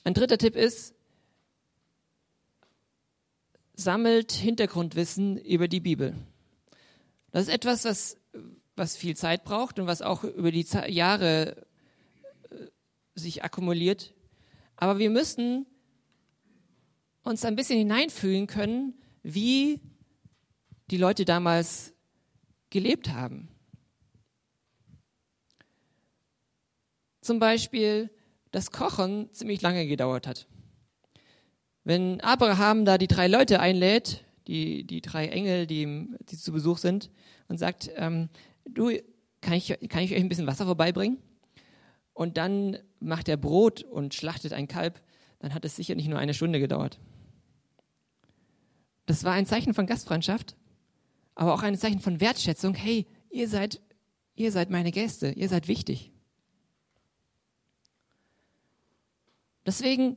Ein 0.03 0.13
dritter 0.13 0.37
Tipp 0.37 0.57
ist, 0.57 0.93
sammelt 3.75 4.33
Hintergrundwissen 4.33 5.37
über 5.37 5.69
die 5.69 5.79
Bibel. 5.79 6.15
Das 7.31 7.43
ist 7.43 7.53
etwas, 7.53 7.85
was, 7.85 8.17
was 8.75 8.97
viel 8.97 9.15
Zeit 9.15 9.45
braucht 9.45 9.79
und 9.79 9.87
was 9.87 10.01
auch 10.01 10.25
über 10.25 10.51
die 10.51 10.67
Jahre 10.87 11.65
äh, 12.49 12.67
sich 13.15 13.41
akkumuliert. 13.41 14.13
Aber 14.75 14.99
wir 14.99 15.09
müssen 15.09 15.65
uns 17.23 17.45
ein 17.45 17.55
bisschen 17.55 17.79
hineinfühlen 17.79 18.47
können, 18.47 19.01
wie 19.23 19.79
die 20.91 20.97
Leute 20.97 21.23
damals 21.23 21.93
gelebt 22.69 23.13
haben. 23.13 23.47
Zum 27.28 27.39
Beispiel, 27.39 28.09
dass 28.51 28.71
Kochen 28.71 29.28
ziemlich 29.34 29.61
lange 29.61 29.86
gedauert 29.86 30.28
hat. 30.28 30.47
Wenn 31.84 32.21
Abraham 32.21 32.86
da 32.86 32.97
die 32.97 33.09
drei 33.09 33.28
Leute 33.28 33.59
einlädt, 33.59 34.23
die, 34.47 34.86
die 34.86 35.01
drei 35.01 35.28
Engel, 35.28 35.67
die, 35.67 36.07
die 36.21 36.38
zu 36.38 36.53
Besuch 36.53 36.78
sind, 36.78 37.11
und 37.49 37.57
sagt, 37.57 37.91
ähm, 37.97 38.30
du, 38.63 38.91
kann 39.41 39.55
ich, 39.55 39.78
kann 39.89 40.03
ich 40.03 40.13
euch 40.13 40.21
ein 40.21 40.30
bisschen 40.30 40.47
Wasser 40.47 40.63
vorbeibringen? 40.63 41.17
Und 42.13 42.38
dann 42.38 42.78
macht 43.01 43.28
er 43.28 43.36
Brot 43.36 43.84
und 43.84 44.13
schlachtet 44.13 44.53
ein 44.53 44.69
Kalb, 44.69 45.01
dann 45.39 45.53
hat 45.53 45.65
es 45.65 45.75
sicher 45.75 45.95
nicht 45.95 46.07
nur 46.07 46.19
eine 46.19 46.34
Stunde 46.34 46.61
gedauert. 46.61 46.97
Das 49.05 49.25
war 49.25 49.34
ein 49.34 49.45
Zeichen 49.45 49.73
von 49.73 49.86
Gastfreundschaft, 49.86 50.55
aber 51.36 51.53
auch 51.53 51.63
ein 51.63 51.75
Zeichen 51.75 51.99
von 51.99 52.21
Wertschätzung. 52.21 52.73
Hey, 52.73 53.05
ihr 53.30 53.49
seid, 53.49 53.82
ihr 54.36 54.53
seid 54.53 54.69
meine 54.69 54.91
Gäste, 54.91 55.32
ihr 55.32 55.49
seid 55.49 55.67
wichtig. 55.67 56.13
Deswegen 59.68 60.15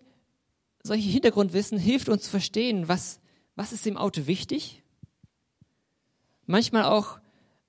solche 0.82 1.10
Hintergrundwissen 1.10 1.76
hilft 1.76 2.08
uns 2.08 2.22
zu 2.22 2.30
verstehen, 2.30 2.88
was, 2.88 3.20
was 3.56 3.72
ist 3.72 3.84
dem 3.84 3.96
Auto 3.96 4.26
wichtig. 4.28 4.82
Manchmal 6.46 6.84
auch, 6.84 7.20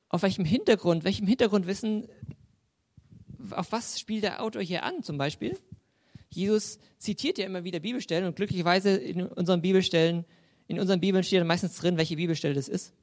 auf 0.08 0.22
welchem 0.22 0.46
Hintergrund, 0.46 1.04
welchem 1.04 1.26
Hintergrundwissen, 1.26 2.08
auf 3.50 3.72
was 3.72 4.00
spielt 4.00 4.24
der 4.24 4.44
Autor 4.44 4.62
hier 4.62 4.84
an 4.84 5.02
zum 5.02 5.18
Beispiel. 5.18 5.58
Jesus 6.30 6.80
zitiert 7.00 7.40
ja 7.40 7.46
immer 7.46 7.64
wieder 7.64 7.80
Bibelstellen 7.80 8.28
und 8.28 8.36
glücklicherweise 8.36 8.92
in 8.92 9.26
unseren 9.26 9.62
Bibelstellen, 9.62 10.24
in 10.68 10.80
unseren 10.80 11.02
Bibeln 11.02 11.24
steht 11.24 11.44
meistens 11.46 11.76
drin, 11.76 11.98
welche 11.98 12.16
Bibelstelle 12.16 12.54
das 12.54 12.70
ist. 12.70 12.94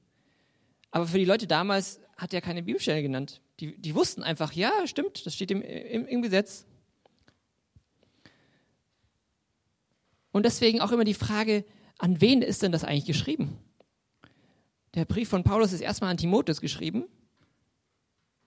Aber 0.93 1.07
für 1.07 1.19
die 1.19 1.25
Leute 1.25 1.47
damals 1.47 2.01
hat 2.17 2.33
er 2.33 2.41
keine 2.41 2.63
Bibelstelle 2.63 3.03
genannt. 3.03 3.43
Die, 3.61 3.77
die 3.77 3.95
wussten 3.95 4.23
einfach, 4.23 4.53
ja, 4.53 4.87
stimmt, 4.87 5.27
das 5.27 5.35
steht 5.35 5.51
im, 5.51 5.63
im, 5.63 6.07
im 6.07 6.23
Gesetz. 6.23 6.65
Und 10.39 10.45
deswegen 10.45 10.81
auch 10.81 10.93
immer 10.93 11.03
die 11.03 11.15
Frage, 11.15 11.65
an 11.99 12.21
wen 12.21 12.43
ist 12.43 12.63
denn 12.63 12.71
das 12.71 12.85
eigentlich 12.85 13.07
geschrieben? 13.07 13.59
Der 14.95 15.05
Brief 15.05 15.29
von 15.29 15.43
Paulus 15.43 15.73
ist 15.73 15.81
erstmal 15.81 16.13
an 16.13 16.17
Timotheus 16.17 16.61
geschrieben. 16.61 17.07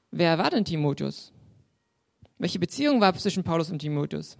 Wer 0.10 0.38
war 0.38 0.50
denn 0.50 0.64
Timotheus? 0.64 1.34
Welche 2.38 2.60
Beziehung 2.60 3.02
war 3.02 3.14
zwischen 3.16 3.44
Paulus 3.44 3.72
und 3.72 3.80
Timotheus? 3.80 4.38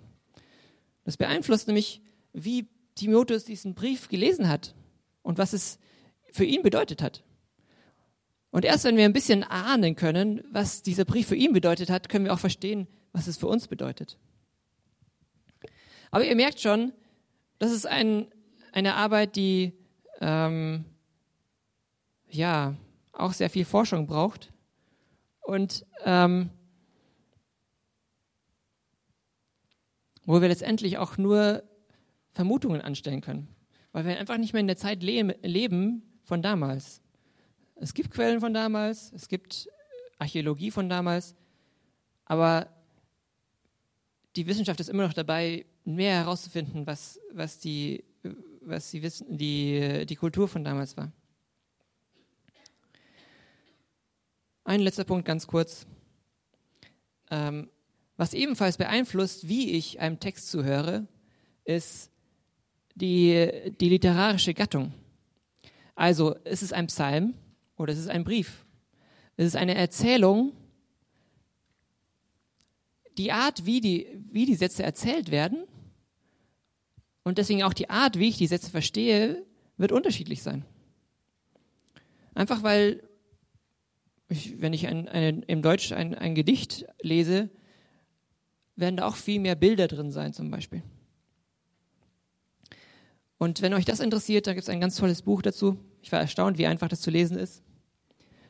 Das 1.04 1.18
beeinflusst 1.18 1.68
nämlich, 1.68 2.02
wie 2.32 2.70
Timotheus 2.96 3.44
diesen 3.44 3.76
Brief 3.76 4.08
gelesen 4.08 4.48
hat 4.48 4.74
und 5.22 5.38
was 5.38 5.52
es 5.52 5.78
für 6.32 6.46
ihn 6.46 6.62
bedeutet 6.62 7.02
hat. 7.02 7.22
Und 8.52 8.64
erst 8.64 8.86
wenn 8.86 8.96
wir 8.96 9.04
ein 9.04 9.12
bisschen 9.12 9.44
ahnen 9.44 9.98
können, 9.98 10.42
was 10.54 10.84
dieser 10.84 11.04
Brief 11.04 11.28
für 11.28 11.36
ihn 11.36 11.52
bedeutet 11.52 11.90
hat, 11.90 12.08
können 12.08 12.24
wir 12.24 12.34
auch 12.34 12.40
verstehen, 12.40 12.88
was 13.12 13.28
es 13.28 13.36
für 13.36 13.48
uns 13.48 13.68
bedeutet. 13.68 14.18
Aber 16.12 16.24
ihr 16.24 16.36
merkt 16.38 16.62
schon, 16.62 16.94
das 17.62 17.72
ist 17.72 17.86
ein, 17.86 18.26
eine 18.72 18.96
Arbeit, 18.96 19.36
die 19.36 19.74
ähm, 20.20 20.84
ja 22.28 22.76
auch 23.12 23.34
sehr 23.34 23.52
viel 23.52 23.66
Forschung 23.66 24.08
braucht. 24.08 24.52
Und 25.42 25.86
ähm, 26.04 26.50
wo 30.26 30.42
wir 30.42 30.48
letztendlich 30.48 30.98
auch 30.98 31.20
nur 31.20 31.62
Vermutungen 32.32 32.82
anstellen 32.82 33.22
können, 33.22 33.48
weil 33.92 34.06
wir 34.06 34.18
einfach 34.18 34.40
nicht 34.40 34.54
mehr 34.54 34.62
in 34.62 34.68
der 34.68 34.78
Zeit 34.78 35.04
le 35.04 35.22
leben 35.44 36.02
von 36.24 36.42
damals. 36.42 37.04
Es 37.76 37.94
gibt 37.94 38.10
Quellen 38.10 38.40
von 38.40 38.56
damals, 38.56 39.14
es 39.14 39.28
gibt 39.28 39.70
Archäologie 40.18 40.72
von 40.72 40.90
damals, 40.90 41.36
aber 42.26 42.70
die 44.36 44.48
Wissenschaft 44.48 44.80
ist 44.80 44.90
immer 44.90 45.06
noch 45.06 45.14
dabei, 45.14 45.68
mehr 45.86 46.16
herauszufinden, 46.16 46.88
was, 46.88 47.20
was, 47.34 47.60
die, 47.60 48.04
was 48.62 48.92
die, 48.92 49.02
Wissen, 49.02 49.38
die, 49.38 50.06
die 50.06 50.16
Kultur 50.16 50.48
von 50.48 50.64
damals 50.64 50.98
war. 50.98 51.12
Ein 54.64 54.82
letzter 54.82 55.04
Punkt 55.04 55.26
ganz 55.26 55.48
kurz. 55.48 55.88
Ähm, 57.30 57.70
was 58.18 58.34
ebenfalls 58.34 58.78
beeinflusst, 58.78 59.48
wie 59.48 59.72
ich 59.72 60.00
einem 60.00 60.20
Text 60.20 60.52
zuhöre, 60.52 61.08
ist 61.64 62.12
die, 62.96 63.74
die 63.80 63.90
literarische 63.90 64.54
Gattung. 64.54 64.94
Also, 65.96 66.36
ist 66.36 66.62
es 66.62 66.74
ein 66.74 66.88
Psalm 66.88 67.34
oder 67.78 67.94
ist 67.94 68.00
es 68.00 68.08
ein 68.08 68.24
Brief? 68.24 68.66
Ist 69.38 69.48
es 69.48 69.56
eine 69.56 69.76
Erzählung? 69.76 70.54
Die 73.18 73.32
Art, 73.32 73.66
wie 73.66 73.82
die, 73.82 74.08
wie 74.32 74.46
die 74.46 74.56
Sätze 74.56 74.84
erzählt 74.84 75.32
werden, 75.32 75.66
und 77.24 77.38
deswegen 77.38 77.64
auch 77.64 77.74
die 77.74 77.90
Art, 77.90 78.18
wie 78.18 78.30
ich 78.30 78.38
die 78.38 78.48
Sätze 78.48 78.72
verstehe, 78.72 79.46
wird 79.78 79.92
unterschiedlich 79.92 80.42
sein. 80.42 80.66
Einfach 82.34 82.64
weil, 82.64 83.04
ich, 84.30 84.60
wenn 84.62 84.74
ich 84.74 84.88
ein, 84.88 85.08
ein, 85.08 85.44
im 85.44 85.62
Deutsch 85.62 85.92
ein, 85.92 86.16
ein 86.16 86.36
Gedicht 86.36 86.86
lese, 87.02 87.50
werden 88.76 88.98
da 88.98 89.08
auch 89.08 89.16
viel 89.16 89.40
mehr 89.40 89.56
Bilder 89.56 89.88
drin 89.88 90.12
sein 90.12 90.34
zum 90.34 90.50
Beispiel. 90.50 90.82
Und 93.38 93.62
wenn 93.62 93.74
euch 93.74 93.86
das 93.86 94.00
interessiert, 94.00 94.48
da 94.48 94.54
gibt 94.54 94.64
es 94.64 94.70
ein 94.70 94.80
ganz 94.80 94.96
tolles 94.96 95.24
Buch 95.24 95.42
dazu. 95.42 95.78
Ich 96.02 96.12
war 96.12 96.20
erstaunt, 96.20 96.58
wie 96.58 96.68
einfach 96.68 96.88
das 96.88 97.02
zu 97.02 97.12
lesen 97.12 97.38
ist. 97.38 97.64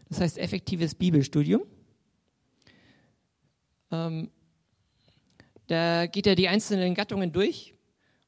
Das 0.09 0.19
heißt 0.19 0.37
Effektives 0.37 0.95
Bibelstudium. 0.95 1.63
Ähm, 3.89 4.29
da 5.71 6.05
geht 6.05 6.27
er 6.27 6.35
die 6.35 6.49
einzelnen 6.49 6.95
Gattungen 6.95 7.31
durch 7.31 7.73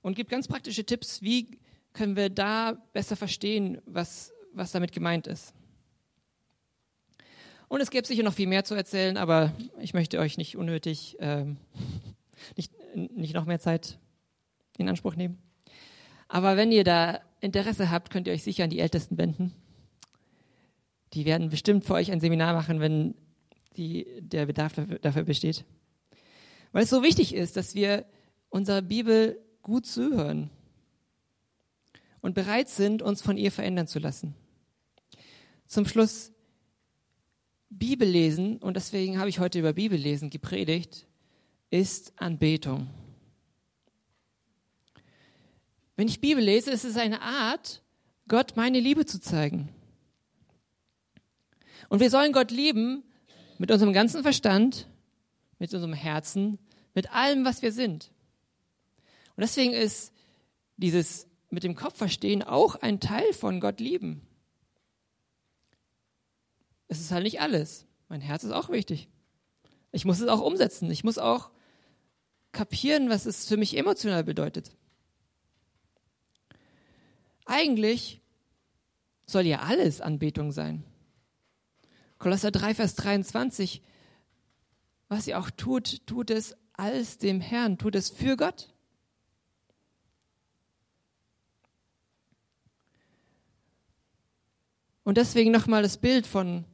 und 0.02 0.16
gibt 0.16 0.30
ganz 0.30 0.48
praktische 0.48 0.86
Tipps, 0.86 1.22
wie 1.22 1.60
können 1.92 2.16
wir 2.16 2.30
da 2.30 2.82
besser 2.94 3.18
verstehen, 3.18 3.82
was, 3.86 4.34
was 4.54 4.72
damit 4.72 4.94
gemeint 4.94 5.28
ist. 5.28 5.54
Und 7.68 7.82
es 7.82 7.92
gäbe 7.92 8.08
sicher 8.08 8.24
noch 8.24 8.34
viel 8.34 8.48
mehr 8.48 8.64
zu 8.64 8.76
erzählen, 8.76 9.18
aber 9.18 9.52
ich 9.82 9.94
möchte 9.94 10.20
euch 10.20 10.38
nicht 10.38 10.56
unnötig, 10.56 11.18
ähm, 11.20 11.58
nicht, 12.56 12.72
nicht 12.96 13.34
noch 13.34 13.46
mehr 13.46 13.60
Zeit 13.60 14.00
in 14.78 14.88
Anspruch 14.88 15.16
nehmen. 15.16 15.38
Aber 16.30 16.56
wenn 16.56 16.72
ihr 16.72 16.86
da 16.86 17.20
Interesse 17.42 17.92
habt, 17.92 18.10
könnt 18.10 18.28
ihr 18.28 18.34
euch 18.34 18.44
sicher 18.44 18.64
an 18.64 18.70
die 18.70 18.80
Ältesten 18.80 19.18
wenden. 19.18 19.54
Die 21.14 21.26
werden 21.26 21.50
bestimmt 21.50 21.84
für 21.84 21.96
euch 21.96 22.10
ein 22.12 22.22
Seminar 22.22 22.54
machen, 22.54 22.80
wenn 22.80 23.16
die, 23.76 24.08
der 24.22 24.46
Bedarf 24.46 24.74
dafür, 24.74 25.00
dafür 25.00 25.24
besteht. 25.24 25.66
Weil 26.74 26.84
es 26.84 26.90
so 26.90 27.04
wichtig 27.04 27.34
ist, 27.34 27.56
dass 27.56 27.76
wir 27.76 28.06
unsere 28.50 28.82
Bibel 28.82 29.40
gut 29.62 29.86
zuhören 29.86 30.50
und 32.20 32.34
bereit 32.34 32.68
sind, 32.68 33.02
uns 33.02 33.22
von 33.22 33.38
ihr 33.38 33.52
verändern 33.52 33.88
zu 33.88 34.00
lassen. 34.00 34.36
Zum 35.68 35.86
Schluss 35.86 36.32
Bibel 37.70 38.08
lesen, 38.08 38.58
und 38.58 38.76
deswegen 38.76 39.18
habe 39.20 39.30
ich 39.30 39.40
heute 39.40 39.60
über 39.60 39.74
Bibellesen 39.74 40.30
gepredigt, 40.30 41.08
ist 41.70 42.14
Anbetung. 42.18 42.90
Wenn 45.96 46.08
ich 46.08 46.22
Bibel 46.22 46.44
lese, 46.44 46.72
ist 46.72 46.86
es 46.86 46.98
eine 46.98 47.22
Art, 47.22 47.82
Gott 48.28 48.54
meine 48.56 48.80
Liebe 48.80 49.06
zu 49.06 49.20
zeigen. 49.20 49.70
Und 51.90 52.00
wir 52.00 52.10
sollen 52.10 52.34
Gott 52.34 52.52
lieben 52.52 53.04
Mit 53.60 53.70
unserem 53.70 53.94
ganzen 53.94 54.24
Verstand, 54.24 54.88
mit 55.60 55.74
unserem 55.74 55.94
Herzen, 55.94 56.60
mit 56.94 57.12
allem, 57.12 57.46
was 57.46 57.62
wir 57.62 57.72
sind. 57.72 58.12
Und 59.36 59.42
deswegen 59.42 59.74
ist 59.74 60.14
dieses 60.78 61.28
mit 61.50 61.64
dem 61.64 61.76
Kopf 61.76 61.98
verstehen 61.98 62.42
auch 62.42 62.76
ein 62.76 63.00
Teil 63.00 63.32
von 63.34 63.60
Gott 63.60 63.80
lieben. 63.80 64.28
Es 66.88 67.00
ist 67.00 67.12
halt 67.12 67.24
nicht 67.24 67.42
alles. 67.42 67.86
Mein 68.10 68.22
Herz 68.22 68.44
ist 68.44 68.52
auch 68.52 68.70
wichtig. 68.70 69.08
Ich 69.92 70.06
muss 70.06 70.20
es 70.20 70.28
auch 70.28 70.42
umsetzen. 70.42 70.90
Ich 70.90 71.04
muss 71.04 71.20
auch 71.20 71.52
kapieren, 72.52 73.10
was 73.10 73.26
es 73.26 73.48
für 73.48 73.58
mich 73.58 73.78
emotional 73.78 74.24
bedeutet. 74.24 74.76
Eigentlich 77.46 78.22
soll 79.26 79.46
ja 79.46 79.60
alles 79.60 80.02
Anbetung 80.02 80.52
sein. 80.52 80.84
Kolosser 82.18 82.52
3, 82.52 82.76
Vers 82.76 82.96
23. 82.96 83.82
Was 85.10 85.28
ihr 85.28 85.40
auch 85.40 85.50
tut, 85.50 86.06
tut 86.08 86.30
es 86.30 86.56
als 86.74 87.18
dem 87.18 87.40
Herrn, 87.42 87.78
tut 87.78 87.96
es 87.96 88.10
für 88.10 88.36
Gott. 88.36 88.74
Und 95.04 95.18
deswegen 95.18 95.52
nochmal 95.52 95.84
das 95.84 95.98
Bild 95.98 96.26
von 96.26 96.66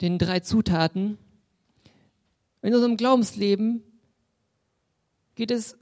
den 0.00 0.18
drei 0.18 0.40
Zutaten. 0.40 1.18
In 2.62 2.74
unserem 2.74 2.96
Glaubensleben 2.96 3.82
geht 5.34 5.50
es 5.50 5.78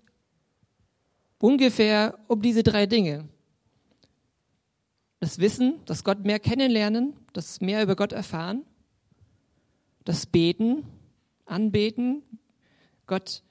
ungefähr 1.39 2.19
um 2.29 2.43
diese 2.43 2.63
drei 2.63 2.87
Dinge. 2.87 3.29
Das 5.21 5.39
Wissen, 5.39 5.81
das 5.87 6.05
Gott 6.05 6.25
mehr 6.25 6.39
kennenlernen, 6.39 7.15
das 7.33 7.61
mehr 7.61 7.83
über 7.83 7.97
Gott 7.97 8.13
erfahren, 8.13 8.65
das 10.05 10.27
Beten, 10.27 10.85
Anbeten, 11.47 12.23
Gott 13.07 13.43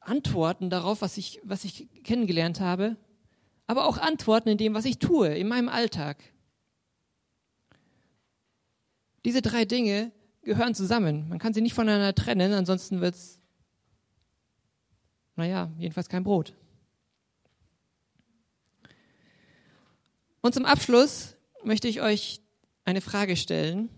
antworten 0.00 0.70
darauf, 0.70 1.02
was 1.02 1.18
ich, 1.18 1.40
was 1.42 1.64
ich 1.64 1.88
kennengelernt 2.02 2.60
habe, 2.60 2.96
aber 3.66 3.86
auch 3.86 3.98
antworten 3.98 4.48
in 4.48 4.58
dem, 4.58 4.74
was 4.74 4.86
ich 4.86 4.98
tue, 4.98 5.28
in 5.28 5.48
meinem 5.48 5.68
Alltag. 5.68 6.16
Diese 9.24 9.42
drei 9.42 9.64
Dinge 9.64 10.12
gehören 10.42 10.74
zusammen. 10.74 11.28
Man 11.28 11.38
kann 11.38 11.52
sie 11.52 11.60
nicht 11.60 11.74
voneinander 11.74 12.14
trennen, 12.14 12.52
ansonsten 12.54 13.00
wird 13.00 13.14
es, 13.14 13.40
naja, 15.36 15.70
jedenfalls 15.78 16.08
kein 16.08 16.24
Brot. 16.24 16.54
Und 20.40 20.54
zum 20.54 20.64
Abschluss 20.64 21.36
möchte 21.62 21.88
ich 21.88 22.00
euch 22.00 22.40
eine 22.84 23.00
Frage 23.00 23.36
stellen. 23.36 23.90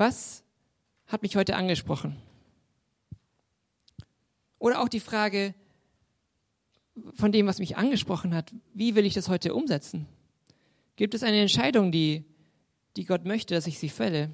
Was 0.00 0.42
hat 1.08 1.20
mich 1.20 1.36
heute 1.36 1.56
angesprochen? 1.56 2.16
Oder 4.58 4.80
auch 4.80 4.88
die 4.88 4.98
Frage 4.98 5.54
von 7.12 7.32
dem, 7.32 7.46
was 7.46 7.58
mich 7.58 7.76
angesprochen 7.76 8.34
hat, 8.34 8.50
wie 8.72 8.94
will 8.94 9.04
ich 9.04 9.12
das 9.12 9.28
heute 9.28 9.52
umsetzen? 9.52 10.06
Gibt 10.96 11.12
es 11.12 11.22
eine 11.22 11.38
Entscheidung, 11.38 11.92
die, 11.92 12.24
die 12.96 13.04
Gott 13.04 13.26
möchte, 13.26 13.52
dass 13.52 13.66
ich 13.66 13.78
sie 13.78 13.90
fälle? 13.90 14.30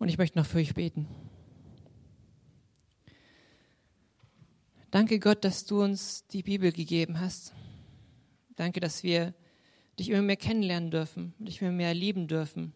Und 0.00 0.08
ich 0.08 0.16
möchte 0.16 0.38
noch 0.38 0.46
für 0.46 0.58
euch 0.58 0.72
beten. 0.72 1.06
Danke 4.90 5.20
Gott, 5.20 5.44
dass 5.44 5.66
du 5.66 5.82
uns 5.82 6.26
die 6.28 6.42
Bibel 6.42 6.72
gegeben 6.72 7.20
hast. 7.20 7.52
Danke, 8.56 8.80
dass 8.80 9.02
wir 9.02 9.34
dich 9.98 10.08
immer 10.08 10.22
mehr 10.22 10.38
kennenlernen 10.38 10.90
dürfen, 10.90 11.34
dich 11.38 11.60
immer 11.60 11.70
mehr 11.70 11.92
lieben 11.92 12.28
dürfen. 12.28 12.72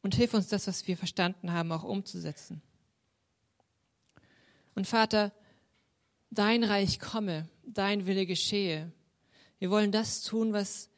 Und 0.00 0.14
hilf 0.14 0.32
uns, 0.32 0.46
das, 0.46 0.68
was 0.68 0.86
wir 0.86 0.96
verstanden 0.96 1.52
haben, 1.52 1.72
auch 1.72 1.82
umzusetzen. 1.82 2.62
Und 4.76 4.86
Vater, 4.86 5.32
dein 6.30 6.62
Reich 6.62 7.00
komme, 7.00 7.48
dein 7.66 8.06
Wille 8.06 8.26
geschehe. 8.26 8.92
Wir 9.58 9.70
wollen 9.70 9.90
das 9.90 10.22
tun, 10.22 10.52
was, 10.52 10.88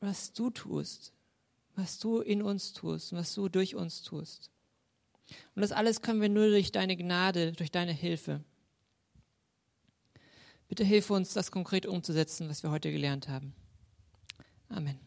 was 0.00 0.34
du 0.34 0.50
tust, 0.50 1.14
was 1.74 1.98
du 1.98 2.20
in 2.20 2.42
uns 2.42 2.72
tust 2.72 3.12
und 3.12 3.18
was 3.18 3.34
du 3.34 3.48
durch 3.48 3.74
uns 3.74 4.02
tust. 4.02 4.50
Und 5.54 5.62
das 5.62 5.72
alles 5.72 6.02
können 6.02 6.20
wir 6.20 6.28
nur 6.28 6.48
durch 6.48 6.72
deine 6.72 6.96
Gnade, 6.96 7.52
durch 7.52 7.70
deine 7.70 7.92
Hilfe. 7.92 8.42
Bitte 10.68 10.84
hilf 10.84 11.10
uns, 11.10 11.34
das 11.34 11.50
konkret 11.50 11.86
umzusetzen, 11.86 12.48
was 12.48 12.62
wir 12.62 12.70
heute 12.70 12.90
gelernt 12.90 13.28
haben. 13.28 13.54
Amen. 14.68 14.98